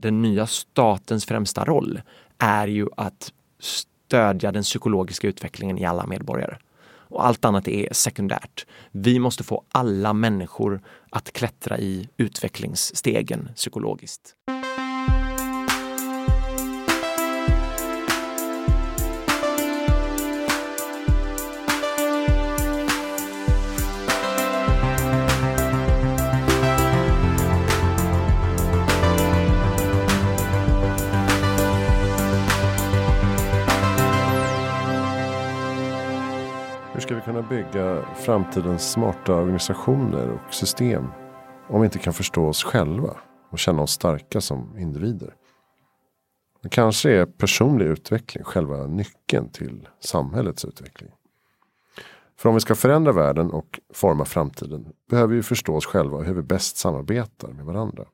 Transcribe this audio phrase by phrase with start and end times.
[0.00, 2.00] den nya statens främsta roll
[2.38, 6.56] är ju att stödja den psykologiska utvecklingen i alla medborgare.
[7.10, 8.66] Och allt annat är sekundärt.
[8.90, 14.34] Vi måste få alla människor att klättra i utvecklingsstegen psykologiskt.
[37.72, 41.06] Bygga framtidens smarta organisationer och system
[41.68, 43.16] om vi inte kan förstå oss själva
[43.50, 45.34] och känna oss starka som individer.
[46.62, 51.10] Det kanske är personlig utveckling själva nyckeln till samhällets utveckling.
[52.36, 56.24] För om vi ska förändra världen och forma framtiden behöver vi förstå oss själva och
[56.24, 58.04] hur vi bäst samarbetar med varandra.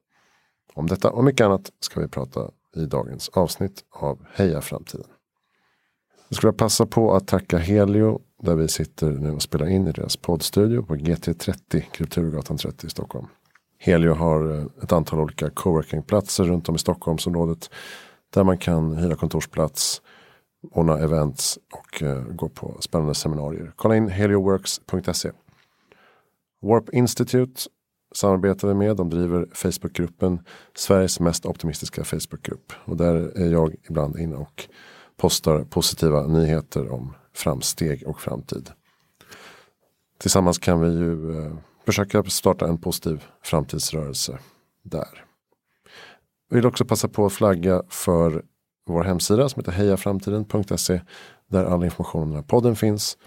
[0.74, 5.06] Om detta och mycket annat ska vi prata i dagens avsnitt av Heja Framtiden.
[6.28, 9.92] Jag skulle passa på att tacka Helio där vi sitter nu och spelar in i
[9.92, 13.26] deras poddstudio på GT30, Kulturgatan 30 i Stockholm.
[13.78, 17.70] Helio har eh, ett antal olika coworkingplatser runt om i Stockholmsområdet.
[18.34, 20.02] Där man kan hyra kontorsplats,
[20.70, 23.72] ordna events och eh, gå på spännande seminarier.
[23.76, 25.30] Kolla in helioworks.se.
[26.62, 27.60] Warp Institute
[28.14, 28.96] samarbetar vi med.
[28.96, 30.40] De driver Facebookgruppen
[30.76, 32.72] Sveriges mest optimistiska Facebookgrupp.
[32.84, 34.68] Och där är jag ibland inne och
[35.16, 38.70] postar positiva nyheter om framsteg och framtid.
[40.18, 41.56] Tillsammans kan vi ju eh,
[41.86, 44.38] försöka starta en positiv framtidsrörelse
[44.82, 45.24] där.
[46.50, 48.42] Vi vill också passa på att flagga för
[48.86, 51.00] vår hemsida som heter hejaframtiden.se
[51.48, 53.18] där all information om den här podden finns.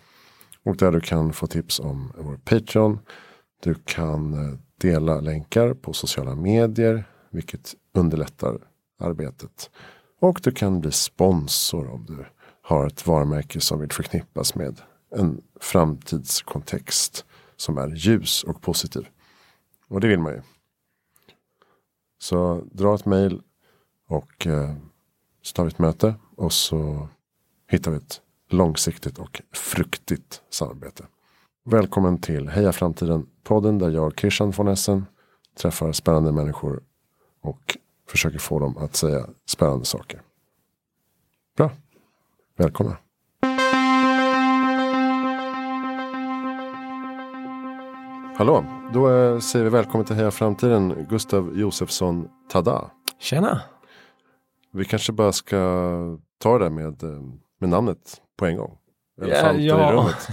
[0.64, 3.00] Och där du kan få tips om vår Patreon.
[3.64, 8.58] Du kan eh, dela länkar på sociala medier vilket underlättar
[9.00, 9.70] arbetet.
[10.22, 12.26] Och du kan bli sponsor om du
[12.70, 14.82] har ett varumärke som vill förknippas med
[15.16, 17.26] en framtidskontext
[17.56, 19.08] som är ljus och positiv.
[19.88, 20.42] Och det vill man ju.
[22.20, 23.42] Så dra ett mejl
[24.08, 24.76] och eh,
[25.42, 27.08] så ett möte och så
[27.68, 31.06] hittar vi ett långsiktigt och fruktigt samarbete.
[31.66, 35.06] Välkommen till Heja Framtiden podden där jag, Christian von Essen,
[35.56, 36.84] träffar spännande människor
[37.42, 37.78] och
[38.08, 40.22] försöker få dem att säga spännande saker.
[41.58, 41.72] Bra.
[42.60, 42.98] Välkomna.
[48.38, 52.92] Hallå, då eh, säger vi välkommen till Heja Framtiden, Gustav Josefsson Tada.
[53.20, 53.62] Tjena.
[54.74, 55.58] Vi kanske bara ska
[56.38, 57.22] ta det där med, eh,
[57.60, 58.78] med namnet på en gång.
[59.22, 60.28] Elefanter ja, i rummet.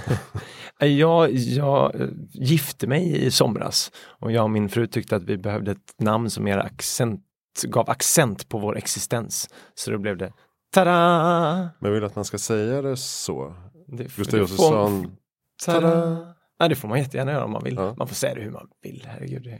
[0.98, 5.36] jag, jag eh, gifte mig i somras och jag och min fru tyckte att vi
[5.36, 7.22] behövde ett namn som mer accent,
[7.66, 9.48] gav accent på vår existens.
[9.74, 10.32] Så då blev det
[10.76, 11.70] Tada!
[11.78, 13.54] Men vill att man ska säga det så?
[13.86, 15.16] Det, Gustav Josefsson.
[15.64, 16.34] Tada!
[16.58, 17.74] Ja, det får man jättegärna göra om man vill.
[17.74, 17.94] Ja.
[17.98, 19.06] Man får säga det hur man vill.
[19.06, 19.54] Herregud.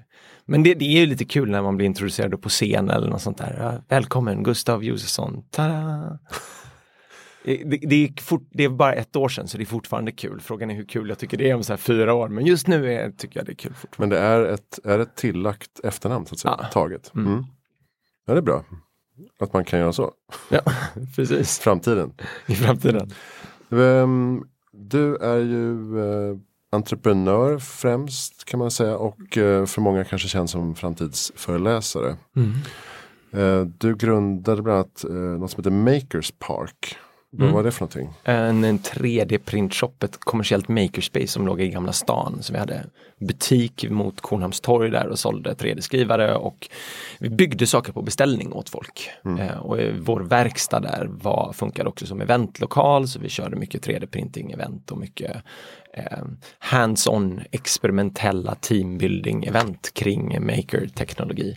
[0.45, 3.23] Men det, det är ju lite kul när man blir introducerad på scen eller något
[3.23, 3.83] sånt där.
[3.89, 5.43] Välkommen Gustav Josefsson.
[5.51, 6.19] Tada!
[7.45, 10.41] Det, det, är fort, det, är bara ett år sedan så det är fortfarande kul.
[10.41, 12.29] Frågan är hur kul jag tycker det är om så här fyra år.
[12.29, 14.17] Men just nu är, tycker jag det är kul fortfarande.
[14.17, 16.69] Men det är ett, är ett tillagt efternamn så att säga, ja.
[16.73, 17.15] taget.
[17.15, 17.33] Mm.
[17.33, 17.45] Mm.
[18.27, 18.65] Ja, det är bra.
[19.41, 20.13] Att man kan göra så.
[20.49, 20.61] Ja,
[21.17, 21.59] precis.
[21.59, 22.13] Framtiden.
[22.47, 23.11] I framtiden.
[23.69, 26.39] Um, du är ju uh,
[26.73, 32.17] entreprenör främst kan man säga och uh, för många kanske känd som framtidsföreläsare.
[32.37, 32.53] Mm.
[33.35, 35.05] Uh, du grundade bland annat
[35.41, 36.97] något som heter Makers Park.
[37.31, 38.09] Vad var det för någonting?
[38.25, 42.39] En, en 3D-printshop, ett kommersiellt makerspace som låg i Gamla stan.
[42.41, 42.87] Så vi hade
[43.19, 46.69] butik mot Kornhamnstorg där och sålde 3D-skrivare och
[47.19, 49.11] vi byggde saker på beställning åt folk.
[49.25, 49.41] Mm.
[49.41, 54.53] Eh, och vår verkstad där var, funkade också som eventlokal så vi körde mycket 3D-printing
[54.53, 55.37] event och mycket
[55.95, 56.19] eh,
[56.59, 61.57] hands-on experimentella teambuilding-event kring maker-teknologi.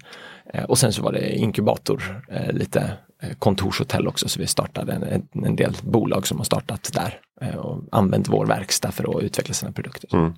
[0.53, 2.91] Eh, och sen så var det inkubator, eh, lite
[3.40, 7.84] kontorshotell också så vi startade en, en del bolag som har startat där eh, och
[7.92, 10.16] använt vår verkstad för att utveckla sina produkter.
[10.16, 10.34] Mm.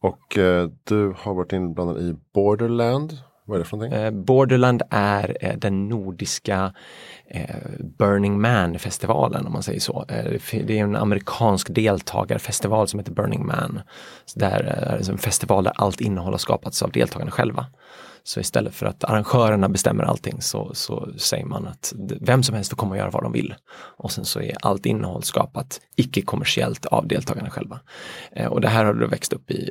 [0.00, 3.18] Och eh, du har varit inblandad i Borderland.
[3.44, 4.00] Vad är det för någonting?
[4.00, 6.72] Eh, Borderland är eh, den nordiska
[7.26, 7.56] eh,
[7.98, 10.04] Burning Man-festivalen om man säger så.
[10.08, 13.80] det är en amerikansk deltagarfestival som heter Burning Man.
[14.24, 17.66] Så där är en festival där allt innehåll har skapats av deltagarna själva.
[18.28, 22.70] Så istället för att arrangörerna bestämmer allting så, så säger man att vem som helst
[22.70, 23.54] får komma och göra vad de vill.
[23.96, 27.80] Och sen så är allt innehåll skapat icke-kommersiellt av deltagarna själva.
[28.32, 29.70] Eh, och det här har då växt upp i,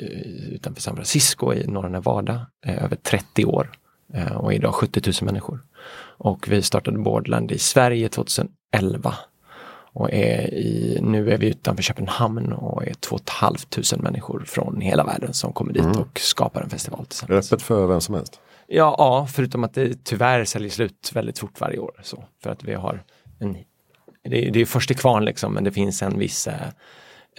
[0.52, 3.72] utanför San Francisco i norra Nevada, eh, över 30 år.
[4.14, 5.60] eh, och är idag 70 000 människor.
[6.18, 9.16] Och vi startade Boardland i Sverige 2011
[9.94, 15.04] och är i, nu är vi utanför Köpenhamn och är 2 500 människor från hela
[15.04, 15.98] världen som kommer dit mm.
[15.98, 17.52] och skapar en festival tillsammans.
[17.52, 18.40] Öppet för vem som helst?
[18.70, 22.00] Ja, ja, förutom att det tyvärr säljer slut väldigt fort varje år.
[22.04, 23.04] Så, för att vi har
[23.40, 23.54] en,
[24.24, 26.68] det, det är först till kvarn liksom, men det finns en viss eh,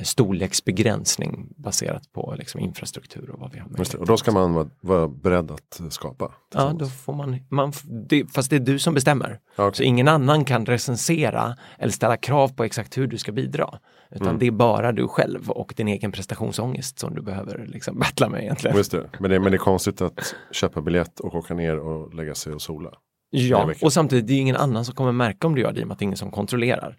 [0.03, 3.95] storleksbegränsning baserat på liksom, infrastruktur och vad vi har med.
[3.99, 6.33] Och då ska man vara, vara beredd att skapa?
[6.55, 7.73] Ja, då får man, man
[8.09, 9.41] det, fast det är du som bestämmer.
[9.57, 9.73] Okay.
[9.73, 13.79] Så ingen annan kan recensera eller ställa krav på exakt hur du ska bidra.
[14.11, 14.39] Utan mm.
[14.39, 18.43] det är bara du själv och din egen prestationsångest som du behöver liksom battla med
[18.43, 18.77] egentligen.
[18.77, 19.11] Just det.
[19.21, 22.53] Men, det, men det är konstigt att köpa biljett och åka ner och lägga sig
[22.53, 22.91] och sola.
[23.31, 25.83] Ja, och samtidigt det är ingen annan som kommer märka om du gör det i
[25.83, 26.97] och med att det är ingen som kontrollerar.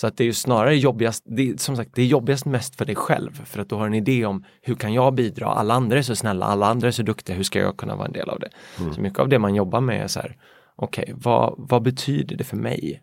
[0.00, 2.76] Så att det är ju snarare jobbigast, det är, som sagt, det är jobbigast mest
[2.76, 3.44] för dig själv.
[3.44, 5.46] För att du har en idé om hur kan jag bidra?
[5.46, 8.06] Alla andra är så snälla, alla andra är så duktiga, hur ska jag kunna vara
[8.06, 8.48] en del av det?
[8.80, 8.94] Mm.
[8.94, 10.36] Så mycket av det man jobbar med är så här,
[10.76, 13.02] okej, okay, vad, vad betyder det för mig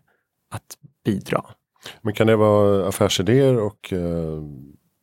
[0.50, 1.44] att bidra?
[2.02, 4.42] Men kan det vara affärsidéer och eh...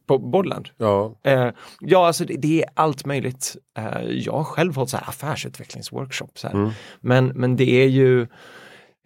[0.07, 0.69] På Borland?
[0.77, 1.19] Ja.
[1.23, 1.49] Eh,
[1.79, 3.55] ja, alltså det, det, är allt möjligt.
[3.77, 6.43] Eh, jag har själv hållit så här affärsutvecklingsworkshops.
[6.43, 6.51] Här.
[6.51, 6.69] Mm.
[7.01, 8.27] Men, men det är ju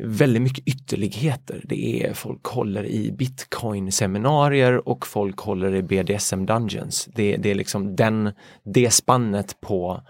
[0.03, 1.61] väldigt mycket ytterligheter.
[1.63, 7.09] Det är folk håller i bitcoin-seminarier och folk håller i BDSM Dungeons.
[7.15, 8.31] Det, det är liksom den,
[8.63, 10.01] det spannet på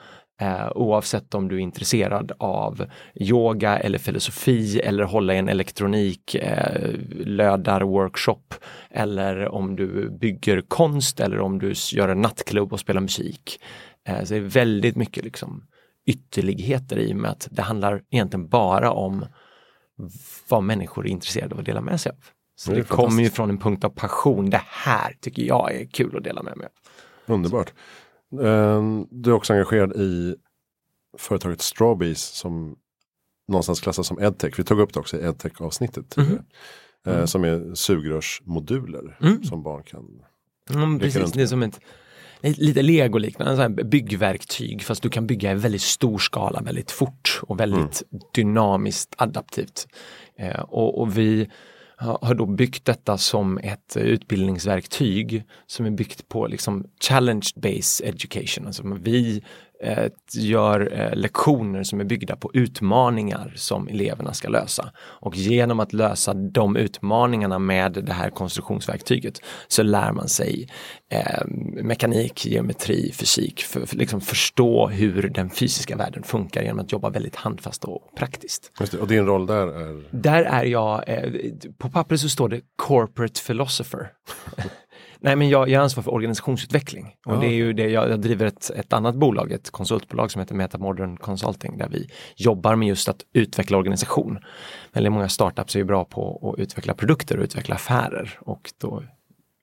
[0.41, 2.85] eh, oavsett om du är intresserad av
[3.15, 6.91] yoga eller filosofi eller hålla i en elektronik eh,
[7.25, 8.53] lödar-workshop
[8.91, 13.59] eller om du bygger konst eller om du gör en nattklubb och spelar musik.
[14.07, 15.63] Eh, så det är väldigt mycket liksom
[16.05, 19.25] ytterligheter i och med att det handlar egentligen bara om
[20.47, 22.17] vad människor är intresserade av att dela med sig av.
[22.55, 24.49] Så det, det kommer ju från en punkt av passion.
[24.49, 27.33] Det här tycker jag är kul att dela med mig av.
[27.33, 27.73] Underbart.
[28.43, 30.35] Ehm, du är också engagerad i
[31.17, 32.75] företaget Strawbees som
[33.47, 34.59] någonstans klassas som edtech.
[34.59, 36.17] Vi tog upp det också i edtech avsnittet.
[36.17, 36.39] Mm.
[37.05, 37.27] Mm.
[37.27, 39.43] Som är sugrörsmoduler mm.
[39.43, 40.21] som barn kan
[40.69, 41.79] mm, Precis, det är som ett
[42.41, 48.03] lite lego-liknande byggverktyg fast du kan bygga i väldigt stor skala väldigt fort och väldigt
[48.11, 48.23] mm.
[48.33, 49.87] dynamiskt adaptivt.
[50.39, 51.49] Eh, och, och, vi
[51.99, 58.67] har då byggt detta som ett utbildningsverktyg som är byggt på liksom challenge-based education.
[58.67, 59.43] Alltså vi
[60.33, 64.91] gör eh, lektioner som är byggda på utmaningar som eleverna ska lösa.
[64.97, 70.69] Och genom att lösa de utmaningarna med det här konstruktionsverktyget så lär man sig
[71.11, 71.45] eh,
[71.83, 77.09] mekanik, geometri, fysik, för, för liksom förstå hur den fysiska världen funkar genom att jobba
[77.09, 78.71] väldigt handfast och praktiskt.
[78.91, 80.03] Det, och din roll där är?
[80.11, 81.31] Där är jag, eh,
[81.77, 84.11] på pappret så står det corporate philosopher.
[85.19, 87.39] Nej, men jag, jag är ansvarig för organisationsutveckling och ja.
[87.39, 90.55] det är ju det jag, jag driver ett, ett annat bolag, ett konsultbolag som heter
[90.55, 94.39] Metamodern Consulting där vi jobbar med just att utveckla organisation.
[94.93, 99.03] Väldigt många startups är ju bra på att utveckla produkter och utveckla affärer och då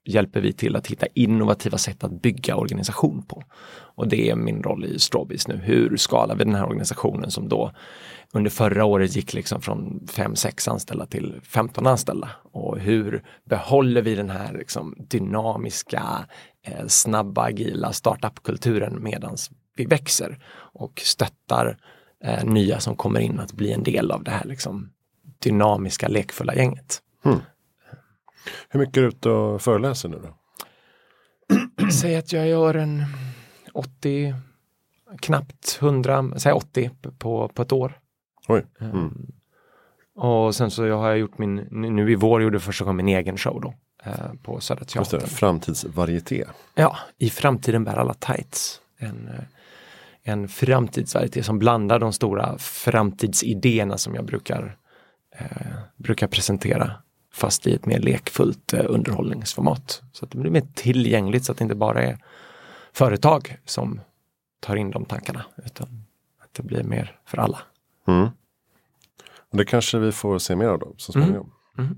[0.05, 3.43] hjälper vi till att hitta innovativa sätt att bygga organisation på.
[3.95, 5.55] Och det är min roll i Strawbees nu.
[5.55, 7.71] Hur skalar vi den här organisationen som då
[8.33, 12.29] under förra året gick liksom från 5-6 anställda till 15 anställda.
[12.51, 16.03] Och hur behåller vi den här liksom dynamiska,
[16.67, 21.77] eh, snabba, agila startupkulturen medans vi växer och stöttar
[22.23, 24.89] eh, nya som kommer in att bli en del av det här liksom
[25.39, 27.01] dynamiska, lekfulla gänget.
[27.25, 27.39] Mm.
[28.69, 30.35] Hur mycket är du ute och föreläser nu då?
[32.01, 33.03] Säg att jag gör en
[33.73, 34.35] 80,
[35.21, 37.99] knappt 100, säg 80 på, på ett år.
[38.47, 38.65] Oj.
[38.79, 39.31] Ehm, mm.
[40.15, 43.15] Och sen så har jag gjort min, nu i vår gjorde jag första gången min
[43.15, 43.73] egen show då.
[44.03, 45.19] Eh, på Södra Teatern.
[45.19, 46.45] Det, framtidsvarieté.
[46.75, 48.81] Ja, i framtiden bär alla tights.
[48.97, 49.43] En, eh,
[50.23, 54.77] en framtidsvarieté som blandar de stora framtidsidéerna som jag brukar,
[55.31, 55.45] eh,
[55.97, 56.93] brukar presentera
[57.35, 60.01] fast i ett mer lekfullt eh, underhållningsformat.
[60.11, 62.17] Så att det blir mer tillgängligt så att det inte bara är
[62.93, 64.01] företag som
[64.59, 65.87] tar in de tankarna utan
[66.43, 67.59] att det blir mer för alla.
[68.07, 68.27] Mm.
[69.51, 71.51] Det kanske vi får se mer av då så småningom.
[71.77, 71.95] Mm.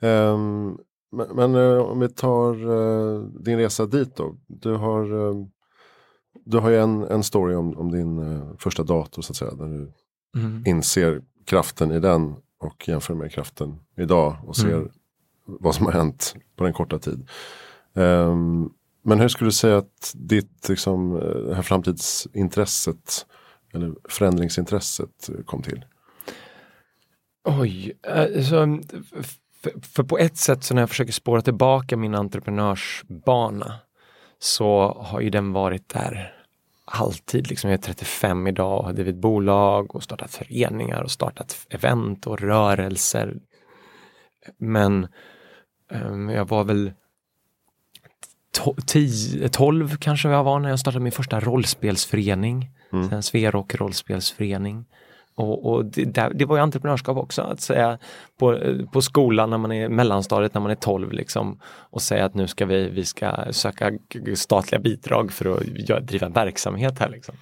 [0.00, 0.34] Mm.
[0.34, 0.78] Um,
[1.12, 4.36] men, men uh, om vi tar uh, din resa dit då.
[4.46, 5.46] Du har, uh,
[6.44, 9.54] du har ju en, en story om, om din första dator så att säga.
[9.54, 9.92] Där du
[10.40, 10.62] mm.
[10.66, 14.88] inser kraften i den och jämför med kraften idag och ser mm.
[15.44, 17.28] vad som har hänt på den korta tid.
[17.94, 18.72] Um,
[19.04, 21.14] men hur skulle du säga att ditt liksom,
[21.48, 23.26] det här framtidsintresset
[23.74, 25.84] eller förändringsintresset kom till?
[27.44, 28.78] Oj, alltså,
[29.62, 33.74] för, för, på ett sätt så när jag försöker spåra tillbaka min entreprenörsbana
[34.38, 36.41] så har ju den varit där
[36.94, 41.66] alltid, liksom, jag är 35 idag och har drivit bolag och startat föreningar och startat
[41.70, 43.36] event och rörelser.
[44.58, 45.08] Men
[45.90, 46.92] um, jag var väl
[48.86, 52.70] 10, 12 kanske jag var när jag startade min första rollspelsförening.
[52.92, 53.22] Mm.
[53.22, 54.84] Sverok rollspelsförening.
[55.34, 57.98] Och, och det, det, var ju entreprenörskap också, att säga
[58.38, 58.58] på,
[58.92, 62.46] på skolan när man är mellanstadiet, när man är 12 liksom och säga att nu
[62.46, 63.92] ska vi, vi ska söka
[64.34, 65.56] statliga bidrag för
[65.96, 67.08] att driva verksamhet här.
[67.08, 67.34] Liksom.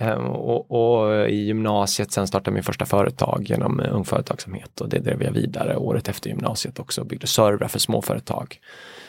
[0.00, 4.98] Um, och, och, i gymnasiet sen startade min första företag genom Ung Företagsamhet och det
[4.98, 8.60] drev jag vidare året efter gymnasiet också och byggde servrar för småföretag.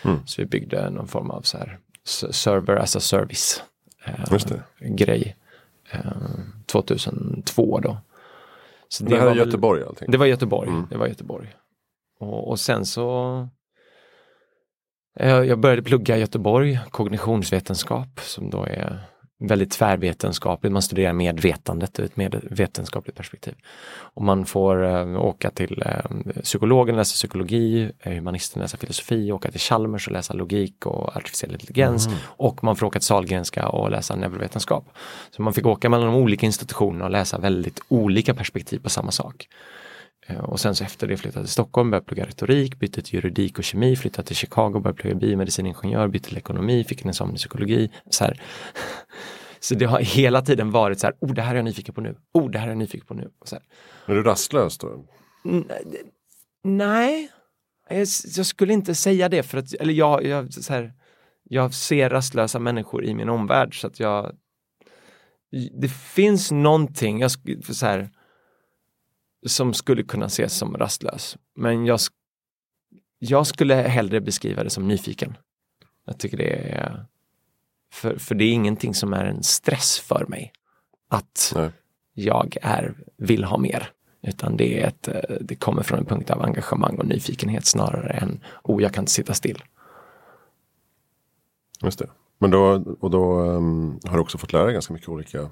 [0.06, 0.18] Mm.
[0.26, 1.78] Så vi byggde någon form av så här,
[2.32, 3.64] server as a service
[4.08, 4.50] uh,
[4.80, 5.36] grej.
[6.72, 7.98] 2002 då.
[8.88, 10.12] Så det, det här var är Göteborg allting?
[10.12, 10.70] Det var Göteborg.
[10.70, 10.88] Mm.
[10.90, 11.56] Det var Göteborg.
[12.20, 13.48] Och, och sen så
[15.20, 19.00] jag började plugga i Göteborg, kognitionsvetenskap som då är
[19.40, 20.74] väldigt tvärvetenskapligt.
[20.74, 23.54] Man studerar medvetandet ur ett medvetenskapligt perspektiv.
[23.90, 29.52] Och man får äh, åka till äh, psykologen, läsa psykologi, äh, humanisten läsa filosofi, åka
[29.52, 32.08] till Chalmers och läsa logik och artificiell intelligens.
[32.08, 32.20] Mm.
[32.26, 34.90] Och man får åka till Sahlgrenska och läsa neurovetenskap.
[35.32, 39.12] Så man fick åka mellan de olika institutionerna och läsa väldigt olika perspektiv på samma
[39.12, 39.48] sak.
[40.36, 43.64] Och sen så efter det flyttade till Stockholm, började plugga retorik, bytte till juridik och
[43.64, 47.92] kemi, flyttade till Chicago, började plugga biomediciningenjör, bytte till ekonomi, fick en examen i psykologi.
[48.10, 48.42] Så, här.
[49.60, 52.02] så det har hela tiden varit så här, oh det här är jag nyfiken på
[52.02, 53.32] nu, oh det här är jag nyfiken på nu.
[53.40, 53.64] Och så här.
[54.06, 55.06] Är du rastlös då?
[56.64, 57.32] nej,
[57.90, 58.08] jag,
[58.38, 60.94] jag, skulle inte säga det för att, eller jag, jag, så här,
[61.44, 64.36] jag ser rastlösa människor i min omvärld så att jag
[65.82, 67.32] det finns någonting, jag,
[67.76, 68.10] så här,
[69.48, 71.38] som skulle kunna ses som rastlös.
[71.56, 72.00] Men jag,
[73.20, 75.38] jag skulle hellre beskriva det som nyfiken.
[76.06, 77.06] Jag tycker det är
[77.94, 80.52] för, för det är ingenting som är en stress för mig.
[81.10, 81.72] Att Nej.
[82.14, 83.92] jag är, vill ha mer.
[84.22, 85.10] Utan det, är ett,
[85.42, 89.12] det kommer från en punkt av engagemang och nyfikenhet snarare än oh, jag kan inte
[89.12, 89.64] sitta still.
[91.82, 92.10] Just det.
[92.40, 95.50] Men då, och då um, har du också fått lära dig ganska mycket olika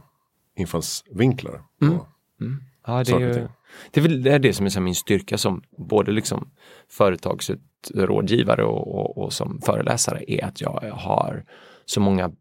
[0.56, 1.64] infallsvinklar.
[1.82, 2.00] Mm.
[2.42, 2.64] Mm.
[2.88, 3.48] Ja, det, är ju,
[3.92, 6.52] det är väl det, är det som är min styrka som både liksom
[6.90, 11.46] företagsrådgivare och, och, och, som föreläsare är att jag har
[11.86, 12.32] så många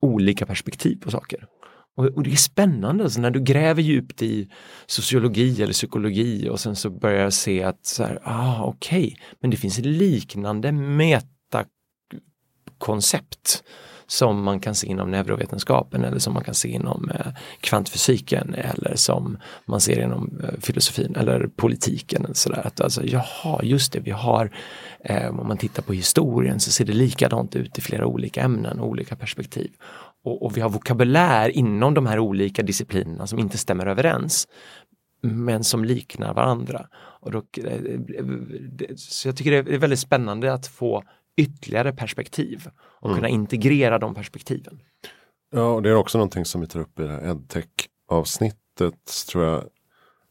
[0.00, 1.46] olika perspektiv på saker.
[1.96, 3.04] Och, och det är spännande.
[3.04, 4.50] Alltså, när du gräver djupt i
[4.86, 9.16] sociologi eller psykologi och sen så börjar jag se att så här, ah, okej, okay,
[9.40, 13.64] men det finns liknande metakoncept
[14.10, 18.96] som man kan se inom neurovetenskapen eller som man kan se inom eh, kvantfysiken eller
[18.96, 22.24] som man ser inom eh, filosofin eller politiken.
[22.24, 22.66] Eller sådär.
[22.66, 24.50] Att alltså, jaha, just det, vi har,
[25.00, 28.80] eh, om man tittar på historien så ser det likadant ut i flera olika ämnen
[28.80, 29.70] och olika perspektiv.
[30.24, 34.48] Och, och vi har vokabulär inom de här olika disciplinerna som inte stämmer överens
[35.22, 36.86] men som liknar varandra.
[37.20, 37.42] Och då,
[38.96, 41.04] så jag tycker det är väldigt spännande att få
[41.38, 43.16] ytterligare perspektiv och mm.
[43.16, 44.82] kunna integrera de perspektiven.
[45.50, 47.68] Ja, och det är också någonting som vi tar upp i det här edtech
[48.08, 49.64] avsnittet tror jag.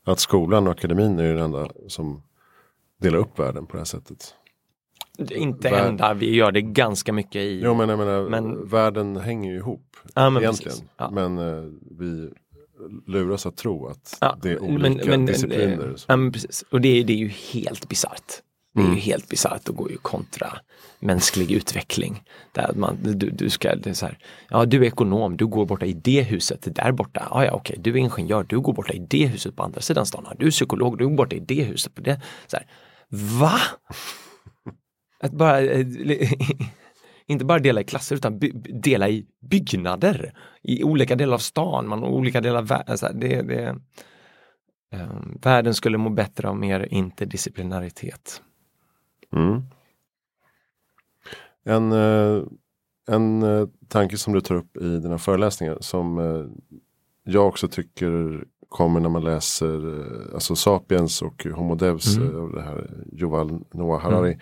[0.06, 2.22] Att skolan och akademin är den enda som
[3.02, 4.34] delar upp världen på det här sättet.
[5.18, 5.88] Inte Vär...
[5.88, 7.62] enda, vi gör det ganska mycket i...
[7.64, 8.68] Jo men jag menar, men...
[8.68, 10.78] världen hänger ju ihop ja, men egentligen.
[10.98, 11.12] Ja.
[11.12, 12.30] Men uh, vi
[13.08, 15.96] luras att tro att ja, det är olika men, men, discipliner.
[16.08, 16.64] Ja, men precis.
[16.72, 18.42] Och det, det är ju helt bisarrt.
[18.74, 19.02] Det är ju mm.
[19.02, 20.48] helt bisarrt och går ju kontra
[21.00, 22.24] mänsklig utveckling.
[22.52, 24.18] Där man, du, du ska, det är så här,
[24.50, 27.76] ja du är ekonom, du går borta i det huset, där borta, ja ja okej,
[27.80, 30.52] du är ingenjör, du går borta i det huset på andra sidan stan, du är
[30.52, 31.96] psykolog, du går borta i det huset.
[31.96, 32.22] På det.
[32.48, 32.66] Så här,
[33.10, 33.60] Va?
[35.24, 35.88] Att bara, eh,
[37.28, 38.40] inte bara dela i klasser utan
[38.84, 40.34] dela i byggnader
[40.64, 43.20] i olika delar av stan, man, olika delar av världen.
[43.20, 43.76] Det, det,
[44.96, 48.42] um, världen skulle må bättre av mer interdisciplinaritet.
[49.34, 49.62] Mm.
[51.64, 52.44] En, eh,
[53.08, 56.46] en eh, tanke som du tar upp i dina föreläsningar som eh,
[57.24, 62.36] jag också tycker kommer när man läser alltså Sapiens och Homo Devs mm.
[62.36, 64.32] och det här Yuval Noah Harari.
[64.32, 64.40] Mm.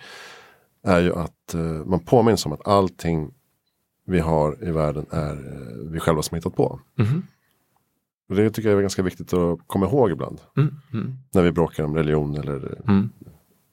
[0.82, 3.34] Är ju att man påminns om att allting
[4.06, 5.36] vi har i världen är
[5.90, 6.80] vi själva som hittat på.
[6.98, 7.22] Mm.
[8.28, 10.40] Och det tycker jag är ganska viktigt att komma ihåg ibland.
[10.56, 10.74] Mm.
[10.92, 11.16] mm.
[11.32, 13.10] När vi bråkar om religion eller mm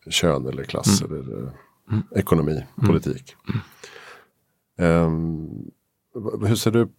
[0.09, 1.19] kön eller klass mm.
[1.19, 1.53] eller eh,
[1.91, 2.03] mm.
[2.15, 2.87] ekonomi, mm.
[2.87, 3.35] politik.
[4.77, 5.71] Um,
[6.47, 6.89] hur ser du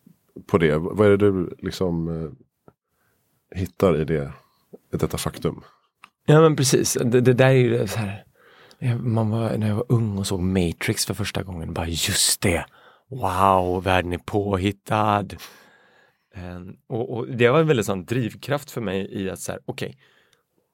[0.46, 0.76] på det?
[0.78, 2.32] Vad är det du liksom uh,
[3.54, 4.32] hittar i det,
[4.92, 5.60] i detta faktum?
[6.26, 8.24] Ja men precis, det, det där är ju så här.
[9.00, 12.66] Man var, när jag var ung och såg Matrix för första gången, bara just det!
[13.08, 15.26] Wow, världen är påhittad!
[16.36, 19.60] Um, och, och, det var en väldigt sån drivkraft för mig i att så här,
[19.64, 19.96] okej,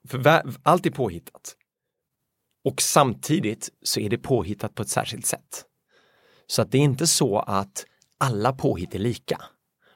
[0.04, 1.56] okay, för allt är påhittat.
[2.64, 5.64] Och samtidigt så är det påhittat på ett särskilt sätt.
[6.46, 7.84] Så att det är inte så att
[8.18, 9.40] alla påhitt är lika.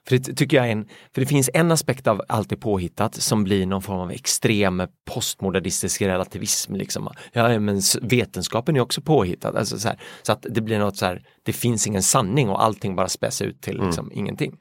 [0.09, 3.45] För det tycker jag en, för det finns en aspekt av allt det påhittat som
[3.45, 6.75] blir någon form av extrem postmodernistisk relativism.
[6.75, 7.11] Liksom.
[7.33, 9.59] Ja, men vetenskapen är också påhittad.
[9.59, 9.91] Alltså så,
[10.23, 13.43] så, att det blir något så här, det finns ingen sanning och allting bara späs
[13.43, 13.87] ut till mm.
[13.87, 14.19] liksom, mm.
[14.19, 14.61] ingenting.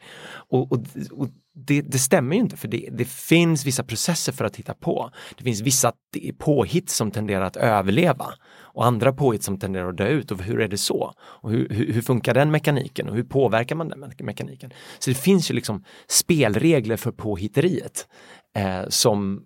[0.50, 0.79] Och, och,
[1.12, 4.74] och det, det, stämmer ju inte för det, det, finns vissa processer för att hitta
[4.74, 5.12] på.
[5.38, 5.93] Det finns vissa
[6.38, 10.62] påhitt som tenderar att överleva och andra påhitt som tenderar att dö ut och hur
[10.62, 11.13] är det så?
[11.19, 14.72] Och hur, hur, hur funkar den mekaniken och hur påverkar man den mekaniken?
[15.00, 18.07] Så det finns ju liksom spelregler för påhitteriet
[18.55, 19.45] eh, som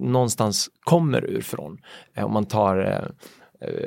[0.00, 1.78] någonstans kommer ur från.
[2.14, 3.08] Eh, om man tar Eh,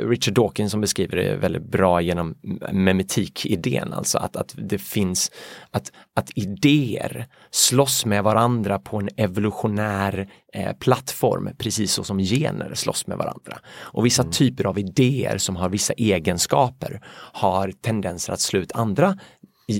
[0.09, 2.35] Richard Dawkins som beskriver det väldigt bra genom
[2.71, 5.31] memetik-idén, alltså att, att det finns,
[5.71, 12.73] att, att idéer slåss med varandra på en evolutionär eh, plattform, precis så som gener
[12.73, 13.57] slåss med varandra.
[13.81, 14.31] Och vissa mm.
[14.31, 17.01] typer av idéer som har vissa egenskaper
[17.33, 19.17] har tendenser att slå ut andra,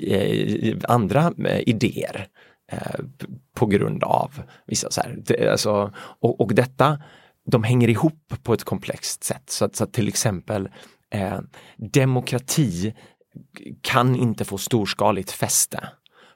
[0.08, 2.28] eh, andra eh, idéer
[2.72, 3.00] eh,
[3.56, 4.32] på grund av
[4.68, 7.00] vissa så här, det, alltså, och, och detta
[7.46, 9.50] de hänger ihop på ett komplext sätt.
[9.50, 10.70] Så att, så att till exempel
[11.10, 11.40] eh,
[11.78, 12.94] demokrati
[13.82, 15.90] kan inte få storskaligt fäste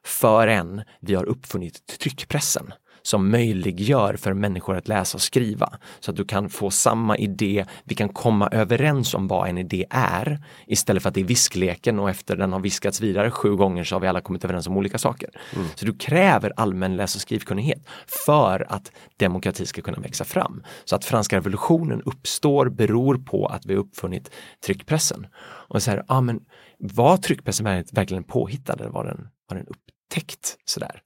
[0.05, 2.73] förrän vi har uppfunnit tryckpressen
[3.07, 5.77] som möjliggör för människor att läsa och skriva.
[5.99, 9.85] Så att du kan få samma idé, vi kan komma överens om vad en idé
[9.89, 13.83] är istället för att det är viskleken och efter den har viskats vidare sju gånger
[13.83, 15.29] så har vi alla kommit överens om olika saker.
[15.55, 15.67] Mm.
[15.75, 17.87] Så du kräver allmän läs och skrivkunnighet
[18.25, 20.63] för att demokrati ska kunna växa fram.
[20.85, 24.31] Så att franska revolutionen uppstår beror på att vi uppfunnit
[24.65, 25.27] tryckpressen.
[25.69, 26.39] Och så här, ja men
[26.79, 29.83] var tryckpressen verkligen påhittad eller var den, var den upp,
[30.13, 31.01] täckt sådär.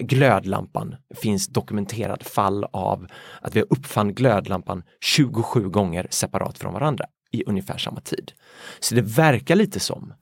[0.00, 3.06] Glödlampan finns dokumenterad fall av
[3.40, 8.32] att vi uppfann glödlampan 27 gånger separat från varandra i ungefär samma tid.
[8.80, 10.14] Så det verkar lite som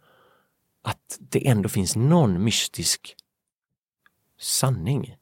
[0.84, 3.16] att det ändå finns någon mystisk
[4.40, 5.16] sanning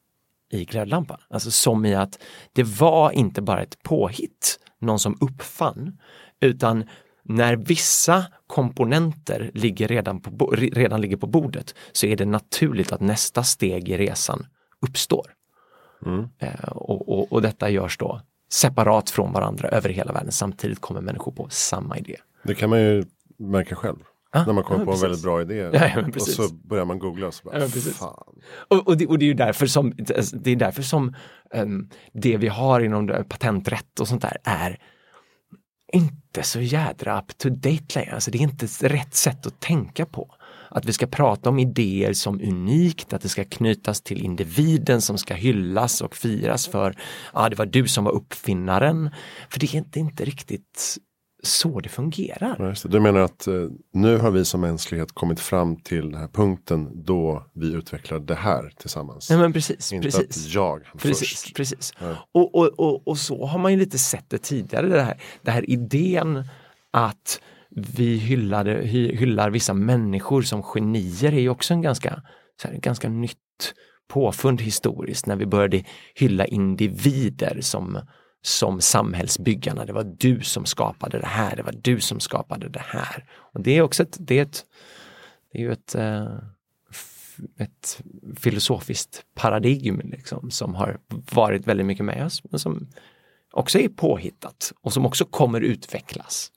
[0.50, 1.20] i glödlampan.
[1.30, 2.18] Alltså som i att
[2.52, 5.98] det var inte bara ett påhitt, någon som uppfann,
[6.40, 6.84] utan
[7.28, 13.00] när vissa komponenter ligger redan, på, redan ligger på bordet så är det naturligt att
[13.00, 14.46] nästa steg i resan
[14.86, 15.26] uppstår.
[16.06, 16.28] Mm.
[16.38, 18.20] Eh, och, och, och, detta görs då
[18.52, 20.32] separat från varandra över hela världen.
[20.32, 22.16] Samtidigt kommer människor på samma idé.
[22.42, 23.04] Det kan man ju
[23.38, 23.96] märka själv.
[24.30, 25.04] Ah, när man kommer ja, på precis.
[25.04, 28.34] en väldigt bra idé ja, och så börjar man googla och så bara, ja, fan.
[28.68, 29.94] Och, och, det, och det är ju därför som,
[30.32, 31.14] det är därför som
[31.54, 34.78] um, det vi har inom patenträtt och sånt där är
[35.92, 38.14] inte så jädra up to date längre.
[38.14, 40.34] Alltså det är inte rätt sätt att tänka på.
[40.70, 45.18] Att vi ska prata om idéer som unikt, att det ska knytas till individen som
[45.18, 46.94] ska hyllas och firas för,
[47.32, 49.10] ja ah, det var du som var uppfinnaren.
[49.50, 50.96] För det är inte, inte riktigt
[51.46, 52.88] så det fungerar.
[52.88, 53.54] Du menar att eh,
[53.92, 58.34] nu har vi som mänsklighet kommit fram till den här punkten då vi utvecklar det
[58.34, 59.30] här tillsammans.
[59.30, 60.46] Ja, men precis, Inte precis.
[60.46, 61.56] att jag precis, först.
[61.56, 61.92] Precis.
[62.00, 62.14] Ja.
[62.32, 65.50] Och, och, och, och, så har man ju lite sett det tidigare, det här, det
[65.50, 66.44] här idén
[66.90, 72.22] att vi hyllade, hyllar vissa människor som genier är ju också en ganska,
[72.62, 73.38] så här, ganska nytt
[74.08, 77.98] påfund historiskt när vi började hylla individer som
[78.46, 79.84] som samhällsbyggarna.
[79.84, 83.24] Det var du som skapade det här, det var du som skapade det här.
[83.34, 84.64] Och det är också ett, det är ett,
[85.52, 86.38] det är ju ett, eh,
[87.58, 88.02] ett
[88.36, 90.98] filosofiskt paradigm liksom, som har
[91.32, 92.88] varit väldigt mycket med oss, men som
[93.52, 96.52] också är påhittat och som också kommer utvecklas.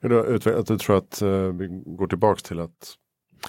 [0.00, 2.94] Att du tror att eh, vi går tillbaks till att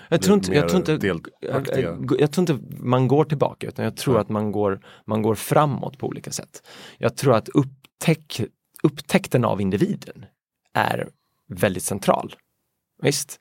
[0.10, 3.98] jag tror, inte, jag, tror inte, jag, jag, tror inte man går tillbaka utan jag
[3.98, 4.22] tror ja.
[4.22, 6.68] att man går, man går framåt på olika sätt.
[6.98, 8.42] Jag tror att upptäck,
[8.84, 10.26] upptäckten av individen
[10.74, 11.10] är
[11.48, 12.36] väldigt central.
[13.02, 13.40] Visst?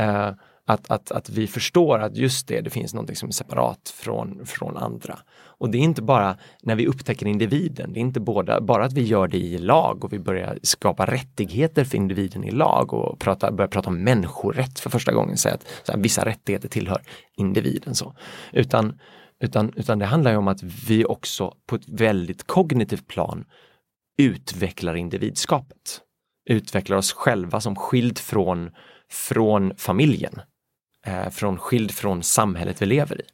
[0.00, 0.30] Uh,
[0.66, 4.46] att, att, att vi förstår att just det, det finns något som är separat från,
[4.46, 5.18] från andra.
[5.58, 8.92] Och det är inte bara när vi upptäcker individen, det är inte båda, bara att
[8.92, 13.18] vi gör det i lag och vi börjar skapa rättigheter för individen i lag och
[13.18, 17.02] prata, börjar prata om människorätt för första gången, säga att här, vissa rättigheter tillhör
[17.36, 17.94] individen.
[17.94, 18.14] Så.
[18.52, 18.98] Utan,
[19.40, 23.44] utan, utan det handlar ju om att vi också på ett väldigt kognitivt plan
[24.18, 26.00] utvecklar individskapet.
[26.50, 28.70] Utvecklar oss själva som skild från,
[29.10, 30.40] från familjen
[31.04, 33.24] eh, från, skild från samhället vi lever i.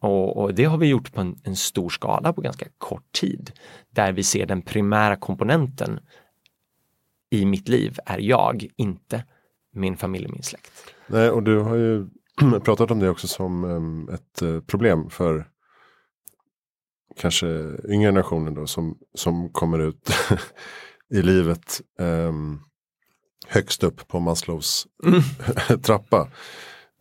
[0.00, 3.52] Och, och det har vi gjort på en, en, stor skala på ganska kort tid.
[3.90, 6.00] Där vi ser den primära komponenten
[7.30, 9.24] i mitt liv är jag, inte
[9.72, 10.72] min familj och min släkt.
[11.06, 12.06] Nej, och du har ju
[12.64, 15.48] pratat om det också som um, ett uh, problem för
[17.16, 17.46] kanske
[17.88, 20.10] yngre generationen då som, som kommer ut
[21.10, 22.60] i livet um,
[23.46, 25.20] högst upp på Maslows mm.
[25.82, 26.28] trappa.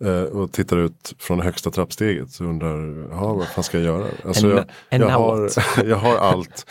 [0.06, 4.08] Uh, och tittar ut från högsta trappsteget och undrar, vad fan ska jag göra?
[4.26, 4.50] Alltså,
[4.90, 5.52] jag, jag, har,
[5.86, 6.66] jag har allt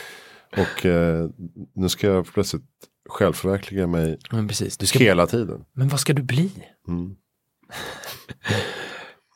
[0.53, 1.31] och uh,
[1.75, 2.62] nu ska jag plötsligt
[3.09, 4.79] självförverkliga mig men precis.
[4.79, 5.65] Du ska, hela tiden.
[5.73, 6.51] Men vad ska du bli?
[6.89, 7.17] Mm.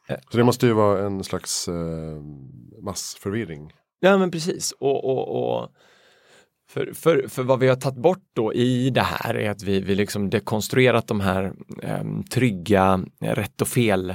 [0.31, 2.23] Så det måste ju vara en slags uh,
[2.83, 3.73] massförvirring.
[4.01, 4.73] Ja men precis.
[4.73, 5.69] Och, och, och
[6.71, 9.81] för, för, för vad vi har tagit bort då i det här är att vi,
[9.81, 11.53] vi liksom dekonstruerat de här
[11.83, 14.15] eh, trygga rätt och fel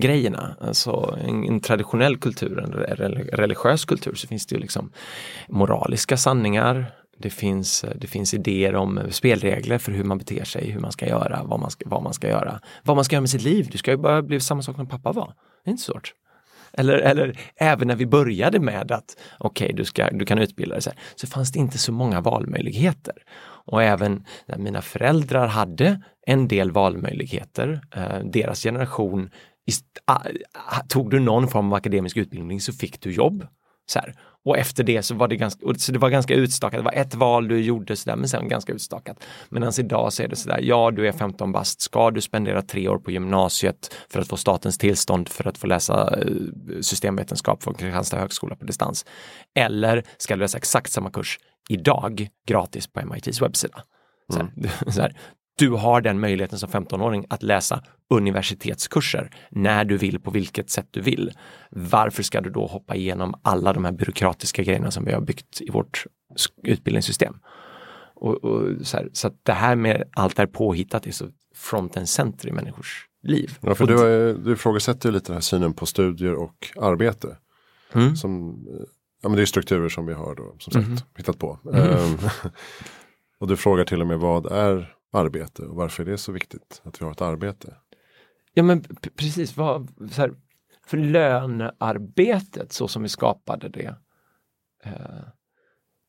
[0.00, 0.56] grejerna.
[0.60, 2.72] Alltså en, en, traditionell kultur, en
[3.12, 4.92] religiös kultur så finns det ju liksom
[5.48, 6.94] moraliska sanningar.
[7.18, 11.08] Det finns, det finns idéer om spelregler för hur man beter sig, hur man ska
[11.08, 12.60] göra, vad man ska, vad man ska göra.
[12.82, 13.68] Vad man ska göra med sitt liv.
[13.72, 15.34] Du ska ju bara bli samma sak som pappa var.
[15.64, 16.14] Det är inte svårt.
[16.72, 20.82] Eller, eller även när vi började med att okej, okay, du, du kan utbilda dig,
[20.82, 23.14] så, här, så fanns det inte så många valmöjligheter.
[23.64, 29.30] Och även när mina föräldrar hade en del valmöjligheter, eh, deras generation,
[30.88, 33.46] tog du någon form av akademisk utbildning så fick du jobb.
[33.86, 34.14] Så här.
[34.44, 37.14] Och efter det så var det ganska, så det var ganska utstakat, det var ett
[37.14, 39.24] val du gjorde sådär men sen ganska utstakat.
[39.48, 42.88] Medan idag så är det sådär, ja du är 15 bast, ska du spendera tre
[42.88, 46.26] år på gymnasiet för att få statens tillstånd för att få läsa eh,
[46.80, 49.04] systemvetenskap på Kristianstad högskola på distans?
[49.54, 53.82] Eller ska du läsa exakt samma kurs idag gratis på MITs webbsida?
[54.32, 54.70] Så här, mm.
[54.92, 55.16] så här,
[55.58, 60.86] du har den möjligheten som 15-åring att läsa universitetskurser när du vill på vilket sätt
[60.90, 61.32] du vill.
[61.70, 65.60] Varför ska du då hoppa igenom alla de här byråkratiska grejerna som vi har byggt
[65.60, 66.04] i vårt
[66.62, 67.34] utbildningssystem?
[68.14, 71.96] Och, och så, här, så att det här med allt är påhittat är så front
[71.96, 73.58] and center i människors liv.
[73.60, 77.36] Ja, för du, du ifrågasätter ju lite den här synen på studier och arbete.
[77.92, 78.16] Mm.
[78.16, 78.64] Som,
[79.22, 80.98] ja, men det är strukturer som vi har då, som sagt mm.
[81.16, 81.58] hittat på.
[81.72, 82.18] Mm.
[83.38, 86.82] Och du frågar till och med vad är arbete och varför är det så viktigt
[86.84, 87.76] att vi har ett arbete?
[88.54, 88.84] Ja men
[89.16, 90.34] precis, vad, så här,
[90.86, 93.94] för lönearbetet så som vi skapade det,
[94.84, 95.24] eh,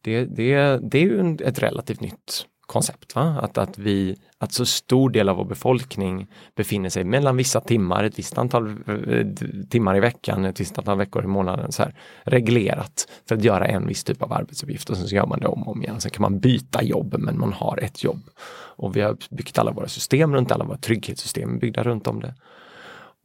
[0.02, 3.15] det, det, det är ju ett relativt nytt koncept.
[3.15, 3.39] Va?
[3.41, 8.04] Att, att, vi, att så stor del av vår befolkning befinner sig mellan vissa timmar,
[8.04, 9.28] ett visst antal eh,
[9.69, 13.65] timmar i veckan, ett visst antal veckor i månaden, så här, reglerat för att göra
[13.65, 16.02] en viss typ av arbetsuppgift och sen så gör man det om och om igen.
[16.02, 18.30] Sen kan man byta jobb men man har ett jobb.
[18.76, 22.34] Och vi har byggt alla våra system runt alla våra trygghetssystem byggda runt om det.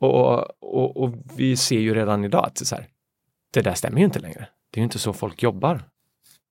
[0.01, 2.87] Och, och, och vi ser ju redan idag att så här,
[3.53, 4.49] det där stämmer ju inte längre.
[4.71, 5.83] Det är ju inte så folk jobbar.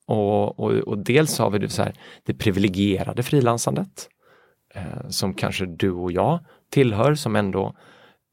[0.08, 1.93] Och, och, och dels har vi det, så här,
[2.24, 4.10] det privilegierade frilansandet
[4.74, 6.39] eh, som kanske du och jag
[6.72, 7.76] tillhör som ändå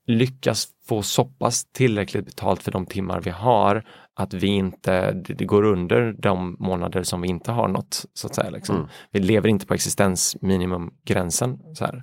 [0.07, 3.85] lyckas få så pass tillräckligt betalt för de timmar vi har
[4.15, 8.05] att vi inte, det, går under de månader som vi inte har något.
[8.15, 8.51] så att säga.
[8.51, 8.77] Liksom.
[8.77, 8.89] Mm.
[9.11, 11.59] Vi lever inte på existensminimumgränsen.
[11.75, 12.03] Så här.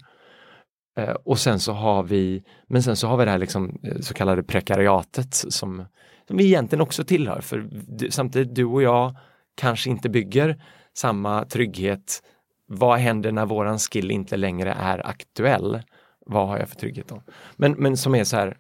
[0.98, 4.00] Eh, och sen så har vi, men sen så har vi det här liksom, eh,
[4.00, 5.86] så kallade prekariatet som,
[6.28, 7.42] som vi egentligen också tillhör.
[7.42, 7.70] För
[8.10, 9.16] samtidigt du och jag
[9.56, 12.24] kanske inte bygger samma trygghet.
[12.68, 15.82] Vad händer när våran skill inte längre är aktuell?
[16.26, 17.24] Vad har jag för trygghet då?
[17.56, 18.58] Men, men som är så här,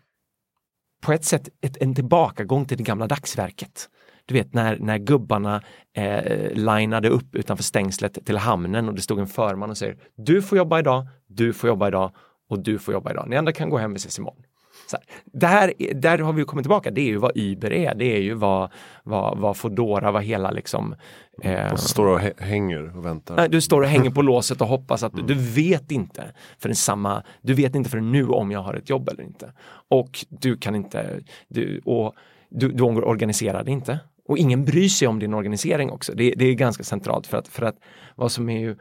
[1.02, 3.90] på ett sätt ett, en tillbakagång till det gamla dagsverket.
[4.26, 5.62] Du vet när, när gubbarna
[5.94, 10.42] eh, linade upp utanför stängslet till hamnen och det stod en förman och säger du
[10.42, 12.12] får jobba idag, du får jobba idag
[12.50, 13.30] och du får jobba idag.
[13.30, 14.44] Ni andra kan gå hem och ses imorgon.
[14.92, 18.06] Så här, där, där har vi kommit tillbaka, det är ju vad Uber är, det
[18.06, 18.72] är ju vad,
[19.04, 20.96] vad, vad Foodora, vad hela liksom...
[21.44, 23.36] Eh, och så står du och hänger och väntar.
[23.36, 25.28] Nej, du står och hänger på låset och hoppas att mm.
[25.28, 26.24] du vet inte
[26.60, 29.54] förrän samma, du vet inte förrän nu om jag har ett jobb eller inte.
[29.90, 32.14] Och du kan inte, du, och
[32.50, 34.00] du, du organiserar det inte.
[34.28, 36.14] Och ingen bryr sig om din organisering också.
[36.16, 37.76] Det, det är ganska centralt för att, för att
[38.16, 38.76] vad som är ju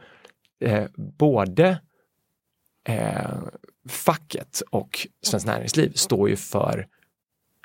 [0.63, 0.85] eh,
[1.19, 1.79] både
[2.87, 3.37] eh,
[3.89, 6.87] facket och Svenskt Näringsliv står ju för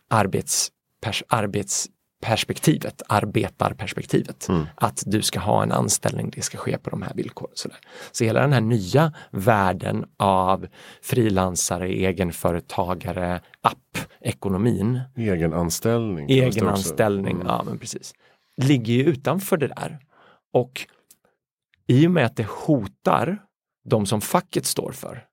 [0.08, 4.48] arbetspers arbetsperspektivet, arbetarperspektivet.
[4.48, 4.66] Mm.
[4.74, 7.52] Att du ska ha en anställning, det ska ske på de här villkoren.
[7.54, 7.78] Så, där.
[8.12, 10.66] så hela den här nya världen av
[11.02, 15.00] frilansare, egenföretagare, app-ekonomin.
[15.16, 16.30] Egenanställning.
[16.30, 17.46] Egenanställning, mm.
[17.46, 18.14] ja men precis.
[18.56, 19.98] Ligger ju utanför det där.
[20.52, 20.86] Och
[21.86, 23.38] i och med att det hotar
[23.84, 25.24] de som facket står för,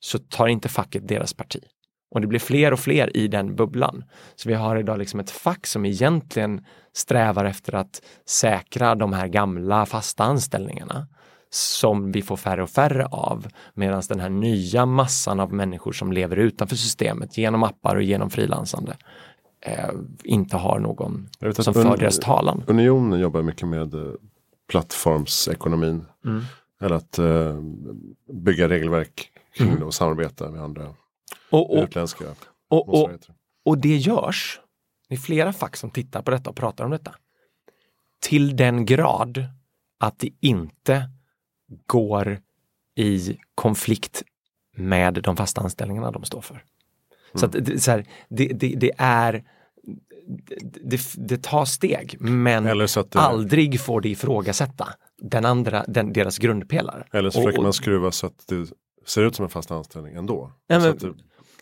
[0.00, 1.60] så tar inte facket deras parti.
[2.10, 4.04] Och det blir fler och fler i den bubblan.
[4.36, 9.26] Så vi har idag liksom ett fack som egentligen strävar efter att säkra de här
[9.26, 11.06] gamla fasta anställningarna.
[11.50, 13.46] som vi får färre och färre av.
[13.74, 18.30] Medan den här nya massan av människor som lever utanför systemet genom appar och genom
[18.30, 18.96] frilansande
[19.60, 19.90] eh,
[20.24, 21.28] inte har någon
[21.58, 22.62] som för deras talan.
[22.66, 24.12] Unionen jobbar mycket med eh,
[24.68, 26.04] plattformsekonomin.
[26.24, 26.42] Mm.
[26.80, 27.60] Eller att eh,
[28.32, 29.82] bygga regelverk kring mm.
[29.82, 30.94] och samarbeta med andra
[31.50, 32.24] och, och, utländska
[32.68, 33.10] och, och,
[33.64, 34.60] och det görs.
[35.08, 37.14] Det är flera fack som tittar på detta och pratar om detta.
[38.20, 39.44] Till den grad
[39.98, 41.10] att det inte
[41.86, 42.40] går
[42.94, 44.22] i konflikt
[44.76, 46.54] med de fasta anställningarna de står för.
[46.54, 46.64] Mm.
[47.34, 49.44] Så, att, så här, det, det, det, är
[50.82, 54.88] det, det, tar steg men aldrig får det ifrågasätta
[55.22, 57.06] den andra, den, deras grundpelare.
[57.12, 58.66] Eller så försöker man skruva så att det
[59.06, 60.52] ser ut som en fast anställning ändå.
[60.66, 61.14] Ja, men, det,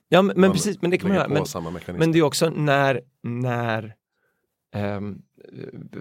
[0.08, 1.28] ja, men, men precis, men det kan man göra.
[1.28, 3.94] Men, men det är också när, när
[4.76, 5.22] um,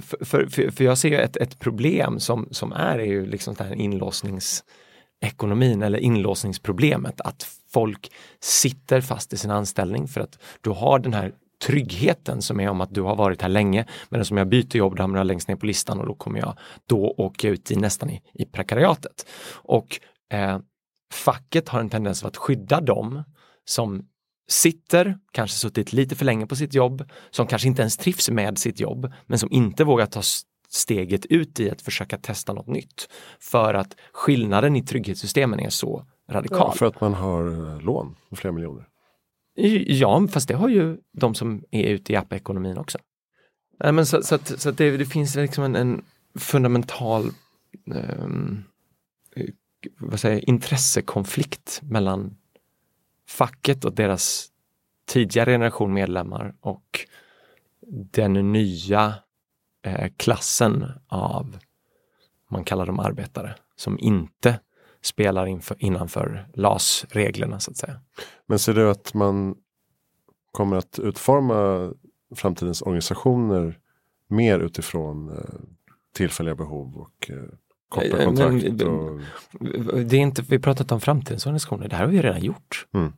[0.01, 3.67] för, för, för, jag ser ett, ett problem som, som är, är ju liksom den
[3.67, 10.99] här inlåsningsekonomin eller inlåsningsproblemet att folk sitter fast i sin anställning för att du har
[10.99, 11.33] den här
[11.65, 14.95] tryggheten som är om att du har varit här länge men som jag byter jobb,
[14.95, 17.75] då hamnar jag längst ner på listan och då kommer jag då åka ut i
[17.75, 19.27] nästan i, i prekariatet.
[19.51, 19.99] Och
[20.31, 20.59] eh,
[21.13, 23.23] facket har en tendens att skydda dem
[23.65, 24.05] som
[24.49, 28.57] sitter, kanske suttit lite för länge på sitt jobb, som kanske inte ens trivs med
[28.57, 30.21] sitt jobb, men som inte vågar ta
[30.69, 33.09] steget ut i att försöka testa något nytt.
[33.39, 36.59] För att skillnaden i trygghetssystemen är så radikal.
[36.59, 38.87] Ja, för att man har eh, lån på flera miljoner.
[39.85, 42.97] Ja, fast det har ju de som är ute i appekonomin också.
[43.79, 46.01] men så, så, att, så att det, det, finns liksom en, en
[46.35, 47.31] fundamental
[47.85, 48.63] um,
[49.99, 52.37] vad säger, intressekonflikt mellan
[53.27, 54.47] facket och deras
[55.05, 57.07] tidigare generation medlemmar och
[57.89, 59.13] den nya
[59.85, 61.57] eh, klassen av,
[62.47, 64.59] man kallar dem arbetare, som inte
[65.01, 67.99] spelar inför, innanför LAS-reglerna så att säga.
[68.45, 69.55] Men ser du att man
[70.51, 71.91] kommer att utforma
[72.35, 73.79] framtidens organisationer
[74.27, 75.59] mer utifrån eh,
[76.15, 77.43] tillfälliga behov och eh,
[77.93, 78.63] korta eh, kontrakt?
[78.63, 79.19] Men, och...
[80.05, 82.85] Det är inte, vi pratat om framtidens organisationer, det här har vi redan gjort.
[82.93, 83.13] Mm.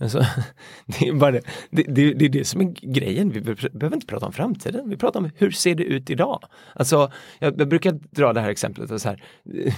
[0.00, 0.18] Alltså,
[0.86, 1.42] det, är bara det.
[1.70, 3.30] Det, det, det, är det som är grejen.
[3.30, 4.88] Vi behöver inte prata om framtiden.
[4.88, 6.44] Vi pratar om hur ser det ut idag?
[6.74, 9.02] Alltså, jag, jag brukar dra det här exemplet.
[9.02, 9.22] Så här,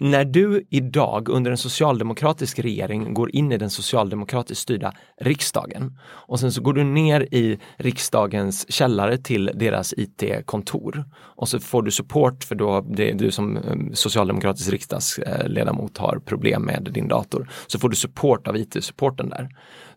[0.00, 6.40] när du idag under en socialdemokratisk regering går in i den socialdemokratiskt styrda riksdagen och
[6.40, 11.90] sen så går du ner i riksdagens källare till deras IT-kontor och så får du
[11.90, 17.50] support för då det är du som eh, socialdemokratisk riksdagsledamot har problem med din dator.
[17.66, 19.48] Så får du support av IT-supporten där.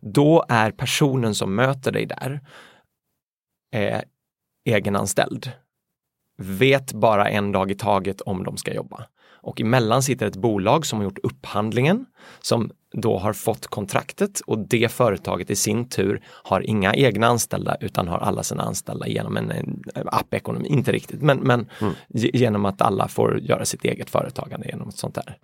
[0.02, 2.42] Då är personen som möter dig där
[3.76, 4.02] eh,
[4.70, 5.52] egenanställd.
[6.38, 9.08] Vet bara en dag i taget om de ska jobba
[9.44, 12.06] och emellan sitter ett bolag som har gjort upphandlingen
[12.42, 17.78] som då har fått kontraktet och det företaget i sin tur har inga egna anställda
[17.80, 21.94] utan har alla sina anställda genom en, en appekonomi, inte riktigt, men, men mm.
[22.14, 25.38] genom att alla får göra sitt eget företagande genom ett sånt här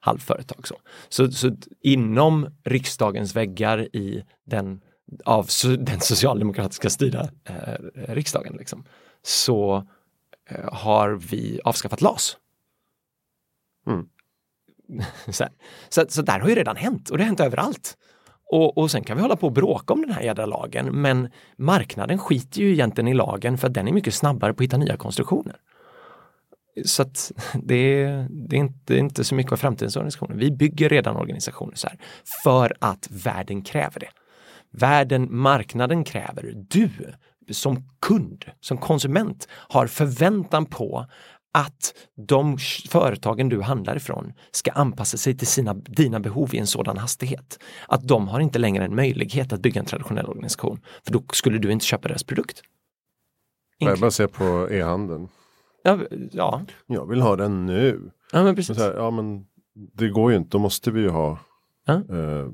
[0.00, 0.66] halvföretag.
[0.66, 0.76] Så.
[1.08, 4.80] Så, så inom riksdagens väggar i den
[5.24, 8.84] av den socialdemokratiska styrda eh, riksdagen liksom,
[9.22, 9.86] så
[10.50, 12.36] eh, har vi avskaffat LAS.
[13.86, 14.06] Mm.
[15.28, 15.44] så,
[15.88, 17.96] så, så, där har ju redan hänt och det har hänt överallt.
[18.52, 21.28] Och, och sen kan vi hålla på och bråka om den här jädra lagen men
[21.56, 24.76] marknaden skiter ju egentligen i lagen för att den är mycket snabbare på att hitta
[24.76, 25.56] nya konstruktioner.
[26.84, 30.36] Så att det det är, inte, det är inte så mycket av framtidens organisationer.
[30.36, 31.98] Vi bygger redan organisationer så här
[32.42, 34.10] för att världen kräver det.
[34.72, 36.90] Världen, marknaden kräver, du
[37.50, 41.06] som kund, som konsument har förväntan på
[41.52, 41.94] att
[42.28, 42.58] de
[42.88, 47.58] företagen du handlar ifrån ska anpassa sig till sina, dina behov i en sådan hastighet.
[47.88, 50.80] Att de har inte längre en möjlighet att bygga en traditionell organisation.
[51.04, 52.62] För då skulle du inte köpa deras produkt.
[53.78, 55.28] Jag bara se på e-handeln.
[55.82, 55.98] Ja,
[56.32, 56.62] ja.
[56.86, 58.10] Jag vill ha den nu.
[58.32, 58.78] Ja men precis.
[58.78, 61.38] Här, ja, men det går ju inte, då måste vi ju ha
[61.86, 61.94] ja.
[61.94, 62.48] eh,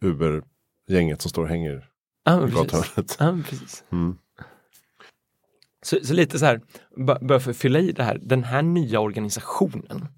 [0.00, 1.88] Uber-gänget som står och hänger
[2.24, 3.16] ja, i gathörnet.
[3.18, 3.84] Ja, precis.
[3.92, 4.18] Mm.
[5.82, 6.60] Så, så lite så här,
[7.20, 10.08] bara för att fylla i det här, den här nya organisationen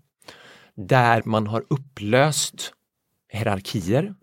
[0.75, 2.73] där man har upplöst
[3.29, 4.15] hierarkier,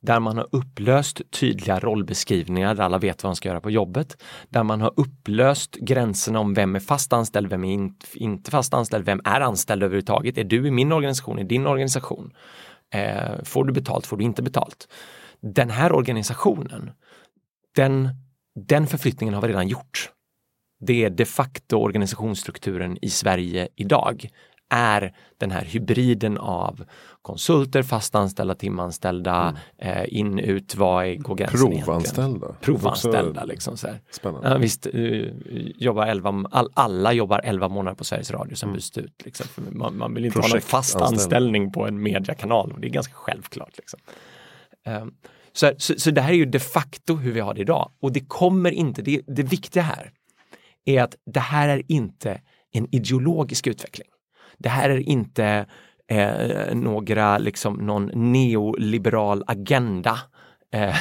[0.00, 4.22] där man har upplöst tydliga rollbeskrivningar där alla vet vad de ska göra på jobbet,
[4.48, 9.04] där man har upplöst gränserna om vem är fast anställd, vem är inte fast anställd,
[9.04, 12.32] vem är anställd överhuvudtaget, är du i min organisation, i din organisation?
[12.94, 14.88] Eh, får du betalt, får du inte betalt?
[15.40, 16.90] Den här organisationen,
[17.76, 18.08] den,
[18.54, 20.10] den förflyttningen har vi redan gjort
[20.80, 24.28] det är de facto organisationsstrukturen i Sverige idag
[24.70, 26.84] är den här hybriden av
[27.22, 29.98] konsulter, fastanställda, timanställda, mm.
[29.98, 32.46] eh, in, ut, vad är, går gränsen Provanställda.
[32.46, 32.56] Egentligen?
[32.60, 33.44] Provanställda.
[33.44, 34.00] Liksom så här.
[34.10, 34.48] Spännande.
[34.48, 35.28] Ja, visst, uh,
[35.76, 38.76] jobbar 11, all, alla jobbar 11 månader på Sveriges Radio, sen mm.
[38.76, 39.24] byts det ut.
[39.24, 39.46] Liksom.
[39.70, 43.72] Man, man, vill inte ha någon fast anställning på en mediekanal, det är ganska självklart.
[43.76, 44.00] Liksom.
[44.86, 45.14] Um,
[45.52, 48.12] så, så, så, det här är ju de facto hur vi har det idag och
[48.12, 50.12] det kommer inte, det, det viktiga här
[50.84, 52.40] är att det här är inte
[52.72, 54.08] en ideologisk utveckling.
[54.58, 55.66] Det här är inte
[56.08, 60.18] eh, några, liksom någon neoliberal agenda
[60.72, 60.96] eh,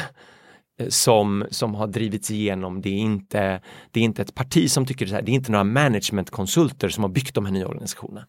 [0.87, 2.81] som, som har drivits igenom.
[2.81, 3.61] Det är, inte,
[3.91, 5.21] det är inte ett parti som tycker det här.
[5.21, 8.27] Det är inte några managementkonsulter som har byggt de här nya organisationerna.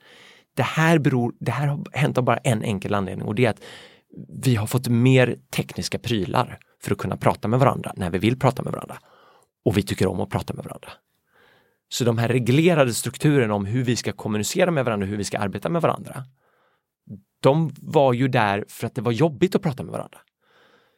[0.56, 3.50] Det här, beror, det här har hänt av bara en enkel anledning och det är
[3.50, 3.62] att
[4.42, 8.38] vi har fått mer tekniska prylar för att kunna prata med varandra när vi vill
[8.38, 8.98] prata med varandra.
[9.64, 10.88] Och vi tycker om att prata med varandra.
[11.92, 15.38] Så de här reglerade strukturerna om hur vi ska kommunicera med varandra hur vi ska
[15.38, 16.24] arbeta med varandra.
[17.42, 20.18] De var ju där för att det var jobbigt att prata med varandra.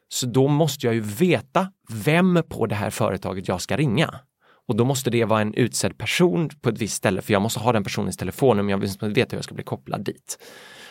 [0.09, 4.19] Så då måste jag ju veta vem på det här företaget jag ska ringa.
[4.67, 7.59] Och då måste det vara en utsedd person på ett visst ställe för jag måste
[7.59, 10.37] ha den personens telefonnummer, jag vill veta hur jag ska bli kopplad dit.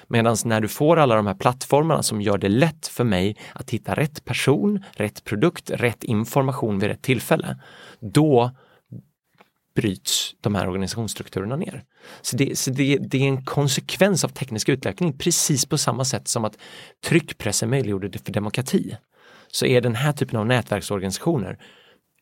[0.07, 3.71] Medan när du får alla de här plattformarna som gör det lätt för mig att
[3.71, 7.59] hitta rätt person, rätt produkt, rätt information vid rätt tillfälle,
[8.01, 8.51] då
[9.75, 11.85] bryts de här organisationsstrukturerna ner.
[12.21, 16.29] Så, det, så det, det, är en konsekvens av teknisk utveckling precis på samma sätt
[16.29, 16.59] som att
[17.05, 18.97] tryckpressen möjliggjorde det för demokrati.
[19.51, 21.59] Så är den här typen av nätverksorganisationer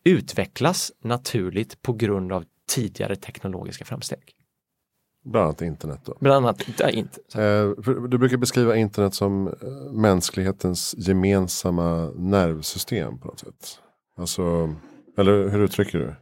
[0.04, 4.34] utvecklas naturligt på grund av tidigare teknologiska framsteg.
[5.24, 6.16] Bland annat internet då?
[6.20, 7.42] Bland annat ja, inte.
[7.42, 7.70] Eh,
[8.08, 9.52] du brukar beskriva internet som eh,
[9.92, 13.78] mänsklighetens gemensamma nervsystem på något sätt.
[14.16, 14.74] Alltså,
[15.18, 16.14] eller hur uttrycker du?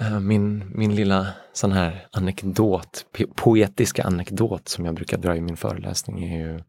[0.00, 5.56] Eh, min, min lilla sån här anekdot, poetiska anekdot som jag brukar dra i min
[5.56, 6.60] föreläsning är ju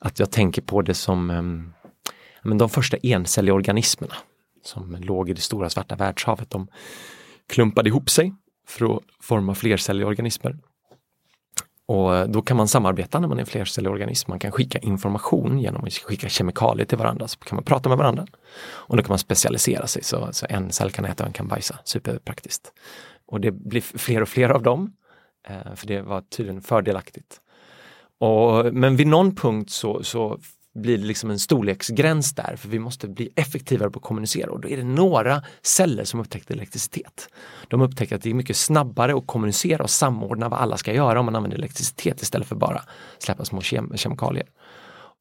[0.00, 1.72] att jag tänker på det som um,
[2.42, 4.14] men de första encelliga organismerna
[4.64, 6.50] som låg i det stora svarta världshavet.
[6.50, 6.68] De
[7.48, 8.34] klumpade ihop sig
[8.66, 10.58] för att forma flercelliga organismer.
[11.92, 14.30] Och eh, då kan man samarbeta när man är en flercellig organism.
[14.30, 17.28] Man kan skicka information genom att skicka kemikalier till varandra.
[17.28, 18.26] Så kan man prata med varandra.
[18.62, 21.48] Och då kan man specialisera sig så, så en cell kan äta och en kan
[21.48, 21.78] bajsa.
[21.84, 22.72] Superpraktiskt.
[23.26, 24.92] Och det blir fler och fler av dem.
[25.48, 27.40] Eh, för det var tydligen fördelaktigt.
[28.18, 30.38] Och, men vid någon punkt så, så
[30.74, 34.60] blir det liksom en storleksgräns där för vi måste bli effektivare på att kommunicera och
[34.60, 37.28] då är det några celler som upptäckte elektricitet.
[37.68, 41.20] De upptäckte att det är mycket snabbare att kommunicera och samordna vad alla ska göra
[41.20, 42.82] om man använder elektricitet istället för bara
[43.18, 44.46] släppa små kem kemikalier.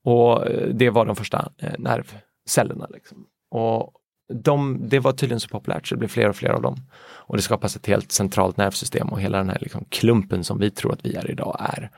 [0.04, 2.88] Och eh, det var de första eh, nervcellerna.
[2.90, 3.26] Liksom.
[3.52, 3.94] Och
[4.34, 6.76] de, det var tydligen så populärt så det blev fler och fler av dem.
[7.02, 10.72] Och det skapas ett helt centralt nervsystem och hela den här liksom klumpen som vi
[10.72, 11.92] tror att vi är idag är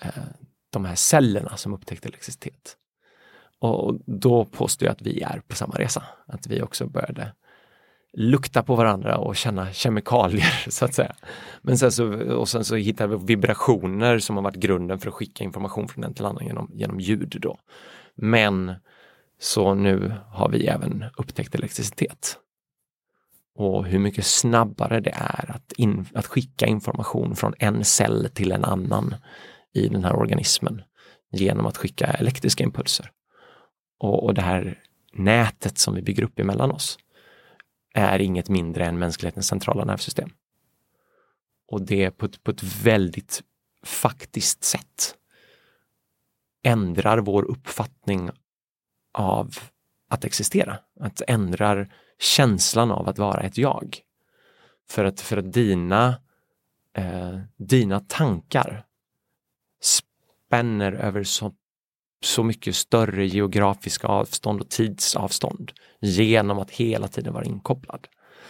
[0.00, 0.22] eh,
[0.70, 2.76] de här cellerna som upptäckte elektricitet.
[3.58, 7.32] Och då påstår jag att vi är på samma resa, att vi också började
[8.12, 11.14] lukta på varandra och känna kemikalier så att säga.
[11.62, 15.14] Men sen så, och sen så hittar vi vibrationer som har varit grunden för att
[15.14, 17.58] skicka information från en till annan genom, genom ljud då.
[18.14, 18.74] Men
[19.40, 22.36] så nu har vi även upptäckt elektricitet.
[23.54, 28.52] Och hur mycket snabbare det är att, in, att skicka information från en cell till
[28.52, 29.14] en annan
[29.72, 30.82] i den här organismen
[31.30, 33.10] genom att skicka elektriska impulser.
[33.98, 34.78] Och, och det här
[35.12, 36.98] nätet som vi bygger upp emellan oss
[37.94, 40.30] är inget mindre än mänsklighetens centrala nervsystem.
[41.68, 43.42] Och det på ett, på ett väldigt
[43.84, 45.16] faktiskt sätt
[46.62, 48.30] ändrar vår uppfattning
[49.12, 49.54] av
[50.08, 50.78] att existera.
[51.00, 53.98] Att ändrar känslan av att vara ett jag.
[54.88, 56.14] För att, för att dina,
[56.96, 58.84] eh, dina tankar
[60.50, 61.52] spänner över så,
[62.24, 68.08] så mycket större geografiska avstånd och tidsavstånd genom att hela tiden vara inkopplad.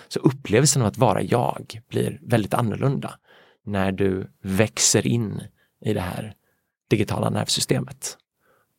[0.08, 3.14] Så upplevelsen av att vara jag blir väldigt annorlunda
[3.64, 5.42] när du växer in
[5.80, 6.34] i det här
[6.88, 8.18] digitala nervsystemet.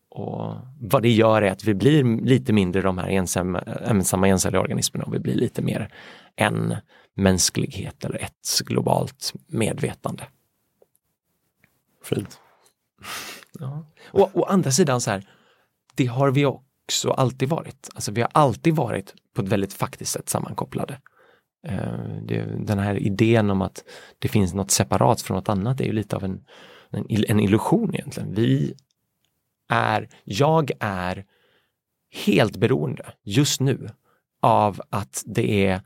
[0.10, 4.62] Och vad det gör är att vi blir lite mindre de här ensamma, ensamma encelliga
[4.62, 5.94] organismerna och vi blir lite mer
[6.36, 6.76] en
[7.14, 10.24] mänsklighet eller ett globalt medvetande.
[12.04, 12.41] Fint.
[13.60, 13.86] Ja.
[14.12, 15.30] Och å andra sidan så här,
[15.96, 17.90] det har vi också alltid varit.
[17.96, 21.00] Alltså vi har alltid varit på ett väldigt faktiskt sätt sammankopplade.
[21.68, 23.84] Uh, det, den här idén om att
[24.20, 26.46] det finns något separat från något annat är ju lite av en,
[26.90, 28.34] en, en illusion egentligen.
[28.34, 28.74] Vi
[29.70, 31.26] är, jag är
[32.26, 33.90] helt beroende just nu
[34.42, 35.82] av att det är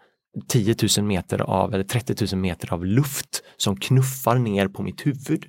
[0.47, 5.05] 10 000 meter av, eller 30 000 meter av luft som knuffar ner på mitt
[5.05, 5.45] huvud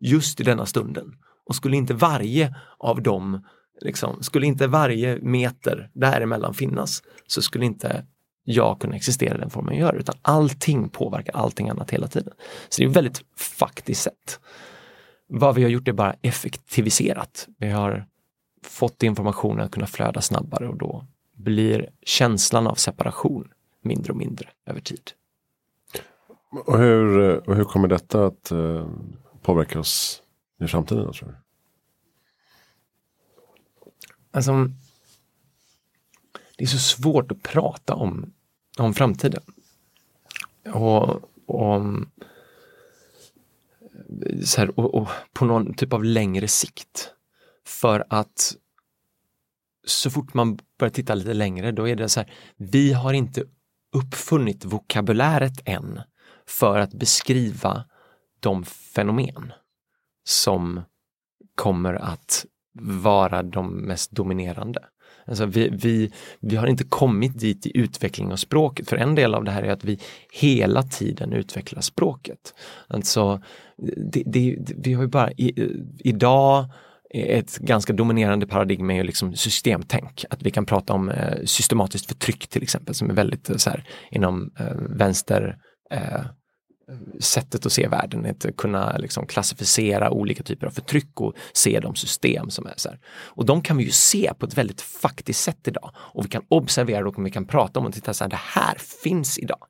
[0.00, 1.16] just i denna stunden.
[1.44, 3.46] Och skulle inte varje av dem,
[3.80, 8.06] liksom, skulle inte varje meter däremellan finnas så skulle inte
[8.44, 12.32] jag kunna existera i den formen jag gör utan allting påverkar allting annat hela tiden.
[12.68, 14.40] Så det är ett väldigt faktiskt sätt.
[15.26, 17.48] Vad vi har gjort är bara effektiviserat.
[17.58, 18.06] Vi har
[18.64, 23.48] fått informationen att kunna flöda snabbare och då blir känslan av separation
[23.82, 25.10] mindre och mindre över tid.
[26.66, 28.88] Och hur, och hur kommer detta att eh,
[29.50, 30.22] uh, påverka oss
[30.60, 31.04] i framtiden?
[31.04, 31.36] Då, tror du?
[34.30, 34.70] Alltså,
[36.56, 38.32] det är så svårt att prata om,
[38.78, 39.42] om framtiden.
[40.74, 41.08] Och,
[41.46, 41.82] och,
[44.44, 47.12] så här, och, och på någon typ av längre sikt.
[47.64, 48.56] För att
[49.86, 53.44] så fort man börjar titta lite längre då är det så här, vi har inte
[53.92, 56.00] uppfunnit vokabuläret än
[56.46, 57.84] för att beskriva
[58.40, 59.52] de fenomen
[60.24, 60.80] som
[61.54, 62.46] kommer att
[62.82, 64.80] vara de mest dominerande.
[65.26, 69.34] Alltså vi, vi, vi har inte kommit dit i utveckling av språket, för en del
[69.34, 69.98] av det här är att vi
[70.32, 72.54] hela tiden utvecklar språket.
[72.88, 73.42] Alltså,
[74.12, 76.64] det, det, vi har ju bara i, idag
[77.14, 80.24] ett ganska dominerande paradigm är ju liksom systemtänk.
[80.30, 83.70] Att vi kan prata om eh, systematiskt förtryck till exempel som är väldigt eh, så
[83.70, 85.56] här, inom eh, vänster
[85.90, 86.20] eh,
[87.20, 91.94] sättet att se världen, att kunna liksom klassificera olika typer av förtryck och se de
[91.94, 92.98] system som är så här.
[93.06, 96.42] Och de kan vi ju se på ett väldigt faktiskt sätt idag och vi kan
[96.48, 99.66] observera och vi kan prata om och titta så här, det här finns idag.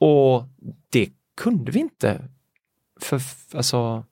[0.00, 0.44] Och
[0.90, 2.28] det kunde vi inte
[3.00, 3.22] för,
[3.54, 4.04] alltså,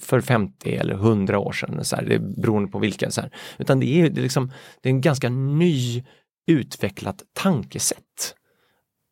[0.00, 3.10] för 50 eller 100 år sedan, så här, det beroende på vilka.
[3.10, 3.30] Så här.
[3.58, 6.04] Utan det är, det är, liksom, det är en ganska ny
[6.46, 8.34] utvecklat tankesätt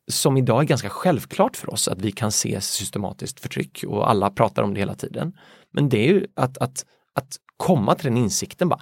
[0.09, 4.29] som idag är ganska självklart för oss att vi kan se systematiskt förtryck och alla
[4.29, 5.37] pratar om det hela tiden.
[5.71, 8.81] Men det är ju att, att, att komma till den insikten bara,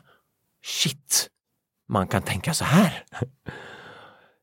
[0.66, 1.30] shit,
[1.90, 3.04] man kan tänka så här.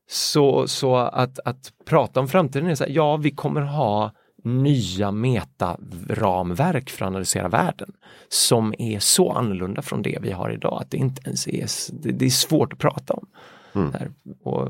[0.07, 4.11] Så, så att, att prata om framtiden är så här, ja vi kommer ha
[4.43, 7.93] nya metaramverk för att analysera världen
[8.29, 11.67] som är så annorlunda från det vi har idag att det inte ens är,
[12.01, 13.27] det, det är svårt att prata om.
[13.75, 14.13] Mm.
[14.43, 14.69] Och,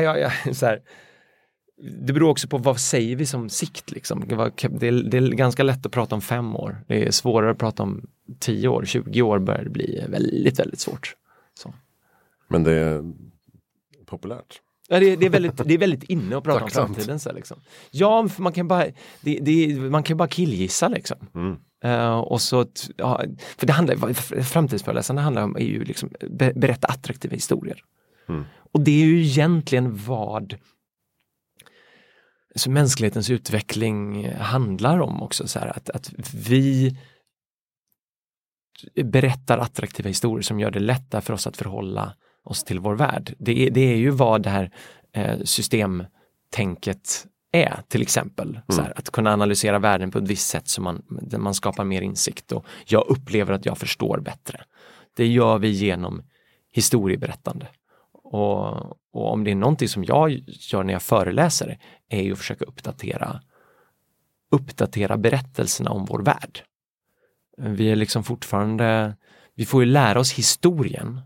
[0.00, 0.82] ja, ja, så här,
[1.76, 3.90] det beror också på vad säger vi som sikt.
[3.90, 4.24] Liksom.
[4.28, 6.84] Det, är, det är ganska lätt att prata om fem år.
[6.86, 8.06] Det är svårare att prata om
[8.38, 11.16] tio år, 20 år börjar det bli väldigt, väldigt svårt.
[11.54, 11.74] Så.
[12.48, 13.12] Men det är
[14.06, 14.60] populärt.
[14.88, 17.18] Ja, det, det, är väldigt, det är väldigt inne att prata om framtiden.
[17.18, 17.56] Så liksom.
[17.90, 18.86] Ja, man kan bara,
[19.20, 21.16] det, det, man kan bara killgissa liksom.
[21.34, 21.56] Mm.
[21.84, 22.66] Uh, och så,
[22.96, 23.22] ja,
[23.56, 26.10] för det handlar, framtidsföreläsande handlar om är ju liksom
[26.54, 27.82] berätta attraktiva historier.
[28.28, 28.44] Mm.
[28.72, 30.56] Och det är ju egentligen vad
[32.54, 35.48] alltså mänsklighetens utveckling handlar om också.
[35.48, 36.12] Så här, att, att
[36.48, 36.96] vi
[39.04, 42.14] berättar attraktiva historier som gör det lättare för oss att förhålla
[42.44, 43.34] oss till vår värld.
[43.38, 44.70] Det är, det är ju vad det här
[45.12, 48.48] eh, systemtänket är till exempel.
[48.48, 48.62] Mm.
[48.68, 51.02] Så här, att kunna analysera världen på ett visst sätt så man,
[51.38, 54.64] man skapar mer insikt och jag upplever att jag förstår bättre.
[55.16, 56.22] Det gör vi genom
[56.72, 57.66] historieberättande.
[58.36, 61.78] Och, och om det är någonting som jag gör när jag föreläser
[62.08, 63.40] är ju att försöka uppdatera
[64.50, 66.62] uppdatera berättelserna om vår värld.
[67.56, 69.16] Vi är liksom fortfarande,
[69.54, 71.20] vi får ju lära oss historien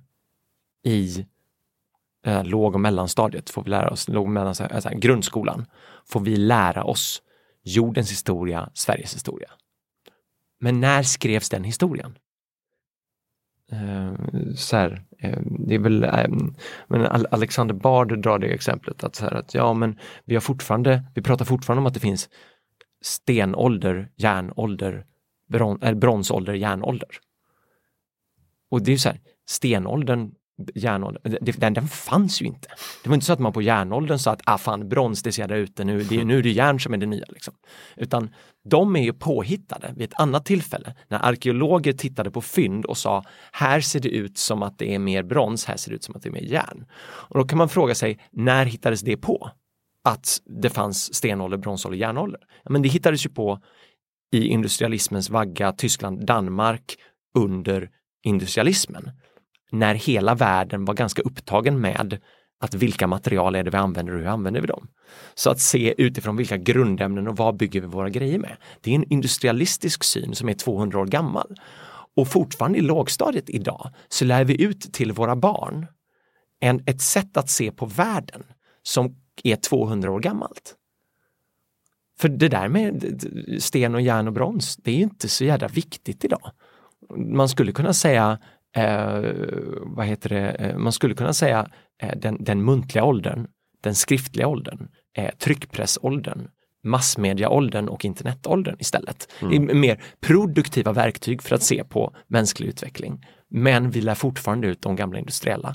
[0.84, 1.26] i
[2.26, 5.66] eh, låg och mellanstadiet, får vi lära oss, låg och mellanstadiet, alltså, grundskolan,
[6.06, 7.22] får vi lära oss
[7.62, 9.50] jordens historia, Sveriges historia.
[10.60, 12.18] Men när skrevs den historien?
[13.72, 14.12] Eh,
[14.54, 16.28] så här, eh, det är väl, eh,
[16.88, 21.04] men Alexander Bard drar det exemplet att, så här, att ja men vi har fortfarande,
[21.14, 22.28] vi pratar fortfarande om att det finns
[23.02, 25.06] stenålder, järnålder,
[25.48, 27.08] bron, äh, bronsålder, järnålder.
[28.70, 30.34] Och det är så här, stenåldern
[30.74, 32.68] järnåldern, den, den fanns ju inte.
[33.02, 35.48] Det var inte så att man på järnåldern sa att ah, fan, brons det ser
[35.48, 37.24] där ute nu, det är, nu är det järn som är det nya.
[37.28, 37.54] Liksom.
[37.96, 38.30] Utan
[38.70, 43.24] de är ju påhittade vid ett annat tillfälle när arkeologer tittade på fynd och sa
[43.52, 46.16] här ser det ut som att det är mer brons, här ser det ut som
[46.16, 46.86] att det är mer järn.
[47.02, 49.50] Och då kan man fråga sig, när hittades det på?
[50.04, 52.40] Att det fanns stenålder, bronsålder, järnålder?
[52.68, 53.60] Men det hittades ju på
[54.32, 56.96] i industrialismens vagga, Tyskland, Danmark
[57.38, 57.90] under
[58.22, 59.10] industrialismen
[59.70, 62.18] när hela världen var ganska upptagen med
[62.60, 64.88] att vilka material är det vi använder och hur använder vi dem?
[65.34, 68.56] Så att se utifrån vilka grundämnen och vad bygger vi våra grejer med?
[68.80, 71.54] Det är en industrialistisk syn som är 200 år gammal.
[72.16, 75.86] Och fortfarande i lågstadiet idag så lär vi ut till våra barn
[76.60, 78.42] en, ett sätt att se på världen
[78.82, 80.76] som är 200 år gammalt.
[82.18, 83.22] För det där med
[83.58, 86.50] sten och järn och brons, det är inte så jävla viktigt idag.
[87.16, 88.38] Man skulle kunna säga
[88.76, 89.32] eh,
[89.82, 91.68] vad heter det, eh, man skulle kunna säga
[92.02, 93.46] eh, den, den muntliga åldern,
[93.80, 96.48] den skriftliga åldern, eh, tryckpressåldern,
[96.82, 99.28] massmediaåldern och internetåldern istället.
[99.42, 99.66] Mm.
[99.66, 103.26] Det är mer produktiva verktyg för att se på mänsklig utveckling.
[103.48, 105.74] Men vi lär fortfarande ut de gamla industriella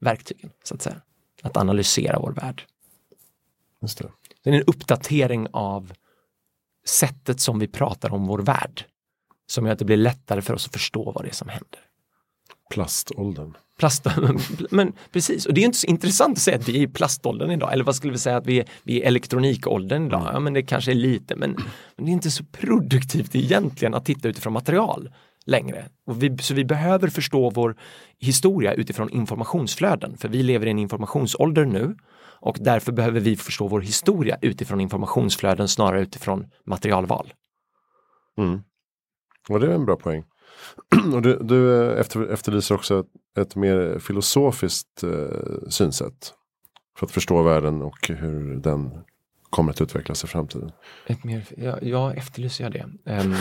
[0.00, 0.96] verktygen, så att säga.
[1.42, 2.62] Att analysera vår värld.
[3.82, 4.08] Just det.
[4.44, 5.92] det är en uppdatering av
[6.86, 8.84] sättet som vi pratar om vår värld.
[9.46, 11.80] Som gör att det blir lättare för oss att förstå vad det är som händer.
[12.74, 13.54] Plaståldern.
[13.78, 14.06] Plast,
[14.70, 17.50] men precis, och det är inte så intressant att säga att vi är i plaståldern
[17.50, 20.30] idag, eller vad skulle vi säga att vi är, vi är elektronikåldern idag?
[20.32, 21.56] Ja, men det kanske är lite, men,
[21.96, 25.10] men det är inte så produktivt egentligen att titta utifrån material
[25.46, 25.88] längre.
[26.06, 27.76] Och vi, så vi behöver förstå vår
[28.18, 31.96] historia utifrån informationsflöden, för vi lever i en informationsålder nu
[32.40, 37.32] och därför behöver vi förstå vår historia utifrån informationsflöden snarare utifrån materialval.
[38.38, 38.62] Mm.
[39.48, 40.24] Och det är en bra poäng.
[41.14, 43.06] Och du, du efter, efterlyser också ett,
[43.38, 46.34] ett mer filosofiskt eh, synsätt.
[46.98, 48.90] För att förstå världen och hur den
[49.50, 50.72] kommer att utvecklas i framtiden.
[51.06, 53.12] Ett mer, ja, ja efterlyser jag det.
[53.12, 53.34] Um,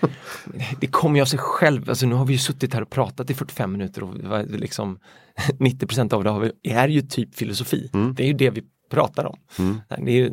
[0.80, 1.88] det kommer ju av sig själv.
[1.88, 4.98] Alltså, nu har vi ju suttit här och pratat i 45 minuter och liksom
[5.58, 7.90] 90% av det har vi, är ju typ filosofi.
[7.94, 8.14] Mm.
[8.14, 9.38] Det är ju det vi pratar om.
[9.58, 9.80] Mm.
[9.88, 10.32] Det är ju,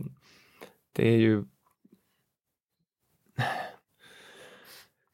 [0.96, 1.44] det är ju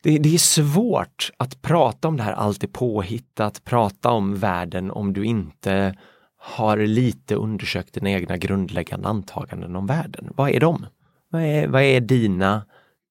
[0.01, 4.91] det, det, är svårt att prata om det här allt är påhittat, prata om världen
[4.91, 5.95] om du inte
[6.37, 10.33] har lite undersökt dina egna grundläggande antaganden om världen.
[10.35, 10.85] Vad är de?
[11.29, 12.65] Vad är, vad är dina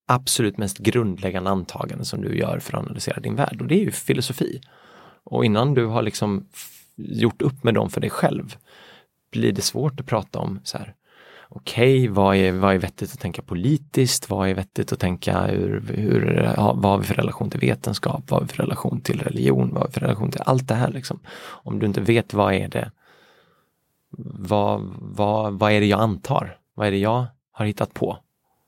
[0.06, 3.60] absolut mest grundläggande antaganden som du gör för att analysera din värld?
[3.60, 4.60] Och det är ju filosofi.
[5.24, 6.46] Och innan du har liksom
[6.96, 8.56] gjort upp med dem för dig själv
[9.32, 10.94] blir det svårt att prata om så här,
[11.50, 14.30] okej, okay, vad, är, vad är vettigt att tänka politiskt?
[14.30, 18.30] Vad är vettigt att tänka hur, hur, vad har vi för relation till vetenskap?
[18.30, 19.70] Vad har vi för relation till religion?
[19.72, 21.20] Vad har vi för relation till allt det här liksom?
[21.40, 22.90] Om du inte vet vad är det
[24.18, 26.58] vad, vad, vad är det jag antar?
[26.74, 28.18] Vad är det jag har hittat på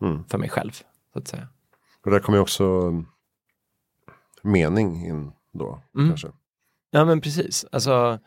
[0.00, 0.24] mm.
[0.24, 0.70] för mig själv?
[1.12, 1.48] Så att säga.
[2.04, 2.64] Och där kommer också
[4.42, 6.08] mening in då mm.
[6.08, 6.28] kanske?
[6.90, 8.18] Ja men precis, alltså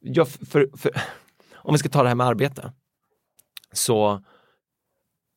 [0.00, 0.92] jag, för, för,
[1.54, 2.72] om vi ska ta det här med arbete
[3.72, 4.20] så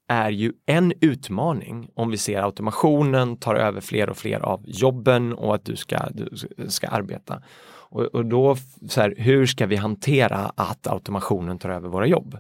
[0.07, 5.33] är ju en utmaning om vi ser automationen tar över fler och fler av jobben
[5.33, 6.27] och att du ska, du
[6.69, 7.41] ska arbeta.
[7.89, 8.57] Och, och då,
[8.89, 12.37] så här, hur ska vi hantera att automationen tar över våra jobb?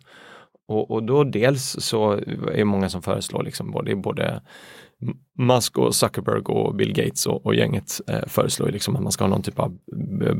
[0.67, 4.41] Och, och då dels så är det många som föreslår liksom både, både
[5.37, 9.23] Musk och Zuckerberg och Bill Gates och, och gänget eh, föreslår liksom att man ska
[9.23, 9.77] ha någon typ av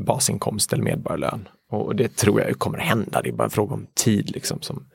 [0.06, 1.48] basinkomst eller medborgarlön.
[1.70, 4.86] Och det tror jag kommer hända, det är bara en fråga om tid liksom som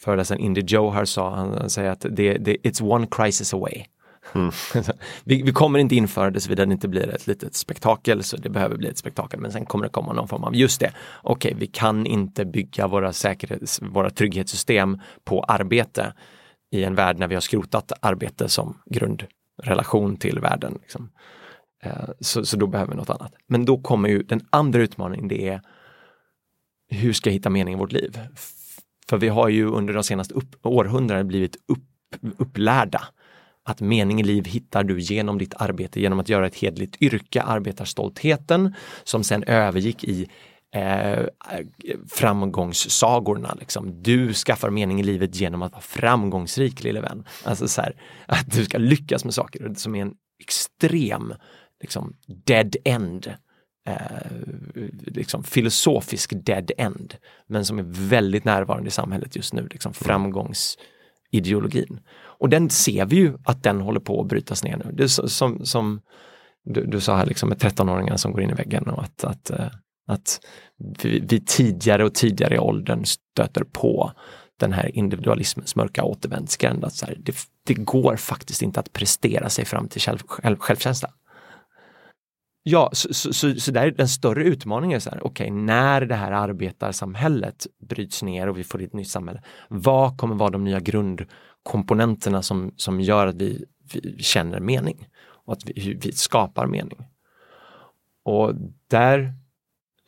[0.00, 3.84] föreläsaren Indy Joe här sa, han, han säger att det, det, it's one crisis away.
[4.34, 4.50] Mm.
[5.24, 8.48] vi, vi, kommer inte införa det såvida det inte blir ett litet spektakel, så det
[8.48, 10.92] behöver bli ett spektakel, men sen kommer det komma någon form av, just det,
[11.22, 16.12] okej, okay, vi kan inte bygga våra, säkerhets, våra trygghetssystem på arbete
[16.70, 20.78] i en värld när vi har skrotat arbete som grundrelation till världen.
[20.80, 21.10] Liksom.
[21.82, 23.32] Eh, så, så då behöver vi något annat.
[23.46, 25.60] Men då kommer ju den andra utmaningen, det är
[26.88, 28.20] hur ska jag hitta mening i vårt liv?
[29.10, 33.02] För vi har ju under de senaste upp, århundraden blivit upp, upplärda
[33.64, 37.42] att mening i liv hittar du genom ditt arbete, genom att göra ett hedligt yrke,
[37.42, 38.74] arbetarstoltheten,
[39.04, 40.28] som sen övergick i
[40.74, 41.26] eh,
[42.08, 43.56] framgångssagorna.
[43.60, 44.02] Liksom.
[44.02, 47.24] Du skaffar mening i livet genom att vara framgångsrik lille vän.
[47.44, 47.96] Alltså så här,
[48.26, 51.34] att du ska lyckas med saker som är en extrem
[51.80, 53.32] liksom, dead end.
[53.86, 54.30] Eh,
[55.06, 57.14] liksom filosofisk dead end,
[57.46, 62.00] men som är väldigt närvarande i samhället just nu, liksom framgångsideologin.
[62.16, 64.92] Och den ser vi ju att den håller på att brytas ner nu.
[64.92, 66.00] Det är som, som
[66.64, 69.50] du, du sa här, liksom med 13-åringar som går in i väggen och att, att,
[69.50, 69.66] eh,
[70.06, 70.40] att
[71.02, 74.12] vi, vi tidigare och tidigare i åldern stöter på
[74.60, 76.84] den här individualismens mörka återvändsgränd.
[76.84, 80.56] Att så här, det, det, går faktiskt inte att prestera sig fram till själv, själv,
[80.58, 81.10] självkänsla.
[82.66, 86.00] Ja, så, så, så, så där är den större utmaningen, så här, okej, okay, när
[86.00, 90.64] det här arbetarsamhället bryts ner och vi får ett nytt samhälle, vad kommer vara de
[90.64, 96.66] nya grundkomponenterna som, som gör att vi, vi känner mening och att vi, vi skapar
[96.66, 97.06] mening?
[98.24, 98.54] Och
[98.88, 99.34] där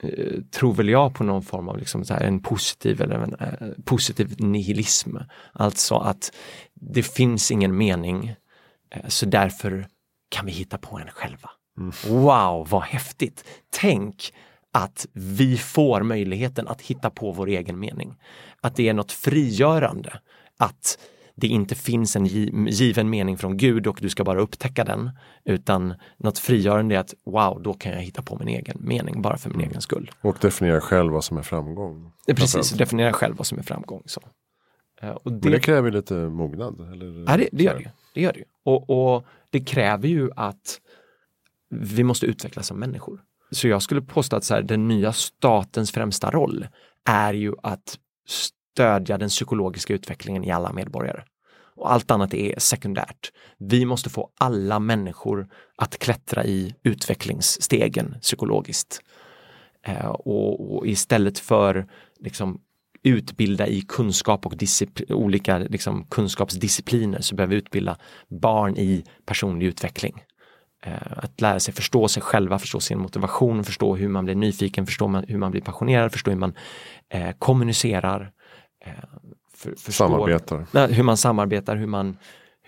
[0.02, 3.34] eh, tror väl jag på någon form av liksom så här en positiv eller en
[3.34, 5.16] eh, positiv nihilism.
[5.52, 6.32] Alltså att
[6.74, 8.34] det finns ingen mening,
[8.90, 9.88] eh, så därför
[10.28, 11.50] kan vi hitta på en själva.
[11.78, 11.92] Mm.
[12.08, 13.44] Wow, vad häftigt!
[13.70, 14.32] Tänk
[14.72, 18.14] att vi får möjligheten att hitta på vår egen mening.
[18.60, 20.20] Att det är något frigörande.
[20.58, 20.98] Att
[21.34, 22.26] det inte finns en
[22.66, 25.10] given mening från Gud och du ska bara upptäcka den.
[25.44, 29.36] Utan något frigörande är att wow, då kan jag hitta på min egen mening bara
[29.36, 29.70] för min mm.
[29.70, 30.10] egen skull.
[30.20, 32.12] Och definiera själv vad som är framgång.
[32.26, 34.02] Precis, definiera själv vad som är framgång.
[34.06, 34.20] Så.
[35.00, 36.92] Eh, och det, Men det kräver lite mognad?
[36.92, 37.24] Eller?
[37.30, 37.90] Ja, det, det gör det.
[38.14, 38.44] det, gör det.
[38.64, 40.80] Och, och det kräver ju att
[41.70, 43.20] vi måste utvecklas som människor.
[43.50, 46.66] Så jag skulle påstå att så här, den nya statens främsta roll
[47.04, 47.98] är ju att
[48.28, 51.22] stödja den psykologiska utvecklingen i alla medborgare.
[51.76, 53.32] Och allt annat är sekundärt.
[53.58, 59.00] Vi måste få alla människor att klättra i utvecklingsstegen psykologiskt.
[59.82, 61.86] Eh, och, och, istället för
[62.20, 62.60] liksom,
[63.02, 64.54] utbilda i kunskap och
[65.08, 67.98] olika liksom, kunskapsdiscipliner så behöver vi utbilda
[68.28, 70.22] barn i personlig utveckling.
[70.86, 74.86] Eh, att lära sig förstå sig själva, förstå sin motivation, förstå hur man blir nyfiken,
[74.86, 76.54] förstå hur man blir passionerad, förstå hur man
[77.08, 78.32] eh, kommunicerar.
[78.84, 78.92] Eh,
[79.54, 80.88] för, förstår, samarbetar.
[80.88, 82.16] Hur man samarbetar, hur man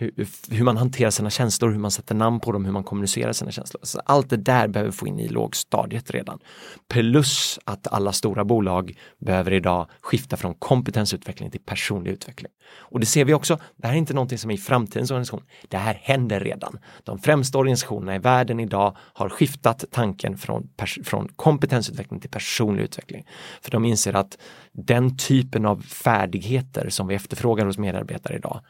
[0.01, 3.33] hur, hur, man hanterar sina känslor, hur man sätter namn på dem, hur man kommunicerar
[3.33, 3.79] sina känslor.
[3.83, 6.39] Så allt det där behöver vi få in i lågstadiet redan.
[6.87, 12.51] Plus att alla stora bolag behöver idag skifta från kompetensutveckling till personlig utveckling.
[12.77, 15.43] Och det ser vi också, det här är inte någonting som är i framtidens organisation,
[15.67, 16.79] det här händer redan.
[17.03, 20.69] De främsta organisationerna i världen idag har skiftat tanken från,
[21.03, 23.27] från kompetensutveckling till personlig utveckling.
[23.61, 24.37] För de inser att
[24.71, 28.61] den typen av färdigheter som vi efterfrågar hos medarbetare idag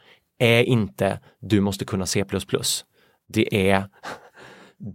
[0.42, 2.24] är inte du måste kunna C++.
[3.28, 3.84] Det är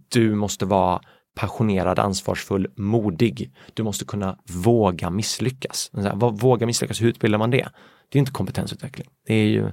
[0.10, 1.02] du måste vara
[1.36, 3.52] passionerad, ansvarsfull, modig.
[3.74, 5.91] Du måste kunna våga misslyckas.
[6.34, 7.70] Våga misslyckas, hur utbildar man det?
[8.10, 9.08] Det är inte kompetensutveckling.
[9.28, 9.72] Det är ju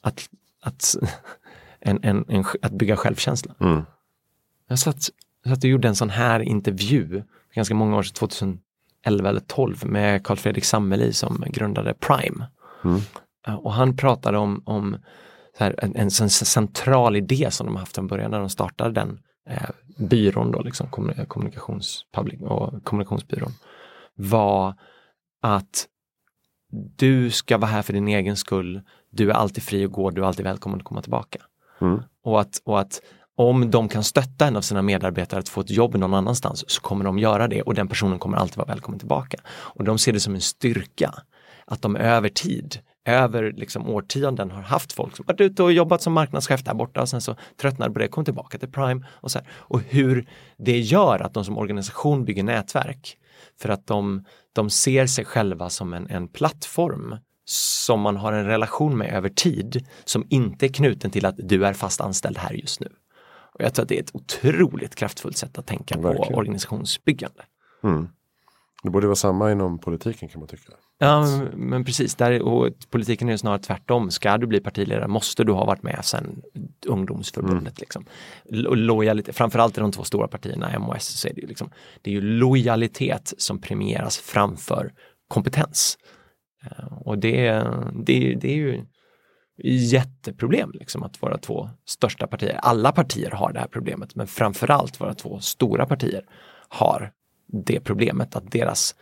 [0.00, 0.28] att,
[0.62, 0.96] att,
[1.80, 3.54] en, en, en, att bygga självkänsla.
[3.60, 3.82] Mm.
[4.68, 5.10] Jag satt,
[5.46, 7.22] satt och gjorde en sån här intervju
[7.54, 12.46] ganska många år sedan, 2011 eller 12 med Carl Fredrik Sammeli som grundade Prime.
[12.84, 13.00] Mm.
[13.48, 14.96] Och han pratade om, om
[15.58, 19.18] här, en, en, central idé som de haft från början när de startade den
[19.48, 20.88] eh, byrån, då, liksom,
[21.26, 22.06] kommunikations,
[22.40, 23.52] och kommunikationsbyrån,
[24.14, 24.74] var
[25.42, 25.86] att
[26.96, 28.80] du ska vara här för din egen skull,
[29.10, 31.38] du är alltid fri att gå, du är alltid välkommen att komma tillbaka.
[31.80, 32.02] Mm.
[32.24, 33.00] Och, att, och att
[33.36, 36.80] om de kan stötta en av sina medarbetare att få ett jobb någon annanstans så
[36.80, 39.38] kommer de göra det och den personen kommer alltid vara välkommen tillbaka.
[39.48, 41.14] Och de ser det som en styrka
[41.66, 46.02] att de över tid över liksom årtionden har haft folk som varit ute och jobbat
[46.02, 49.30] som marknadschef där borta och sen så tröttnade på det, kom tillbaka till Prime och
[49.30, 49.48] så här.
[49.52, 50.28] Och hur
[50.58, 53.18] det gör att de som organisation bygger nätverk
[53.60, 58.46] för att de, de ser sig själva som en, en plattform som man har en
[58.46, 62.52] relation med över tid som inte är knuten till att du är fast anställd här
[62.52, 62.88] just nu.
[63.54, 66.32] Och jag tror att det är ett otroligt kraftfullt sätt att tänka Verkligen.
[66.32, 67.42] på organisationsbyggande.
[67.84, 68.08] Mm.
[68.82, 70.72] Det borde vara samma inom politiken kan man tycka.
[70.98, 72.14] Ja, men precis.
[72.14, 74.10] Där, och politiken är snarare tvärtom.
[74.10, 76.42] Ska du bli partiledare måste du ha varit med sedan
[76.86, 77.58] ungdomsförbundet.
[77.58, 77.74] Mm.
[77.76, 78.04] Liksom.
[78.76, 81.70] Lojalitet, framförallt i de två stora partierna, M och S, så är det, liksom,
[82.02, 84.92] det är ju lojalitet som premieras framför
[85.28, 85.98] kompetens.
[86.64, 87.50] Eh, och det,
[87.92, 88.84] det, det är ju
[89.64, 95.00] jätteproblem liksom, att våra två största partier, alla partier har det här problemet, men framförallt
[95.00, 96.24] våra två stora partier
[96.68, 97.12] har
[97.52, 98.94] det problemet att deras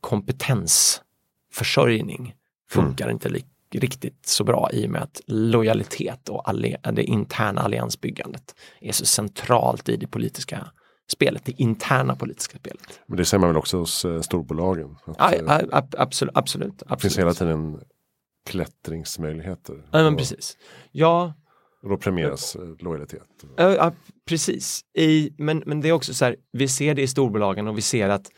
[0.00, 2.34] kompetensförsörjning
[2.70, 3.14] funkar mm.
[3.14, 3.28] inte
[3.70, 6.54] riktigt så bra i och med att lojalitet och
[6.92, 10.70] det interna alliansbyggandet är så centralt i det politiska
[11.12, 13.00] spelet, det interna politiska spelet.
[13.06, 14.96] Men det ser man väl också hos eh, storbolagen?
[15.18, 15.62] Ja, ja,
[15.98, 17.80] absolut, absolut, Det finns hela tiden
[18.46, 19.82] klättringsmöjligheter.
[19.90, 20.56] Ja, men precis.
[20.92, 21.32] Ja,
[21.86, 23.22] och då premieras lojalitet.
[23.56, 23.92] Ja,
[24.28, 24.80] precis.
[24.98, 27.82] I, men, men det är också så här, vi ser det i storbolagen och vi
[27.82, 28.30] ser att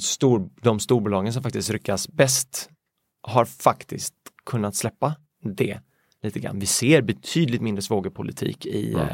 [0.00, 2.70] stor, de storbolagen som faktiskt lyckas bäst
[3.22, 4.14] har faktiskt
[4.46, 5.14] kunnat släppa
[5.56, 5.80] det
[6.22, 6.58] lite grann.
[6.58, 9.08] Vi ser betydligt mindre svågerpolitik i, mm.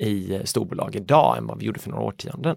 [0.00, 2.56] i storbolag idag än vad vi gjorde för några årtionden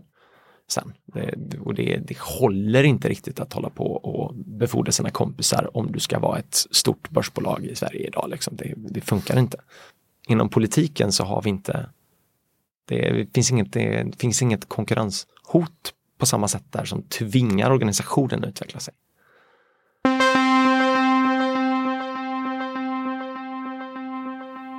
[0.72, 0.94] sen.
[1.06, 5.92] Det, och det, det håller inte riktigt att hålla på och befordra sina kompisar om
[5.92, 8.30] du ska vara ett stort börsbolag i Sverige idag.
[8.30, 8.56] Liksom.
[8.56, 9.58] Det, det funkar inte.
[10.28, 11.90] Inom politiken så har vi inte
[12.86, 18.50] det finns inget, det finns inget konkurrenshot på samma sätt där som tvingar organisationen att
[18.50, 18.94] utveckla sig.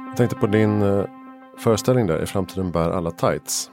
[0.07, 1.05] Jag tänkte på din eh,
[1.59, 3.71] föreställning där, i framtiden bär alla tights.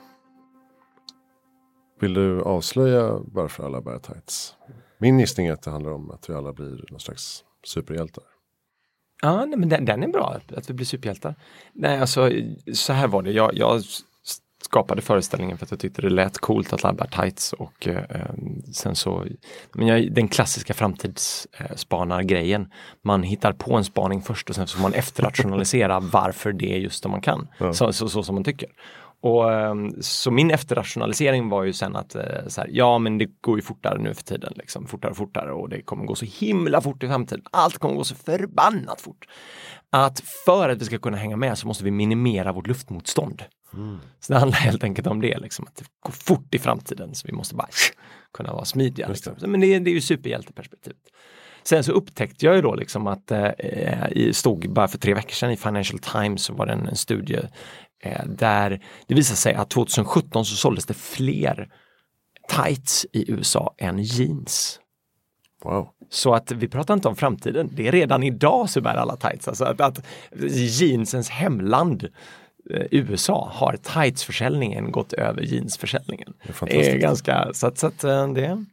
[1.99, 4.55] Vill du avslöja varför alla bär tights?
[4.97, 8.23] Min gissning är att det handlar om att vi alla blir någon slags superhjältar.
[9.21, 11.35] Ja, nej, men den, den, är bra, att vi blir superhjältar.
[11.73, 12.31] Nej, alltså
[12.73, 13.31] så här var det.
[13.31, 13.81] Jag, jag
[14.61, 18.03] skapade föreställningen för att jag tyckte det lät coolt att labba tights och eh,
[18.73, 19.25] sen så,
[19.73, 22.67] men jag, den klassiska framtidsspanargrejen.
[23.03, 27.03] Man hittar på en spaning först och sen får man efterrationalisera varför det är just
[27.03, 27.47] det man kan.
[27.57, 27.73] Ja.
[27.73, 28.69] Så, så, så, som man tycker.
[29.21, 33.25] Och, ehm, så min efterrationalisering var ju sen att eh, så här, ja men det
[33.41, 36.25] går ju fortare nu för tiden, liksom, fortare och fortare och det kommer gå så
[36.25, 37.45] himla fort i framtiden.
[37.51, 39.25] Allt kommer gå så förbannat fort.
[39.89, 43.43] Att för att vi ska kunna hänga med så måste vi minimera vårt luftmotstånd.
[43.73, 43.97] Mm.
[44.19, 47.27] Så det handlar helt enkelt om det, liksom, att det går fort i framtiden så
[47.27, 47.67] vi måste bara
[48.33, 49.07] kunna vara smidiga.
[49.07, 49.33] Liksom.
[49.39, 50.99] Men det, det är ju superhjälteperspektivet.
[51.63, 55.51] Sen så upptäckte jag ju då liksom att eh, stod bara för tre veckor sedan
[55.51, 57.39] i Financial Times så var det en, en studie
[58.25, 61.69] där det visade sig att 2017 så såldes det fler
[62.49, 64.79] tights i USA än jeans.
[65.63, 65.89] Wow.
[66.09, 69.47] Så att vi pratar inte om framtiden, det är redan idag så bär alla tights.
[69.47, 70.05] Alltså att, att
[70.51, 72.03] jeansens hemland
[72.73, 76.33] eh, USA har tightsförsäljningen gått över jeansförsäljningen.
[76.43, 78.65] Det är, det är ganska, så att, så att eh, det,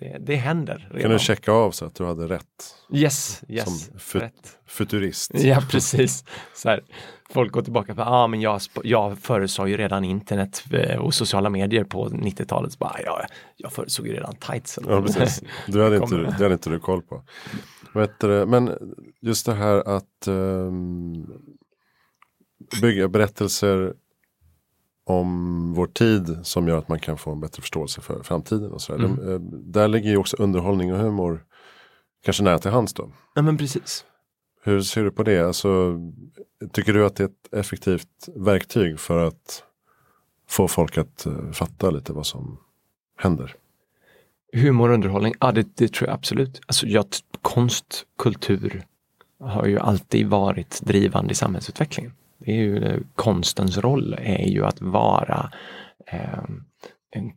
[0.00, 0.88] det, det händer.
[0.90, 1.02] Redan.
[1.02, 2.76] Kan du checka av så att du hade rätt?
[2.92, 3.64] Yes, yes.
[3.64, 4.58] Som fu rätt.
[4.66, 5.30] futurist.
[5.34, 6.24] Ja, precis.
[6.54, 6.84] Så här,
[7.30, 11.14] folk går tillbaka på, ja ah, men jag, jag förutsåg ju redan internet eh, och
[11.14, 12.76] sociala medier på 90-talet.
[12.80, 13.26] ja,
[13.56, 14.84] jag förutsåg ju redan tightsen.
[14.88, 15.42] Ja, precis.
[15.66, 17.22] Du hade, inte, det hade inte du koll på.
[18.46, 18.70] Men
[19.20, 21.26] just det här att um,
[22.82, 23.94] bygga berättelser
[25.04, 28.72] om vår tid som gör att man kan få en bättre förståelse för framtiden.
[28.72, 29.16] Och så mm.
[29.16, 31.44] De, eh, där ligger ju också underhållning och humor
[32.24, 33.10] kanske nära till hands då.
[33.34, 34.04] Ja men precis.
[34.62, 35.46] Hur ser du på det?
[35.46, 36.00] Alltså,
[36.72, 39.62] tycker du att det är ett effektivt verktyg för att
[40.48, 42.58] få folk att uh, fatta lite vad som
[43.18, 43.54] händer?
[44.52, 46.60] Humor och underhållning, ja det, det tror jag absolut.
[46.66, 47.06] Alltså, jag,
[47.42, 48.84] konst, kultur
[49.40, 52.12] har ju alltid varit drivande i samhällsutvecklingen.
[52.44, 55.50] Det är ju, konstens roll är ju att vara
[56.06, 56.44] eh,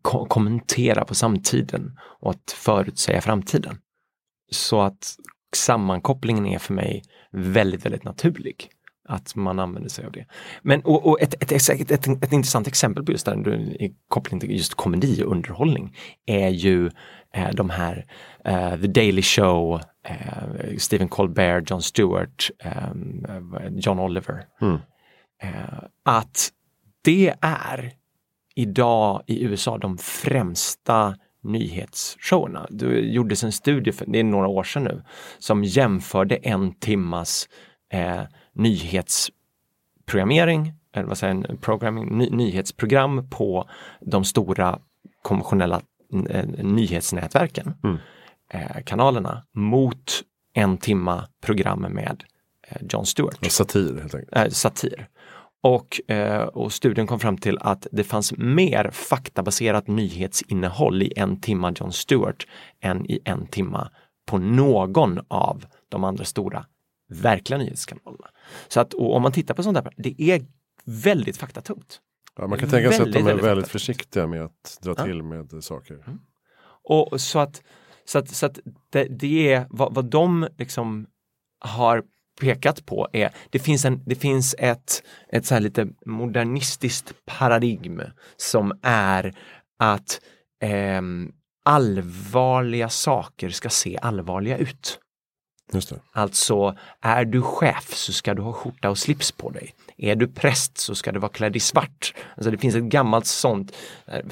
[0.02, 3.78] ko kommentera på samtiden och att förutsäga framtiden.
[4.52, 5.16] Så att
[5.56, 8.70] sammankopplingen är för mig väldigt, väldigt naturlig.
[9.10, 10.26] Att man använder sig av det.
[10.62, 13.50] Men och, och ett, ett, ett, ett, ett intressant exempel på just det här,
[13.82, 15.96] i koppling till just komedi och underhållning
[16.26, 16.92] är ju
[17.34, 18.06] eh, de här
[18.46, 22.92] eh, The Daily Show, eh, Stephen Colbert, Jon Stewart, eh,
[23.72, 24.46] John Oliver.
[24.62, 24.78] Mm.
[25.44, 26.52] Uh, att
[27.02, 27.94] det är
[28.56, 32.68] idag i USA de främsta nyhetsshowerna.
[32.70, 35.04] Det gjordes en studie, för, det är några år sedan nu,
[35.40, 37.50] som jämförde en timmas
[37.90, 38.22] eh,
[38.54, 43.70] nyhetsprogrammering, eller vad säger en programming, ny, nyhetsprogram på
[44.02, 44.80] de stora
[45.22, 45.82] konventionella
[46.30, 47.98] eh, nyhetsnätverken, mm.
[48.50, 50.22] eh, kanalerna, mot
[50.54, 52.24] en timma program med
[52.68, 53.46] eh, John Stewart.
[53.46, 54.36] Och satir helt enkelt.
[54.36, 55.08] Eh, satir.
[55.64, 61.42] Och, eh, och, studien kom fram till att det fanns mer faktabaserat nyhetsinnehåll i en
[61.42, 62.48] timma John Stewart
[62.82, 63.92] än i en timma
[64.28, 66.66] på någon av de andra stora
[67.10, 68.28] verkliga nyhetskanalerna.
[68.68, 70.46] Så att om man tittar på sånt där, det är
[70.86, 72.02] väldigt faktatungt.
[72.38, 75.04] Ja, man kan tänka sig att de är väldigt, väldigt försiktiga med att dra ja.
[75.04, 75.94] till med saker.
[75.94, 76.20] Mm.
[76.84, 77.64] Och så att,
[78.06, 81.08] så att, så att det, det är vad, vad de liksom
[81.60, 82.04] har
[82.42, 88.02] pekat på är, det finns, en, det finns ett, ett så lite modernistiskt paradigm
[88.38, 89.34] som är
[89.80, 90.22] att
[90.64, 91.02] eh,
[91.66, 95.00] allvarliga saker ska se allvarliga ut.
[96.12, 99.74] Alltså, är du chef så ska du ha skjorta och slips på dig.
[99.98, 102.14] Är du präst så ska du vara klädd i svart.
[102.36, 103.76] Alltså det finns ett gammalt sånt,
[104.08, 104.26] eh,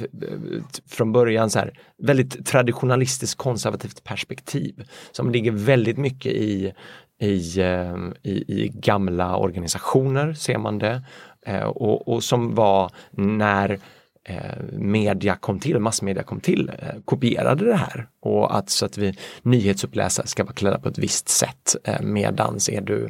[0.88, 6.74] från början så här, väldigt traditionalistiskt konservativt perspektiv som ligger väldigt mycket i
[7.20, 11.02] i, eh, i, i gamla organisationer, ser man det.
[11.46, 13.80] Eh, och, och som var när
[14.24, 18.08] eh, media kom till, massmedia kom till, eh, kopierade det här.
[18.20, 21.76] Och att så att vi nyhetsuppläsare ska vara klädda på ett visst sätt.
[22.02, 23.10] Medans är du,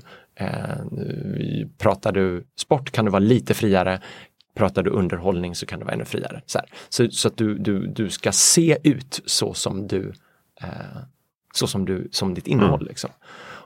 [1.78, 4.02] pratar du sport kan du vara lite friare.
[4.56, 6.42] Pratar du underhållning så kan du vara ännu friare.
[6.46, 10.14] Så, så, så, att du, du, du ska se ut så som du,
[11.54, 12.82] så som du, som ditt innehåll.
[12.82, 12.88] Mm.
[12.88, 13.10] Liksom.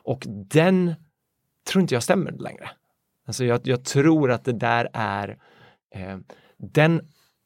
[0.10, 0.96] Och den
[1.68, 2.70] tror inte jag stämmer längre.
[3.28, 5.38] Alltså jag, jag tror att det där är,
[5.96, 6.18] eh,
[6.58, 7.02] den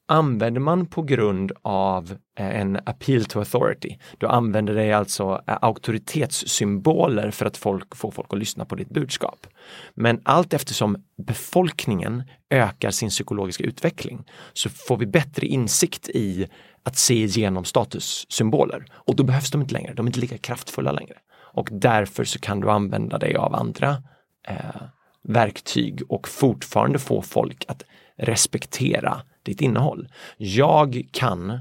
[0.07, 3.97] använder man på grund av eh, en appeal to authority.
[4.18, 8.89] Du använder dig alltså eh, auktoritetssymboler för att folk, få folk att lyssna på ditt
[8.89, 9.47] budskap.
[9.93, 16.47] Men allt eftersom befolkningen ökar sin psykologiska utveckling så får vi bättre insikt i
[16.84, 20.91] att se igenom statussymboler och då behövs de inte längre, de är inte lika kraftfulla
[20.91, 21.16] längre.
[21.54, 24.04] Och därför så kan du använda dig av andra
[24.47, 24.82] eh,
[25.24, 27.84] verktyg och fortfarande få folk att
[28.18, 30.08] respektera ditt innehåll.
[30.38, 31.60] Jag kan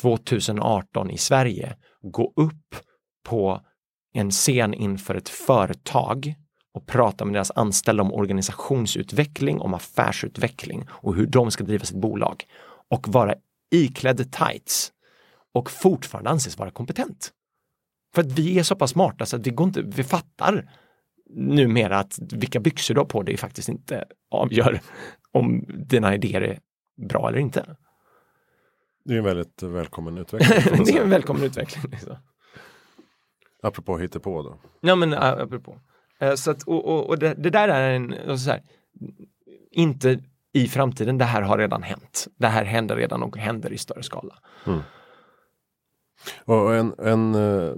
[0.00, 2.76] 2018 i Sverige gå upp
[3.24, 3.60] på
[4.12, 6.34] en scen inför ett företag
[6.74, 12.00] och prata med deras anställda om organisationsutveckling, om affärsutveckling och hur de ska driva sitt
[12.00, 12.44] bolag
[12.90, 13.34] och vara
[13.70, 14.92] iklädd tights
[15.54, 17.32] och fortfarande anses vara kompetent.
[18.18, 20.70] För att vi är så pass smarta så att vi, går inte, vi fattar
[21.30, 24.80] numera att vilka byxor du har på dig faktiskt inte avgör
[25.32, 26.58] om dina idéer är
[27.08, 27.76] bra eller inte.
[29.04, 30.84] Det är en väldigt välkommen utveckling.
[30.84, 31.90] det är en välkommen utveckling.
[31.90, 32.16] Liksom.
[33.62, 34.60] Apropå hittepå då.
[34.80, 35.80] Ja men apropå.
[36.18, 38.62] Eh, så att, och, och, och det, det, där är en, så här,
[39.70, 40.20] inte
[40.52, 42.26] i framtiden, det här har redan hänt.
[42.36, 44.34] Det här händer redan och händer i större skala.
[44.66, 44.80] Mm.
[46.44, 47.74] Och en, en uh,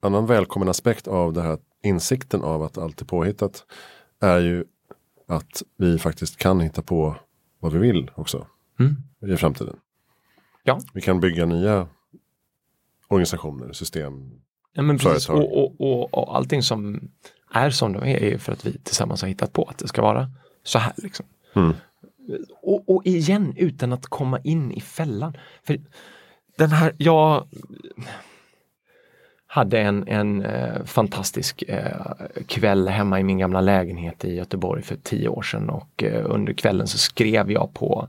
[0.00, 3.64] annan välkommen aspekt av det här insikten av att allt är påhittat
[4.20, 4.64] är ju
[5.28, 7.16] att vi faktiskt kan hitta på
[7.58, 8.46] vad vi vill också
[8.80, 8.96] mm.
[9.34, 9.76] i framtiden.
[10.62, 10.80] Ja.
[10.94, 11.88] Vi kan bygga nya
[13.08, 14.30] organisationer, system,
[14.72, 15.28] ja, men precis.
[15.28, 17.10] Och, och, och, och allting som
[17.50, 20.02] är som de är är för att vi tillsammans har hittat på att det ska
[20.02, 20.30] vara
[20.62, 20.92] så här.
[20.96, 21.26] Liksom.
[21.54, 21.72] Mm.
[22.62, 25.36] Och, och igen utan att komma in i fällan.
[25.62, 25.80] För
[26.56, 27.48] den här, jag
[29.52, 32.12] hade en, en eh, fantastisk eh,
[32.46, 36.52] kväll hemma i min gamla lägenhet i Göteborg för tio år sedan och eh, under
[36.52, 38.08] kvällen så skrev jag på,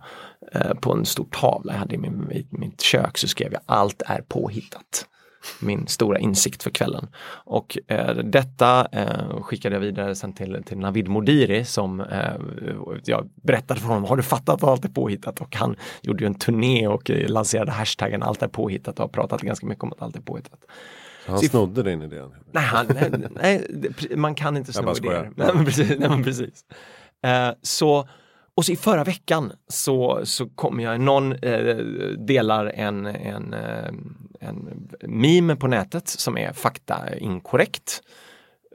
[0.52, 3.62] eh, på en stor tavla jag hade i, min, i mitt kök så skrev jag
[3.66, 5.06] allt är påhittat
[5.60, 7.08] min stora insikt för kvällen.
[7.46, 12.34] Och eh, detta eh, skickade jag vidare sen till, till Navid Modiri som eh,
[13.06, 15.42] jag berättade för honom, har du fattat att allt är påhittat?
[15.42, 19.10] Och han gjorde ju en turné och eh, lanserade hashtaggen allt är påhittat och har
[19.10, 20.60] pratat ganska mycket om att allt är påhittat.
[21.26, 22.22] Så han snodde din idé?
[22.51, 25.32] Nej, han, nej, nej, man kan inte sno idéer.
[25.36, 25.89] Nej, men precis.
[25.99, 26.65] Nej, men precis.
[27.24, 28.07] Eh, så
[28.55, 31.76] och så i förra veckan så, så kom jag, någon eh,
[32.17, 33.88] delar en, en, eh,
[34.39, 38.01] en meme på nätet som är fakta inkorrekt.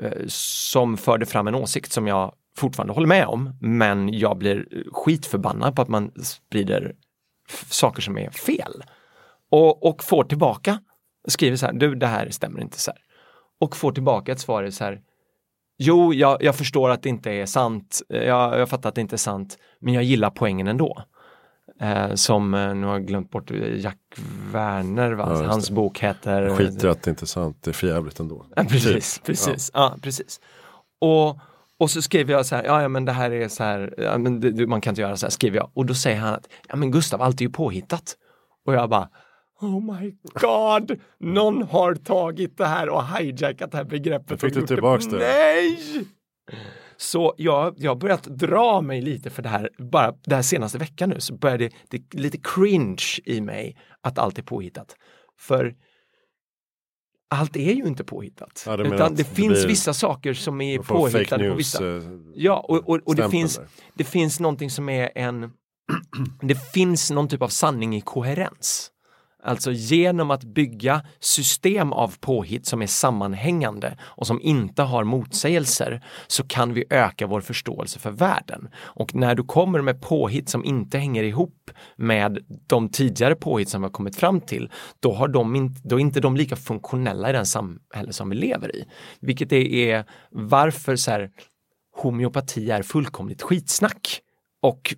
[0.01, 4.66] Eh, som förde fram en åsikt som jag fortfarande håller med om, men jag blir
[4.92, 6.94] skitförbannad på att man sprider
[7.68, 8.84] saker som är fel.
[9.51, 10.78] Och, och får tillbaka,
[11.33, 13.01] skriver så här, du det här stämmer inte så här.
[13.61, 15.01] Och får tillbaka ett svar så här,
[15.79, 18.03] Jo, jag, jag, förstår att det inte är sant.
[18.09, 21.03] Jag, jag fattar att det inte är sant, men jag gillar poängen ändå.
[21.81, 23.99] Eh, som, eh, nu har jag glömt bort Jack
[24.53, 25.29] Werner, va?
[25.31, 26.57] Ja, hans bok heter...
[26.57, 28.47] Skit i att det inte är sant, det är förjävligt ändå.
[28.57, 29.70] Ja, precis, precis.
[29.74, 29.81] Ja.
[29.81, 29.99] ja.
[30.03, 30.41] precis.
[31.01, 31.39] Och,
[31.79, 34.18] och så skriver jag så här, ja, ja men det här är så här, ja,
[34.18, 35.70] men det, man kan inte göra så här, skriver jag.
[35.74, 38.16] Och då säger han att, ja men Gustav, allt är ju påhittat.
[38.66, 39.09] Och jag bara,
[39.61, 41.01] Oh my god!
[41.21, 44.41] Någon har tagit det här och hijackat det här begreppet.
[44.41, 45.19] Fick du tillbaks det?
[45.19, 45.79] Nej!
[46.97, 51.11] Så jag, jag har börjat dra mig lite för det här, bara den senaste veckan
[51.11, 54.97] nu så började det, det lite cringe i mig att allt är påhittat.
[55.39, 55.75] För
[57.31, 58.63] allt är ju inte påhittat.
[58.67, 61.97] Ja, utan det, det finns vissa saker som är påhittade news, på vissa.
[61.97, 62.03] Eh,
[62.35, 63.61] ja, och, och, och det, finns,
[63.95, 65.51] det finns någonting som är en
[66.43, 68.91] det finns någon typ av sanning i koherens.
[69.47, 76.05] Alltså genom att bygga system av påhitt som är sammanhängande och som inte har motsägelser
[76.26, 78.68] så kan vi öka vår förståelse för världen.
[78.76, 83.80] Och när du kommer med påhitt som inte hänger ihop med de tidigare påhitt som
[83.80, 84.70] vi har kommit fram till,
[85.01, 88.36] då, har de in, då är inte de lika funktionella i den samhälle som vi
[88.36, 88.84] lever i.
[89.20, 91.30] Vilket är varför så här,
[91.97, 94.20] homeopati är fullkomligt skitsnack
[94.62, 94.94] och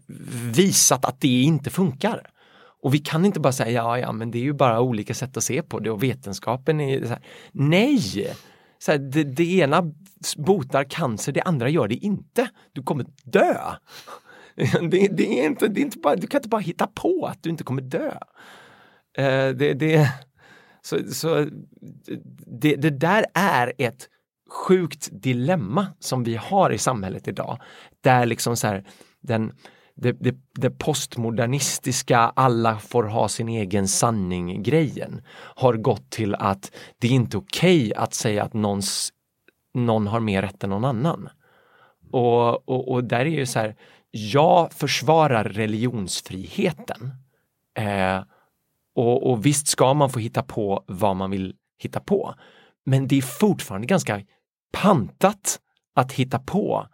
[0.53, 2.31] visat att det inte funkar.
[2.83, 5.37] Och vi kan inte bara säga ja, ja, men det är ju bara olika sätt
[5.37, 7.23] att se på det och vetenskapen är så här,
[7.53, 8.35] Nej!
[8.79, 9.93] Så här, det, det ena
[10.37, 12.49] botar cancer, det andra gör det inte.
[12.73, 13.57] Du kommer dö.
[14.91, 17.43] Det, det, är inte, det är inte bara, du kan inte bara hitta på att
[17.43, 18.11] du inte kommer dö.
[19.19, 20.13] Uh, det, det,
[20.83, 21.47] så, så
[22.61, 24.09] det, det där är ett
[24.51, 27.59] sjukt dilemma som vi har i samhället idag.
[28.01, 28.85] Där liksom så här,
[29.21, 29.53] den,
[30.01, 35.23] det, det, det, postmodernistiska, alla får ha sin egen sanning-grejen
[35.57, 39.13] har gått till att det är inte okej okay att säga att någons,
[39.75, 41.29] någon har mer rätt än någon annan.
[42.13, 43.77] Och, och, och där är ju så här,
[44.11, 47.11] jag försvarar religionsfriheten.
[47.79, 48.23] Eh,
[48.95, 52.35] och, och visst ska man få hitta på vad man vill hitta på.
[52.87, 54.21] Men det är fortfarande ganska
[54.73, 55.61] pantat
[55.95, 56.87] att hitta på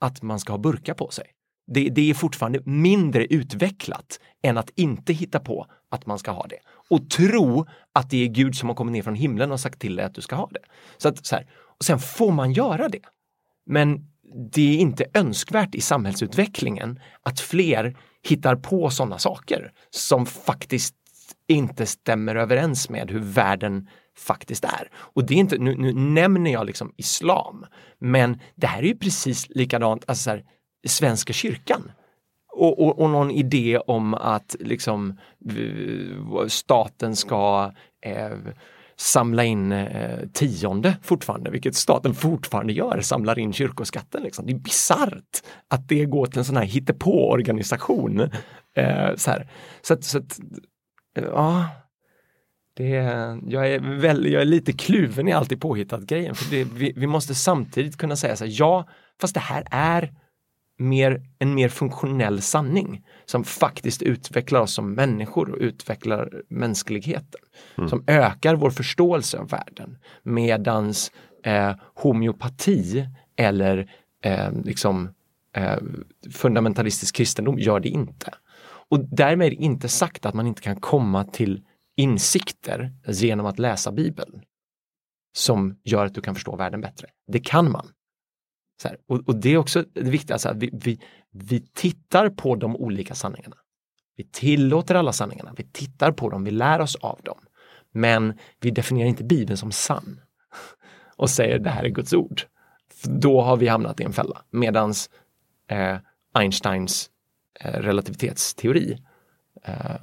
[0.00, 1.26] att man ska ha burka på sig
[1.66, 6.46] det, det, är fortfarande mindre utvecklat än att inte hitta på att man ska ha
[6.46, 6.58] det.
[6.90, 9.96] Och tro att det är Gud som har kommit ner från himlen och sagt till
[9.96, 10.62] dig att du ska ha det.
[10.98, 11.46] Så att, så här,
[11.78, 13.02] och sen får man göra det.
[13.66, 14.06] Men
[14.52, 20.94] det är inte önskvärt i samhällsutvecklingen att fler hittar på sådana saker som faktiskt
[21.46, 24.90] inte stämmer överens med hur världen faktiskt är.
[24.92, 27.66] Och det är inte, nu, nu nämner jag liksom islam,
[27.98, 30.44] men det här är ju precis likadant, alltså så här,
[30.86, 31.92] Svenska kyrkan.
[32.52, 35.18] Och, och, och, någon idé om att liksom
[36.48, 37.72] staten ska
[38.06, 38.30] eh,
[38.96, 44.22] samla in eh, tionde fortfarande, vilket staten fortfarande gör, samlar in kyrkoskatten.
[44.22, 44.46] Liksom.
[44.46, 48.20] Det är bisarrt att det går till en sån här hittepå-organisation.
[48.76, 49.34] Eh, så,
[49.82, 50.40] så, att, så att,
[51.14, 51.68] ja,
[52.74, 56.34] det är, jag, är väl, jag är lite kluven i alltid påhittat grejen.
[56.34, 58.88] För det, vi, vi, måste samtidigt kunna säga så här, ja,
[59.20, 60.12] fast det här är
[60.80, 67.40] mer, en mer funktionell sanning som faktiskt utvecklar oss som människor och utvecklar mänskligheten.
[67.78, 67.90] Mm.
[67.90, 69.98] Som ökar vår förståelse av världen.
[70.22, 71.12] Medans
[71.44, 73.06] eh, homeopati
[73.36, 73.90] eller
[74.24, 75.10] eh, liksom
[75.56, 75.78] eh,
[76.32, 78.34] fundamentalistisk kristendom gör det inte.
[78.88, 81.62] Och därmed är det inte sagt att man inte kan komma till
[81.96, 84.42] insikter genom att läsa Bibeln
[85.32, 87.06] som gör att du kan förstå världen bättre.
[87.26, 87.88] Det kan man.
[88.84, 91.00] Här, och, och, det är också det viktiga, alltså, vi, vi,
[91.30, 93.56] vi tittar på de olika sanningarna.
[94.16, 97.38] Vi tillåter alla sanningarna, vi tittar på dem, vi lär oss av dem.
[97.92, 100.20] Men vi definierar inte Bibeln som sann
[101.16, 102.42] och säger det här är Guds ord.
[102.94, 104.42] För då har vi hamnat i en fälla.
[104.50, 105.10] Medans
[105.68, 105.96] eh,
[106.34, 107.10] Einsteins
[107.60, 108.98] eh, relativitetsteori
[109.64, 110.02] eh,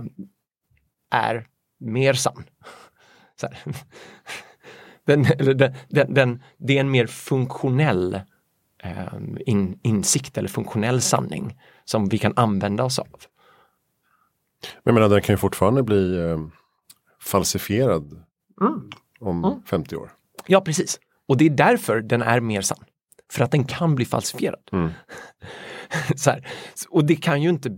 [1.11, 1.47] är
[1.79, 2.43] mer sann.
[5.05, 8.21] Den, den, den, den, det är en mer funktionell eh,
[9.45, 13.07] in, insikt eller funktionell sanning som vi kan använda oss av.
[14.61, 16.39] Men jag menar, den kan ju fortfarande bli eh,
[17.21, 18.23] falsifierad
[18.61, 18.89] mm.
[19.19, 19.61] om mm.
[19.65, 20.11] 50 år.
[20.47, 20.99] Ja, precis.
[21.27, 22.83] Och det är därför den är mer sann.
[23.31, 24.59] För att den kan bli falsifierad.
[24.71, 24.89] Mm.
[26.15, 26.47] så här.
[26.89, 27.77] Och det kan ju inte...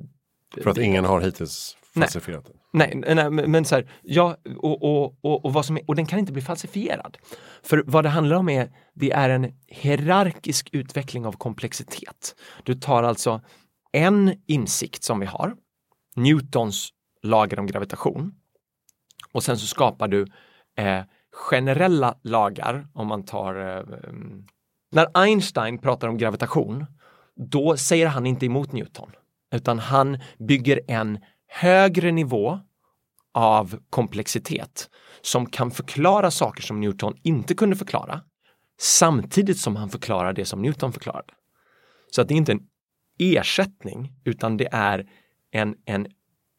[0.64, 2.56] För att ingen har hittills falsifierat den.
[2.74, 6.06] Nej, nej men så här, ja, och, och, och, och, vad som är, och den
[6.06, 7.18] kan inte bli falsifierad.
[7.64, 12.36] För vad det handlar om är, det är en hierarkisk utveckling av komplexitet.
[12.64, 13.42] Du tar alltså
[13.92, 15.56] en insikt som vi har,
[16.16, 16.90] Newtons
[17.24, 18.32] lagar om gravitation,
[19.32, 20.26] och sen så skapar du
[20.78, 23.84] eh, generella lagar, om man tar eh,
[24.92, 26.86] när Einstein pratar om gravitation,
[27.36, 29.12] då säger han inte emot Newton,
[29.56, 31.20] utan han bygger en
[31.50, 32.60] högre nivå
[33.34, 34.90] av komplexitet
[35.22, 38.22] som kan förklara saker som Newton inte kunde förklara
[38.80, 41.34] samtidigt som han förklarar det som Newton förklarade.
[42.12, 42.68] Så att det är inte en
[43.20, 45.10] ersättning utan det är
[45.52, 46.08] en, en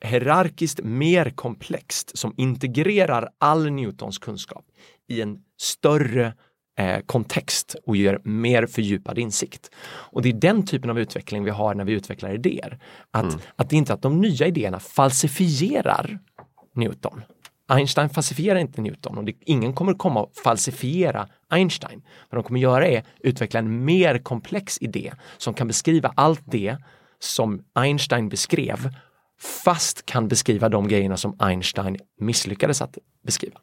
[0.04, 4.64] hierarkiskt mer komplext som integrerar all Newtons kunskap
[5.08, 6.34] i en större
[7.06, 9.70] kontext och ger mer fördjupad insikt.
[9.86, 12.78] Och det är den typen av utveckling vi har när vi utvecklar idéer.
[13.10, 13.40] Att, mm.
[13.56, 16.18] att det är inte att de nya idéerna falsifierar
[16.74, 17.22] Newton.
[17.68, 22.02] Einstein falsifierar inte Newton och det, ingen kommer komma och falsifiera Einstein.
[22.30, 26.76] Vad de kommer göra är utveckla en mer komplex idé som kan beskriva allt det
[27.18, 28.90] som Einstein beskrev
[29.64, 33.60] fast kan beskriva de grejerna som Einstein misslyckades att beskriva.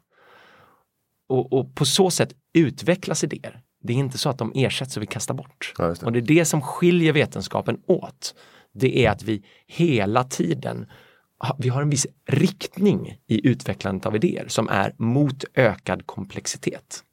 [1.28, 3.60] Och, och, på så sätt utvecklas idéer.
[3.82, 5.74] Det är inte så att de ersätts och vi kastar bort.
[5.78, 6.02] Ja, det.
[6.02, 8.34] Och det är det som skiljer vetenskapen åt.
[8.74, 10.86] Det är att vi hela tiden
[11.58, 17.04] vi har en viss riktning i utvecklandet av idéer som är mot ökad komplexitet.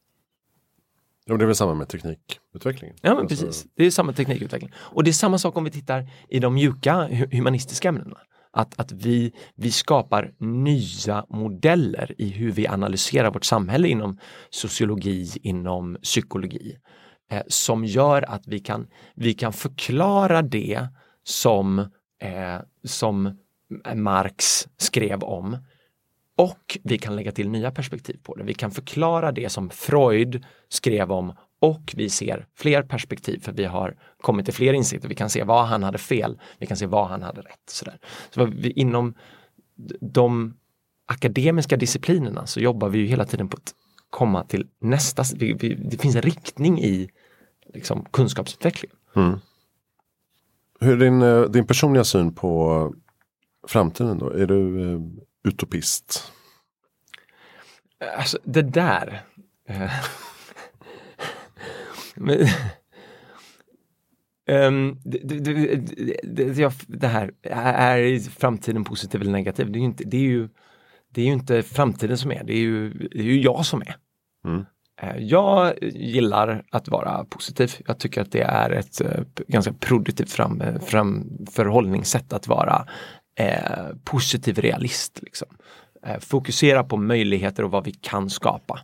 [1.26, 2.98] Ja, det är väl samma med teknikutvecklingen?
[3.02, 3.46] Ja, men alltså...
[3.46, 3.66] precis.
[3.76, 4.72] Det är samma teknikutveckling.
[4.76, 8.18] Och det är samma sak om vi tittar i de mjuka humanistiska ämnena.
[8.58, 14.18] Att, att vi, vi skapar nya modeller i hur vi analyserar vårt samhälle inom
[14.50, 16.78] sociologi, inom psykologi.
[17.32, 20.88] Eh, som gör att vi kan, vi kan förklara det
[21.24, 21.80] som,
[22.22, 23.38] eh, som
[23.96, 25.58] Marx skrev om
[26.38, 28.44] och vi kan lägga till nya perspektiv på det.
[28.44, 33.66] Vi kan förklara det som Freud skrev om och vi ser fler perspektiv för vi
[33.66, 35.10] har kommit till fler insikter.
[35.10, 37.70] Vi kan se vad han hade fel, vi kan se vad han hade rätt.
[37.70, 38.00] Sådär.
[38.30, 39.14] Så vi, inom
[40.02, 40.58] de
[41.06, 43.76] akademiska disciplinerna så jobbar vi ju hela tiden på att
[44.10, 47.10] komma till nästa, vi, vi, det finns en riktning i
[47.74, 48.98] liksom, kunskapsutvecklingen.
[49.16, 49.40] Mm.
[50.80, 52.94] Hur är din, eh, din personliga syn på
[53.68, 54.30] framtiden då?
[54.30, 55.00] Är du eh,
[55.44, 56.32] utopist?
[58.18, 59.22] Alltså det där.
[62.16, 62.48] Men,
[64.50, 65.76] um, det, det,
[66.24, 69.72] det, det, här, är framtiden positiv eller negativ?
[69.72, 70.50] Det är ju inte, det är ju,
[71.10, 73.82] det är ju inte framtiden som är, det är ju, det är ju jag som
[73.82, 73.96] är.
[74.46, 74.66] Mm.
[75.02, 77.72] Eh, jag gillar att vara positiv.
[77.88, 82.88] Jag tycker att det är ett eh, ganska produktivt fram, fram förhållningssätt att vara
[83.40, 85.20] eh, positiv realist.
[85.22, 85.48] Liksom.
[86.06, 88.80] Eh, fokusera på möjligheter och vad vi kan skapa.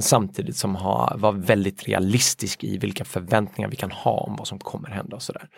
[0.00, 4.58] Samtidigt som ha, vara väldigt realistisk i vilka förväntningar vi kan ha om vad som
[4.58, 5.48] kommer hända och sådär.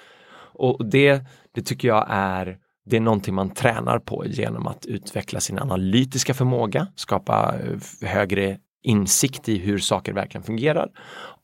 [0.52, 2.58] Och det, det tycker jag är
[2.90, 8.58] det är någonting man tränar på genom att utveckla sin analytiska förmåga, skapa eh, högre
[8.82, 10.90] insikt i hur saker verkligen fungerar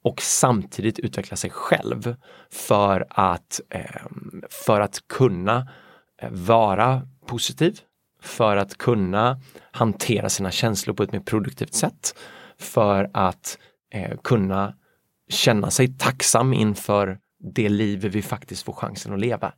[0.02, 2.16] och samtidigt utveckla sig själv
[2.52, 5.68] för att, ehm, för att kunna
[6.22, 7.80] eh, vara positiv,
[8.22, 12.14] för att kunna hantera sina känslor på ett mer produktivt sätt,
[12.58, 13.58] för att
[13.90, 14.74] eh, kunna
[15.28, 17.18] känna sig tacksam inför
[17.54, 19.52] det liv vi faktiskt får chansen att leva.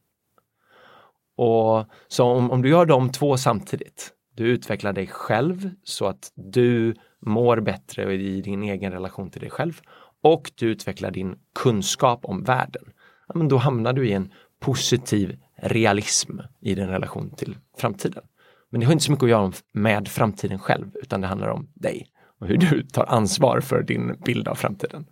[1.37, 6.33] Och Så om, om du gör de två samtidigt, du utvecklar dig själv så att
[6.35, 9.81] du mår bättre i din egen relation till dig själv
[10.23, 12.85] och du utvecklar din kunskap om världen.
[13.29, 18.23] Ja, men då hamnar du i en positiv realism i din relation till framtiden.
[18.71, 21.69] Men det har inte så mycket att göra med framtiden själv utan det handlar om
[21.75, 22.07] dig
[22.39, 25.07] och hur du tar ansvar för din bild av framtiden.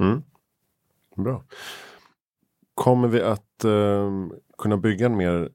[0.00, 0.22] Mm.
[1.16, 1.44] Bra.
[2.74, 4.10] Kommer vi att eh,
[4.58, 5.48] kunna bygga en mer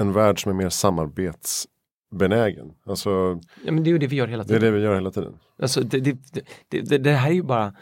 [0.00, 2.72] en värld som är mer samarbetsbenägen?
[2.86, 4.60] Alltså, ja, men det är ju det vi gör hela tiden.
[4.60, 5.38] Det är det vi gör hela tiden.
[5.58, 6.18] Alltså, det, det,
[6.68, 7.74] det, det här är ju bara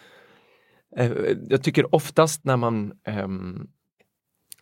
[0.96, 1.12] eh,
[1.48, 2.92] jag tycker oftast när man
[3.24, 3.68] um,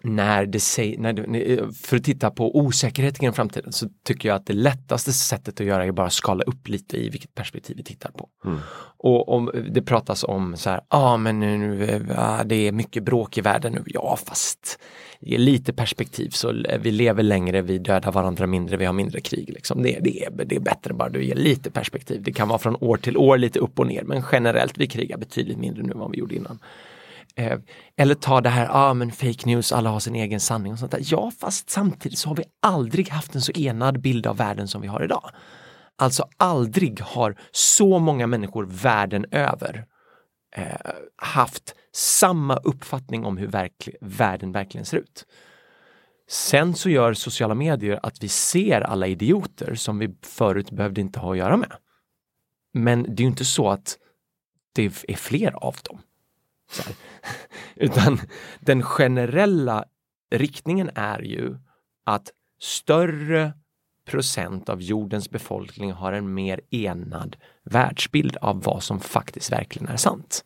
[0.04, 4.36] när det säger, när det, för att titta på osäkerhet kring framtiden så tycker jag
[4.36, 7.84] att det lättaste sättet att göra är bara skala upp lite i vilket perspektiv vi
[7.84, 8.28] tittar på.
[8.44, 8.58] Mm.
[8.96, 13.02] Och om det pratas om så här, ja ah, men nu, ah, det är mycket
[13.02, 14.78] bråk i världen nu, ja fast
[15.20, 19.20] det är lite perspektiv så vi lever längre, vi dödar varandra mindre, vi har mindre
[19.20, 19.50] krig.
[19.50, 19.82] Liksom.
[19.82, 22.22] Det, det, är, det är bättre bara du ger lite perspektiv.
[22.22, 25.18] Det kan vara från år till år lite upp och ner men generellt vi krigar
[25.18, 26.58] betydligt mindre nu än vad vi gjorde innan.
[27.36, 27.58] Eh,
[27.96, 30.78] eller ta det här, ja ah, men fake news, alla har sin egen sanning och
[30.78, 31.02] sånt där.
[31.02, 34.80] Ja, fast samtidigt så har vi aldrig haft en så enad bild av världen som
[34.80, 35.30] vi har idag.
[35.98, 39.86] Alltså aldrig har så många människor världen över
[40.56, 45.26] eh, haft samma uppfattning om hur verkl världen verkligen ser ut.
[46.28, 51.18] Sen så gör sociala medier att vi ser alla idioter som vi förut behövde inte
[51.18, 51.72] ha att göra med.
[52.74, 53.98] Men det är ju inte så att
[54.74, 56.00] det är fler av dem.
[57.76, 58.20] Utan
[58.60, 59.84] den generella
[60.30, 61.56] riktningen är ju
[62.04, 63.52] att större
[64.06, 69.96] procent av jordens befolkning har en mer enad världsbild av vad som faktiskt verkligen är
[69.96, 70.44] sant.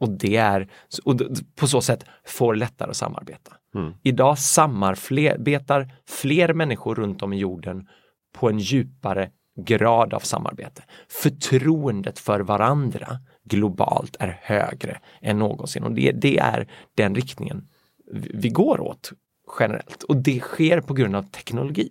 [0.00, 0.68] Och det är
[1.04, 1.20] och
[1.56, 3.56] på så sätt får lättare att samarbeta.
[3.74, 3.92] Mm.
[4.02, 7.88] Idag samarbetar fler människor runt om i jorden
[8.32, 10.82] på en djupare grad av samarbete.
[11.08, 13.18] Förtroendet för varandra
[13.50, 17.68] globalt är högre än någonsin och det, det är den riktningen
[18.12, 19.12] vi går åt
[19.58, 21.90] generellt och det sker på grund av teknologi.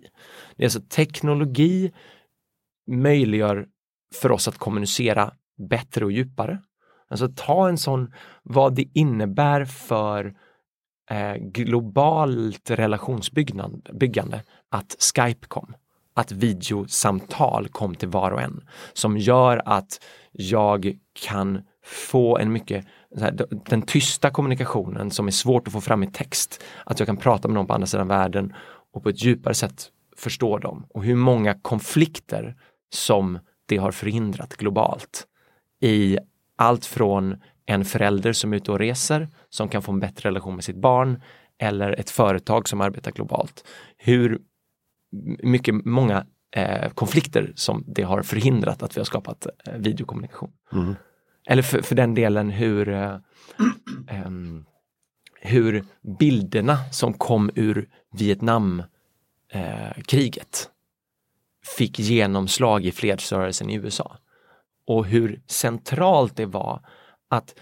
[0.56, 1.92] Det är alltså teknologi
[2.86, 3.66] möjliggör
[4.14, 5.34] för oss att kommunicera
[5.68, 6.58] bättre och djupare.
[7.08, 10.34] Alltså ta en sån, vad det innebär för
[11.10, 15.74] eh, globalt relationsbyggande att Skype kom
[16.14, 20.00] att videosamtal kom till var och en som gör att
[20.32, 22.86] jag kan få en mycket,
[23.20, 27.16] här, den tysta kommunikationen som är svårt att få fram i text, att jag kan
[27.16, 28.54] prata med någon på andra sidan världen
[28.92, 32.56] och på ett djupare sätt förstå dem och hur många konflikter
[32.94, 35.26] som det har förhindrat globalt
[35.80, 36.18] i
[36.56, 40.54] allt från en förälder som är ute och reser som kan få en bättre relation
[40.54, 41.22] med sitt barn
[41.58, 43.64] eller ett företag som arbetar globalt.
[43.96, 44.38] Hur
[45.42, 46.26] mycket, många
[46.56, 50.52] eh, konflikter som det har förhindrat att vi har skapat eh, videokommunikation.
[50.72, 50.94] Mm.
[51.50, 53.16] Eller för, för, den delen hur, eh,
[54.08, 54.64] ehm,
[55.40, 55.84] hur
[56.18, 60.70] bilderna som kom ur Vietnamkriget
[61.76, 64.16] fick genomslag i fredsrörelsen i USA.
[64.86, 66.86] Och hur centralt det var
[67.28, 67.54] att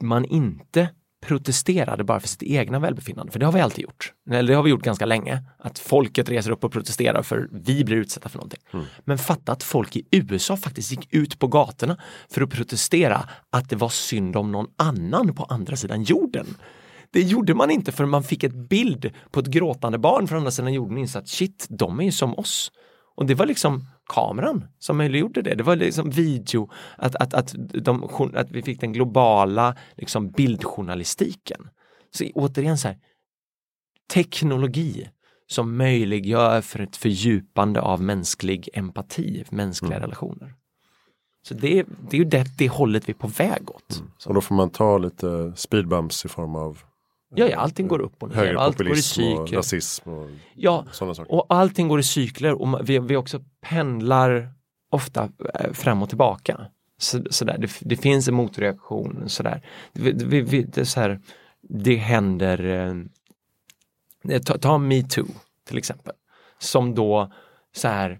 [0.00, 0.88] man inte
[1.20, 4.12] protesterade bara för sitt egna välbefinnande, för det har vi alltid gjort.
[4.30, 5.42] Eller det har vi gjort ganska länge.
[5.58, 8.60] Att folket reser upp och protesterar för vi blir utsatta för någonting.
[8.72, 8.86] Mm.
[9.04, 11.96] Men fatta att folk i USA faktiskt gick ut på gatorna
[12.30, 16.46] för att protestera att det var synd om någon annan på andra sidan jorden.
[17.10, 20.50] Det gjorde man inte för man fick ett bild på ett gråtande barn från andra
[20.50, 22.72] sidan jorden och insåg att shit, de är ju som oss.
[23.16, 25.54] Och det var liksom kameran som möjliggjorde det.
[25.54, 27.54] Det var liksom video, att, att, att,
[27.84, 28.04] de,
[28.34, 31.68] att vi fick den globala liksom bildjournalistiken.
[32.10, 32.98] Så återigen så här,
[34.14, 35.08] teknologi
[35.46, 40.02] som möjliggör för ett fördjupande av mänsklig empati, mänskliga mm.
[40.02, 40.54] relationer.
[41.42, 43.96] Så det, det är ju det, det hållet vi är på väg åt.
[43.98, 44.10] Mm.
[44.26, 46.78] Och då får man ta lite speedbumps i form av
[47.34, 48.54] Ja, ja, allting går upp och ner.
[48.54, 49.58] Allt går i högerpopulism och cykler.
[49.58, 51.32] rasism och Ja, sådana saker.
[51.34, 54.52] och allting går i cykler och vi, vi också pendlar
[54.90, 56.60] ofta eh, fram och tillbaka.
[56.98, 57.56] Så, sådär.
[57.58, 59.24] Det, det finns en motreaktion.
[59.28, 59.62] Sådär.
[59.92, 61.20] Vi, vi, vi, det, så här,
[61.68, 62.64] det händer,
[64.30, 65.26] eh, ta, ta metoo
[65.68, 66.12] till exempel,
[66.58, 67.32] som då
[67.76, 68.18] så här,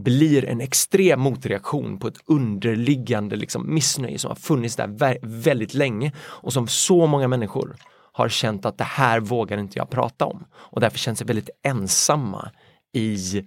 [0.00, 5.74] blir en extrem motreaktion på ett underliggande liksom, missnöje som har funnits där vä- väldigt
[5.74, 7.76] länge och som så många människor
[8.16, 11.50] har känt att det här vågar inte jag prata om och därför känns sig väldigt
[11.62, 12.50] ensamma
[12.92, 13.38] i,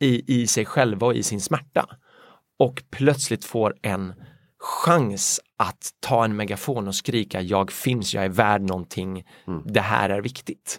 [0.00, 1.88] i, i sig själva och i sin smärta.
[2.58, 4.14] Och plötsligt får en
[4.58, 9.24] chans att ta en megafon och skrika jag finns, jag är värd någonting,
[9.64, 10.78] det här är viktigt.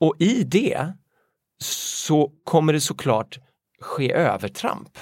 [0.00, 0.92] Och i det
[1.62, 3.38] så kommer det såklart
[3.80, 4.98] ske övertramp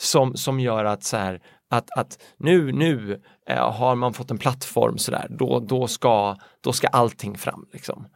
[0.00, 4.38] som, som gör att så här, att, att nu, nu eh, har man fått en
[4.38, 7.66] plattform sådär, då, då, ska, då ska allting fram.
[7.72, 8.06] Liksom.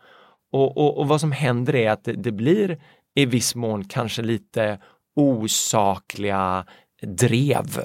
[0.53, 2.79] Och, och, och vad som händer är att det, det blir
[3.15, 4.81] i viss mån kanske lite
[5.17, 6.67] osakliga
[7.03, 7.85] drev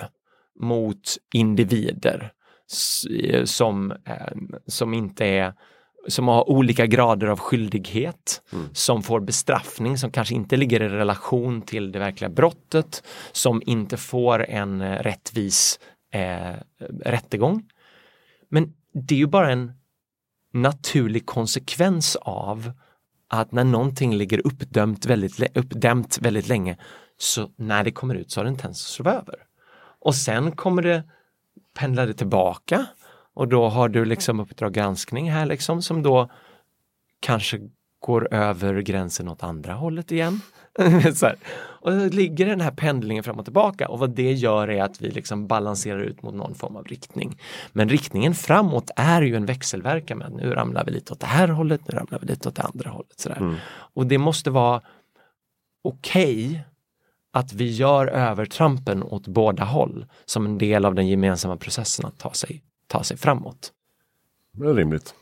[0.59, 2.31] mot individer
[3.23, 4.33] eh, som, eh,
[4.67, 5.53] som inte är
[6.07, 8.41] som har olika grader av skyldighet,
[8.73, 13.97] som får bestraffning som kanske inte ligger i relation till det verkliga brottet, som inte
[13.97, 15.79] får en eh, rättvis
[16.11, 16.53] eh,
[17.05, 17.69] rättegång.
[18.49, 19.71] Men det är ju bara en
[20.53, 22.71] naturlig konsekvens av
[23.27, 26.77] att när någonting ligger uppdömt väldigt, uppdämt väldigt länge,
[27.17, 29.35] så när det kommer ut så har det en tendens att slå över.
[29.99, 31.03] Och sen kommer det
[31.73, 32.85] pendla det tillbaka
[33.33, 36.29] och då har du liksom Uppdrag granskning här liksom som då
[37.19, 37.59] kanske
[37.99, 40.41] går över gränsen åt andra hållet igen.
[41.15, 41.31] så.
[41.55, 45.01] Och då ligger den här pendlingen fram och tillbaka och vad det gör är att
[45.01, 47.39] vi liksom balanserar ut mot någon form av riktning.
[47.71, 51.47] Men riktningen framåt är ju en växelverkan med nu ramlar vi lite åt det här
[51.47, 53.19] hållet, nu ramlar vi lite åt det andra hållet.
[53.19, 53.61] Så där.
[53.69, 54.81] Och det måste vara
[55.83, 56.63] okej
[57.33, 62.17] att vi gör övertrampen åt båda håll som en del av den gemensamma processen att
[62.17, 62.63] ta sig,
[62.93, 63.71] ta sig framåt.
[64.51, 65.15] Det är rimligt.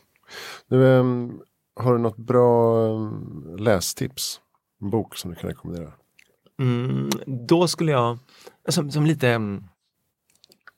[0.68, 1.40] Du, ehm,
[1.76, 4.40] har du något bra ehm, lästips?
[4.80, 5.92] En bok som du kan rekommendera?
[6.60, 7.10] Mm,
[7.48, 8.18] då skulle jag,
[8.68, 9.64] som, som lite, mm,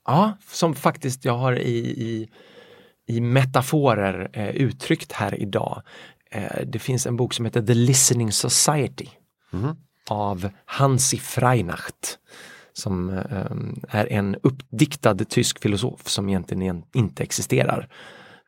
[0.05, 2.29] ja, som faktiskt jag har i, i,
[3.07, 5.83] i metaforer eh, uttryckt här idag.
[6.31, 9.09] Eh, det finns en bok som heter The Listening Society
[10.11, 12.19] av Hansi Freinacht
[12.76, 17.88] som eh, är en uppdiktad tysk filosof som egentligen en- inte existerar.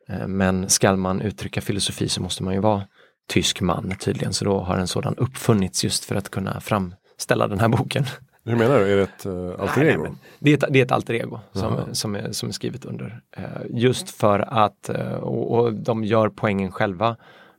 [0.09, 2.83] Eh, Men skall man uttrycka filosofi så måste man ju vara
[3.29, 7.61] tysk man tydligen, så då har en sådan uppfunnits just för att kunna framställa den
[7.61, 8.05] här boken.
[8.45, 8.93] Hur menar du?
[8.93, 10.03] Är det ett uh, alter Nej, ego?
[10.03, 12.85] men Det är ett, det är ett alter ego som, som, är, som är skrivet
[12.85, 13.21] under.
[13.37, 17.17] Eh, just för att, eh, och, och de gör poängen själva,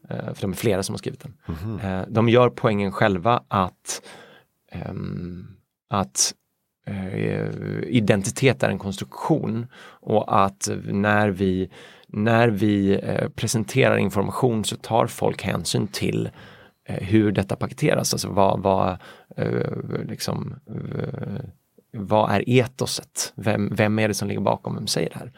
[0.10, 1.34] för de är flera som har skrivit den.
[1.48, 1.80] Mhm.
[1.80, 4.02] Eh, de gör poängen själva att,
[4.72, 5.48] ehm,
[5.90, 6.34] att
[6.88, 7.50] Eh,
[7.84, 9.68] identitet är en konstruktion
[10.00, 11.70] och att när vi,
[12.08, 16.30] när vi eh, presenterar information så tar folk hänsyn till
[16.86, 18.98] eh, hur detta paketeras, alltså vad, vad,
[20.08, 20.56] liksom,
[21.92, 23.34] vad är etoset?
[23.36, 24.76] Vem, vem är det som ligger bakom?
[24.76, 25.32] Vem säger det här?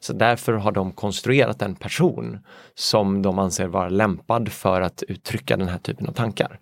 [0.00, 2.38] Så därför har de konstruerat en person
[2.74, 6.60] som de anser vara lämpad för att uttrycka den här typen av tankar.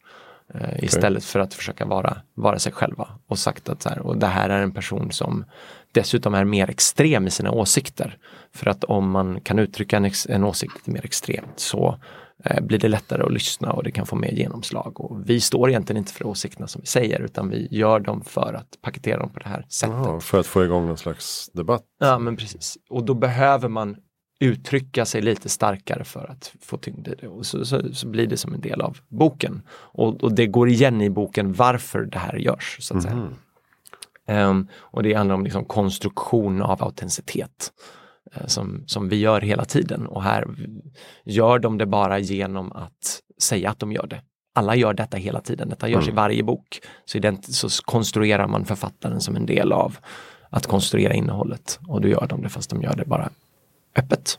[0.55, 4.17] Eh, istället för att försöka vara, vara sig själva och sagt att så här, och
[4.17, 5.45] det här är en person som
[5.93, 8.19] dessutom är mer extrem i sina åsikter.
[8.55, 11.99] För att om man kan uttrycka en, en åsikt mer extremt så
[12.45, 15.01] eh, blir det lättare att lyssna och det kan få mer genomslag.
[15.01, 18.55] Och vi står egentligen inte för åsikterna som vi säger utan vi gör dem för
[18.55, 19.97] att paketera dem på det här sättet.
[19.97, 21.85] Jaha, för att få igång någon slags debatt?
[22.01, 22.79] Ja men precis.
[22.91, 23.97] Och då behöver man
[24.41, 27.29] uttrycka sig lite starkare för att få tyngd i det.
[27.29, 29.63] Och så, så, så blir det som en del av boken.
[29.71, 32.77] Och, och det går igen i boken varför det här görs.
[32.81, 33.15] så att säga.
[34.27, 37.73] Ehm, och det handlar om liksom konstruktion av autenticitet.
[38.35, 40.47] eh, Som, som vi gör hela tiden och här
[41.25, 44.21] gör de det bara genom att säga att de gör det.
[44.57, 46.81] Alla gör detta hela tiden, detta görs i varje bok.
[47.05, 49.99] Så, ident- så konstruerar man författaren som en del av
[50.51, 53.31] att konstruera innehållet och då gör de det fast de gör det bara
[53.95, 54.39] öppet.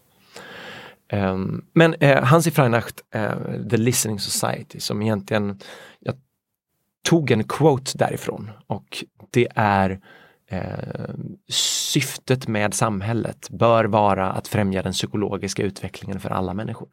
[1.07, 3.33] Ehm, men eh, Hansi Freinacht, eh,
[3.69, 5.59] The Listening Society, som egentligen,
[5.99, 6.15] jag
[7.09, 9.99] tog en quote därifrån och det är
[10.47, 11.15] eh,
[11.49, 16.87] syftet med samhället bör vara att främja den psykologiska utvecklingen för alla människor.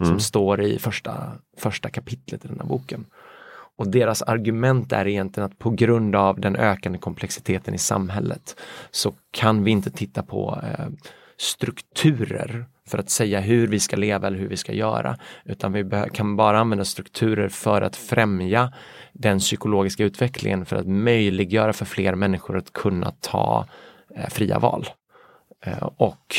[0.00, 3.06] Som står i första, första kapitlet i den här boken.
[3.76, 8.60] Och deras argument är egentligen att på grund av den ökande komplexiteten i samhället
[8.90, 10.86] så kan vi inte titta på eh,
[11.38, 15.18] strukturer för att säga hur vi ska leva eller hur vi ska göra.
[15.44, 18.72] Utan vi kan bara använda strukturer för att främja
[19.12, 23.66] den psykologiska utvecklingen för att möjliggöra för fler människor att kunna ta
[24.16, 24.86] eh, fria val.
[25.64, 26.36] Eh, och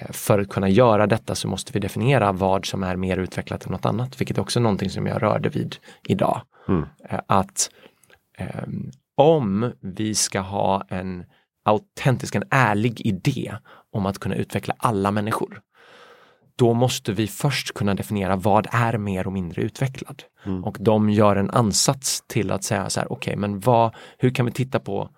[0.00, 3.66] eh, för att kunna göra detta så måste vi definiera vad som är mer utvecklat
[3.66, 5.76] än något annat, vilket är också någonting som jag rörde vid
[6.08, 6.40] idag.
[6.68, 6.86] Mm.
[7.26, 7.70] Att
[8.64, 11.24] um, om vi ska ha en
[11.64, 13.54] autentisk, en ärlig idé
[13.96, 15.60] om att kunna utveckla alla människor,
[16.56, 20.22] då måste vi först kunna definiera vad är mer och mindre utvecklad.
[20.44, 20.64] Mm.
[20.64, 24.30] Och de gör en ansats till att säga så här, okej, okay, men vad, hur
[24.30, 25.10] kan vi titta på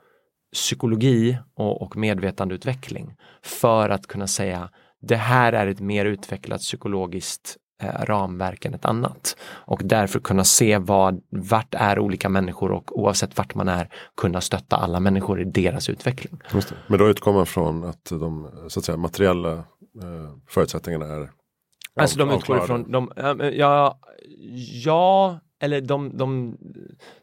[0.53, 7.57] psykologi och, och medvetandeutveckling för att kunna säga det här är ett mer utvecklat psykologiskt
[7.83, 9.37] eh, ramverk än ett annat.
[9.43, 14.41] Och därför kunna se vad, vart är olika människor och oavsett vart man är kunna
[14.41, 16.41] stötta alla människor i deras utveckling.
[16.87, 21.31] Men då utgår man från att de så att säga, materiella eh, förutsättningarna är
[22.01, 23.13] Alltså de utgår ifrån, de,
[23.53, 23.99] ja,
[24.85, 26.57] ja, eller de, de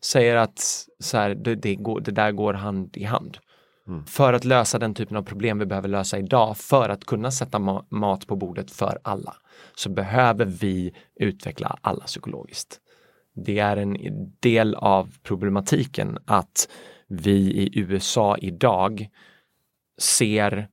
[0.02, 0.60] säger att
[1.00, 3.38] så här, det, det, går, det där går hand i hand.
[3.88, 4.06] Mm.
[4.06, 7.60] För att lösa den typen av problem vi behöver lösa idag för att kunna sätta
[7.60, 9.36] ma mat på bordet för alla
[9.76, 12.80] så behöver vi utveckla alla psykologiskt.
[13.36, 13.98] Det är en
[14.40, 16.70] del av problematiken att
[17.08, 19.10] vi i USA idag
[20.02, 20.68] ser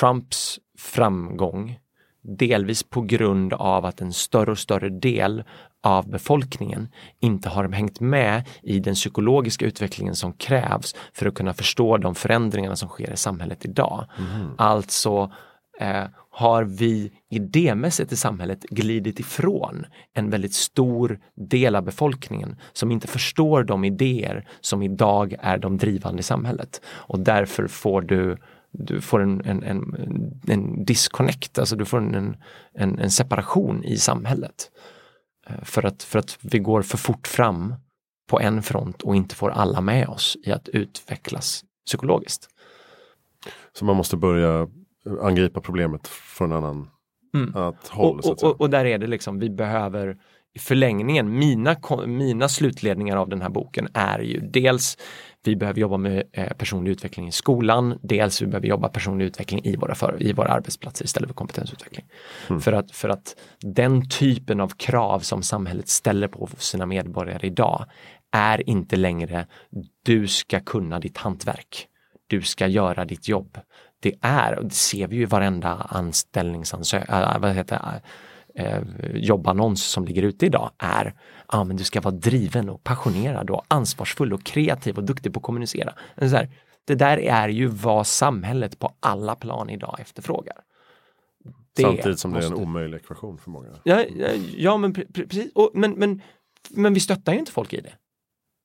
[0.00, 1.78] Trumps framgång
[2.22, 5.44] delvis på grund av att en större och större del
[5.82, 6.88] av befolkningen
[7.20, 12.14] inte har hängt med i den psykologiska utvecklingen som krävs för att kunna förstå de
[12.14, 14.06] förändringarna som sker i samhället idag.
[14.18, 14.50] Mm.
[14.58, 15.32] Alltså
[15.80, 22.90] eh, har vi idémässigt i samhället glidit ifrån en väldigt stor del av befolkningen som
[22.90, 26.80] inte förstår de idéer som idag är de drivande i samhället.
[26.86, 28.36] Och därför får du
[28.72, 29.94] du får en, en, en,
[30.48, 32.36] en disconnect, alltså du får en,
[32.74, 34.70] en, en separation i samhället.
[35.62, 37.74] För att, för att vi går för fort fram
[38.30, 42.48] på en front och inte får alla med oss i att utvecklas psykologiskt.
[43.72, 44.68] Så man måste börja
[45.20, 46.90] angripa problemet från en annan
[47.34, 47.56] mm.
[47.56, 48.20] annat håll?
[48.20, 50.16] Och, och, och, där är det liksom, vi behöver
[50.54, 54.98] i förlängningen, mina, mina slutledningar av den här boken är ju dels
[55.44, 59.64] vi behöver jobba med eh, personlig utveckling i skolan, dels vi behöver jobba personlig utveckling
[59.64, 62.06] i våra, för, i våra arbetsplatser istället för kompetensutveckling.
[62.48, 62.60] Mm.
[62.60, 67.86] För, att, för att den typen av krav som samhället ställer på sina medborgare idag
[68.32, 69.46] är inte längre
[70.04, 71.86] du ska kunna ditt hantverk.
[72.26, 73.58] Du ska göra ditt jobb.
[74.00, 78.00] Det är, och det ser vi ju i varenda anställningsansökan, äh, vad heter
[78.60, 78.82] eh,
[79.14, 81.14] jobbannons som ligger ute idag är
[81.52, 85.38] ja, men du ska vara driven och passionerad och ansvarsfull och kreativ och duktig på
[85.38, 85.94] att kommunicera.
[86.18, 86.50] Så här,
[86.84, 90.56] det där är ju vad samhället på alla plan idag efterfrågar.
[91.76, 92.48] Det Samtidigt som måste...
[92.48, 93.68] det är en omöjlig ekvation för många.
[93.84, 95.52] Ja, ja, ja men precis.
[95.54, 96.22] Och, men, men,
[96.70, 97.92] men vi stöttar ju inte folk i det.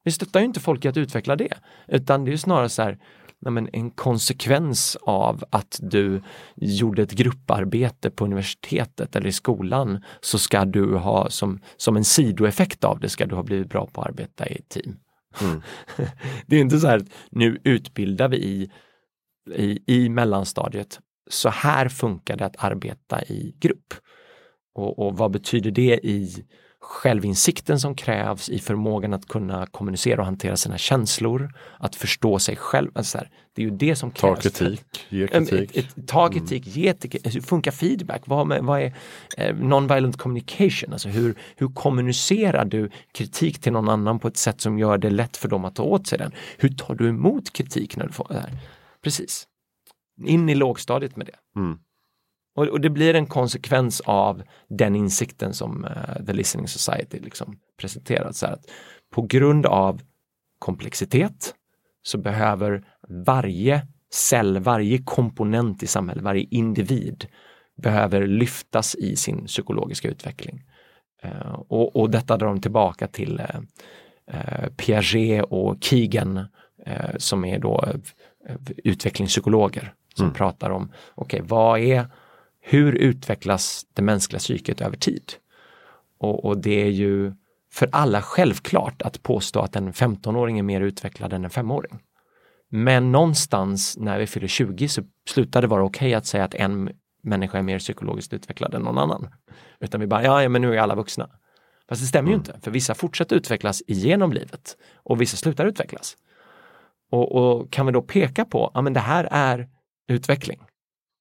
[0.03, 1.53] Vi stöttar ju inte folk i att utveckla det,
[1.88, 2.99] utan det är snarare så här,
[3.41, 6.21] men en konsekvens av att du
[6.55, 12.05] gjorde ett grupparbete på universitetet eller i skolan så ska du ha som, som en
[12.05, 14.97] sidoeffekt av det ska du ha blivit bra på att arbeta i ett team.
[15.41, 15.61] Mm.
[16.45, 18.71] det är inte så här att nu utbildar vi i,
[19.55, 20.99] i, i mellanstadiet.
[21.29, 23.93] Så här funkar det att arbeta i grupp.
[24.75, 26.45] Och, och vad betyder det i
[26.85, 32.55] självinsikten som krävs i förmågan att kunna kommunicera och hantera sina känslor, att förstå sig
[32.55, 32.91] själv.
[32.95, 34.35] Alltså här, det är ju det som krävs.
[34.35, 35.77] Ta kritik, ge kritik.
[35.77, 36.79] Ett, ett, ta kritik, mm.
[36.79, 37.35] ge kritik.
[37.35, 38.21] Hur funkar feedback?
[38.25, 38.93] Vad, med, vad är
[39.37, 40.93] eh, non-violent communication?
[40.93, 45.09] Alltså hur, hur kommunicerar du kritik till någon annan på ett sätt som gör det
[45.09, 46.31] lätt för dem att ta åt sig den?
[46.57, 48.57] Hur tar du emot kritik när du får det här?
[49.03, 49.47] Precis.
[50.25, 51.59] In i lågstadiet med det.
[51.59, 51.77] Mm.
[52.56, 57.60] Och, och, det blir en konsekvens av den insikten som uh, The Listening Society liksom
[57.77, 58.36] presenterat.
[58.36, 58.65] Så att
[59.11, 60.02] på grund av
[60.60, 61.56] komplexitet
[62.03, 67.26] så behöver varje cell, varje komponent i samhället, varje individ
[67.77, 70.64] behöver lyftas i sin psykologiska utveckling.
[71.26, 73.41] Uh, och, och, detta drar de tillbaka till
[74.34, 76.45] uh, Piaget och Keegan
[77.18, 77.86] som är då
[78.77, 80.34] utvecklingspsykologer som mm.
[80.34, 82.07] pratar om, okej, okay, vad är
[82.67, 85.33] hur utvecklas det mänskliga psyket över tid?
[86.17, 87.33] Och, och, det är ju
[87.71, 91.99] för alla självklart att påstå att en 15-åring är mer utvecklad än en 5-åring.
[92.69, 96.55] Men någonstans när vi fyller 20 så slutar det vara okej okay att säga att
[96.55, 96.89] en
[97.23, 99.27] människa är mer psykologiskt utvecklad än någon annan.
[99.79, 101.29] Utan vi bara, ja, ja men nu är alla vuxna.
[101.89, 106.17] Fast det stämmer ju inte, för vissa fortsätter utvecklas igenom livet och vissa slutar utvecklas.
[107.11, 109.69] Och, och kan vi då peka på, ja men det här är
[110.07, 110.59] utveckling.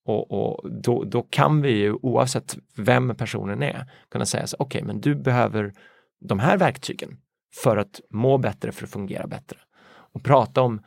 [0.05, 4.78] Och, och då, då, kan vi ju oavsett vem personen är kunna säga så okej
[4.78, 5.72] okay, men du behöver
[6.20, 7.16] de här verktygen
[7.55, 9.59] för att må bättre, för att fungera bättre.
[9.86, 10.81] Och prata om,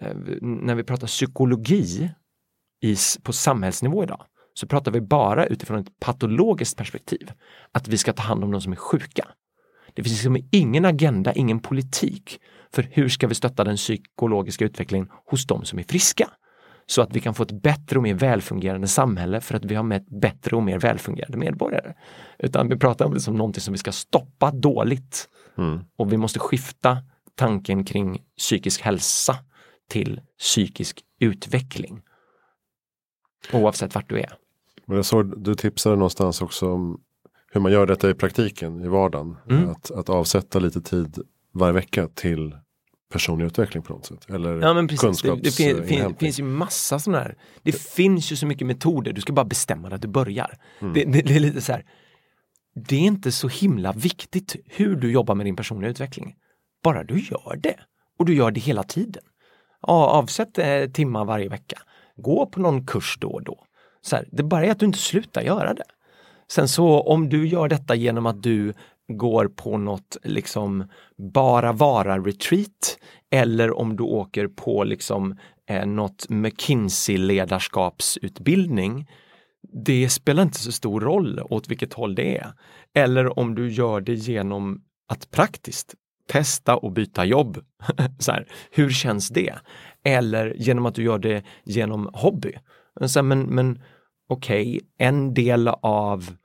[0.00, 2.10] eh, när vi pratar psykologi
[2.82, 7.30] i, på samhällsnivå idag, så pratar vi bara utifrån ett patologiskt perspektiv.
[7.72, 9.28] Att vi ska ta hand om de som är sjuka.
[9.94, 12.40] Det finns liksom ingen agenda, ingen politik
[12.72, 16.30] för hur ska vi stötta den psykologiska utvecklingen hos de som är friska.
[16.86, 19.82] Så att vi kan få ett bättre och mer välfungerande samhälle för att vi har
[19.82, 21.94] med bättre och mer välfungerande medborgare.
[22.38, 25.28] Utan vi pratar om det som någonting som vi ska stoppa dåligt.
[25.58, 25.80] Mm.
[25.96, 26.98] Och vi måste skifta
[27.34, 29.36] tanken kring psykisk hälsa
[29.88, 32.02] till psykisk utveckling.
[33.52, 34.32] Oavsett vart du är.
[34.86, 37.00] Men jag såg, du tipsade någonstans också om
[37.52, 39.36] hur man gör detta i praktiken, i vardagen.
[39.50, 39.68] Mm.
[39.70, 41.18] Att, att avsätta lite tid
[41.52, 42.56] varje vecka till
[43.12, 44.30] personlig utveckling på något sätt.
[44.30, 45.22] Eller ja, men precis.
[45.22, 47.36] Det, det fin, fin, finns ju massa sådana här.
[47.62, 50.58] Det finns ju så mycket metoder, du ska bara bestämma att du börjar.
[50.80, 50.94] Mm.
[50.94, 51.84] Det, det, det, är lite så här.
[52.88, 56.34] Det är inte så himla viktigt hur du jobbar med din personliga utveckling.
[56.82, 57.76] Bara du gör det.
[58.18, 59.22] Och du gör det hela tiden.
[59.80, 61.78] Avsätt eh, timmar varje vecka.
[62.16, 63.64] Gå på någon kurs då och då.
[64.00, 65.84] Så här, det bara är att du inte slutar göra det.
[66.48, 68.74] Sen så om du gör detta genom att du
[69.08, 70.84] går på något liksom
[71.34, 72.98] bara vara retreat
[73.30, 75.36] eller om du åker på liksom
[75.68, 79.08] eh, något McKinsey ledarskapsutbildning.
[79.84, 82.52] Det spelar inte så stor roll åt vilket håll det är.
[82.94, 85.94] Eller om du gör det genom att praktiskt
[86.28, 87.58] testa och byta jobb.
[88.18, 89.54] så här, hur känns det?
[90.04, 92.52] Eller genom att du gör det genom hobby.
[93.06, 93.82] Så här, men men
[94.28, 96.36] okej, okay, en del av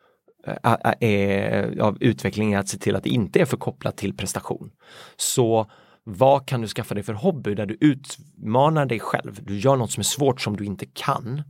[0.99, 4.72] är, av utveckling är att se till att det inte är förkopplat till prestation.
[5.16, 5.72] Så
[6.03, 9.40] vad kan du skaffa dig för hobby där du utmanar dig själv?
[9.44, 11.44] Du gör något som är svårt som du inte kan.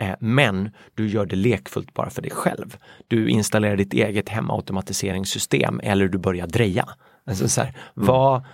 [0.00, 2.76] Eh, men du gör det lekfullt bara för dig själv.
[3.08, 6.88] Du installerar ditt eget hemautomatiseringssystem eller du börjar dreja.
[7.26, 8.06] Alltså så här, mm.
[8.06, 8.44] vad,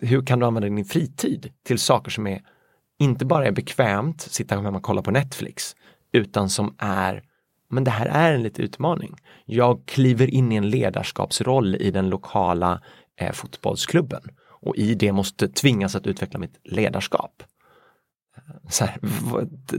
[0.00, 2.42] hur kan du använda din fritid till saker som är
[2.98, 5.76] inte bara är bekvämt, sitta hemma och kolla på Netflix,
[6.12, 7.22] utan som är
[7.70, 9.16] men det här är en liten utmaning.
[9.44, 12.82] Jag kliver in i en ledarskapsroll i den lokala
[13.16, 14.22] eh, fotbollsklubben
[14.60, 17.42] och i det måste tvingas att utveckla mitt ledarskap.
[18.68, 18.98] Så här,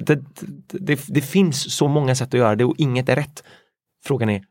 [0.06, 0.24] det,
[0.68, 3.44] det, det, finns så många sätt att göra det och inget är rätt.
[4.04, 4.44] Frågan är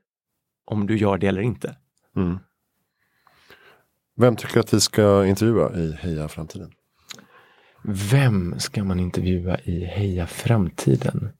[0.64, 1.76] om du gör det eller inte.
[2.16, 2.38] Mm.
[4.16, 6.72] Vem tycker att vi ska intervjua i Heja Framtiden?
[7.84, 11.32] Vem ska man intervjua i Heja Framtiden?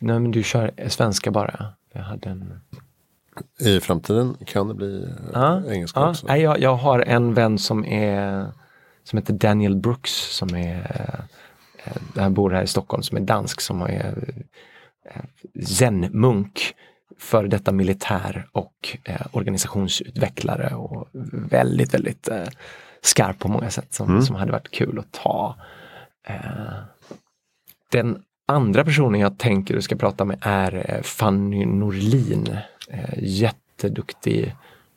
[0.00, 1.66] Nej, men du kör svenska bara.
[1.92, 2.60] Jag hade en...
[3.60, 6.10] I framtiden kan det bli ja, engelska ja.
[6.10, 6.26] också?
[6.26, 8.46] Nej, jag, jag har en vän som är
[9.04, 11.24] som heter Daniel Brooks som är
[12.14, 14.44] han eh, bor här i Stockholm som är dansk som är
[15.04, 16.74] eh, zen-munk
[17.18, 22.48] för detta militär och eh, organisationsutvecklare och väldigt, väldigt eh,
[23.00, 24.22] skarp på många sätt som, mm.
[24.22, 25.56] som hade varit kul att ta.
[26.26, 26.72] Eh,
[27.90, 32.56] den andra personen jag tänker du ska prata med är eh, Fanny Norlin.
[32.88, 34.54] Eh, jätteduktig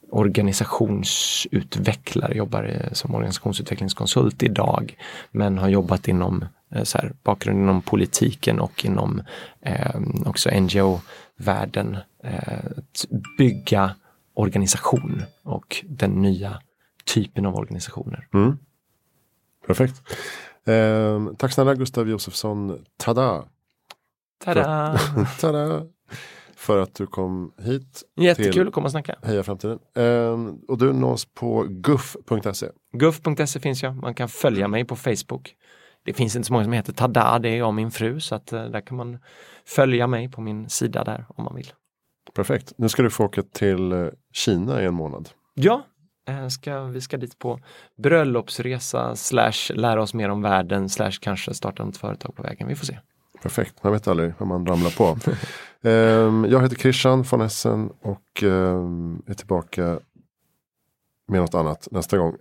[0.09, 4.97] organisationsutvecklare, jobbar eh, som organisationsutvecklingskonsult idag
[5.31, 6.45] men har jobbat inom
[6.83, 9.21] så här, bakgrund inom politiken och inom
[9.61, 9.95] eh,
[10.25, 11.97] också NGO-världen.
[12.23, 12.59] Eh,
[13.37, 13.95] bygga
[14.33, 16.61] organisation och den nya
[17.05, 18.27] typen av organisationer.
[18.33, 18.57] Mm.
[19.67, 20.01] Perfekt.
[20.67, 22.85] Eh, tack snälla Gustav Josefsson.
[22.97, 23.45] Tada!
[24.45, 24.99] Tada!
[25.39, 25.85] Tada!
[26.55, 28.03] För att du kom hit.
[28.15, 29.15] Jättekul att komma och snacka.
[29.23, 29.79] Heja framtiden.
[29.95, 32.67] Eh, och du nås på guff.se.
[32.93, 33.95] Guff.se finns jag.
[33.95, 35.55] Man kan följa mig på Facebook.
[36.05, 38.35] Det finns inte så många som heter Tada, det är jag och min fru så
[38.35, 39.19] att eh, där kan man
[39.65, 41.73] följa mig på min sida där om man vill.
[42.33, 42.73] Perfekt.
[42.77, 45.29] Nu ska du få åka till eh, Kina i en månad.
[45.53, 45.85] Ja,
[46.49, 47.59] ska, vi ska dit på
[47.97, 52.67] bröllopsresa slash lära oss mer om världen slash kanske starta ett företag på vägen.
[52.67, 52.99] Vi får se.
[53.41, 55.17] Perfekt, man vet aldrig vad man ramlar på.
[55.89, 59.99] um, jag heter Christian von Essen och um, är tillbaka
[61.27, 62.35] med något annat nästa gång.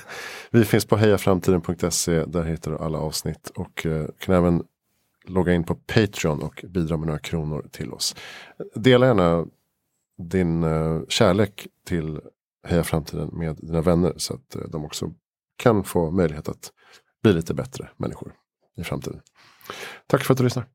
[0.50, 2.24] vi finns på hejaframtiden.se.
[2.24, 4.62] Där hittar du alla avsnitt och uh, kan även
[5.24, 8.16] logga in på Patreon och bidra med några kronor till oss.
[8.74, 9.46] Dela gärna
[10.18, 12.20] din uh, kärlek till
[12.68, 15.12] Heja Framtiden med dina vänner så att eh, de också
[15.56, 16.72] kan få möjlighet att
[17.22, 18.34] bli lite bättre människor
[18.76, 19.20] i framtiden.
[20.06, 20.66] Tack för att du lyssnar.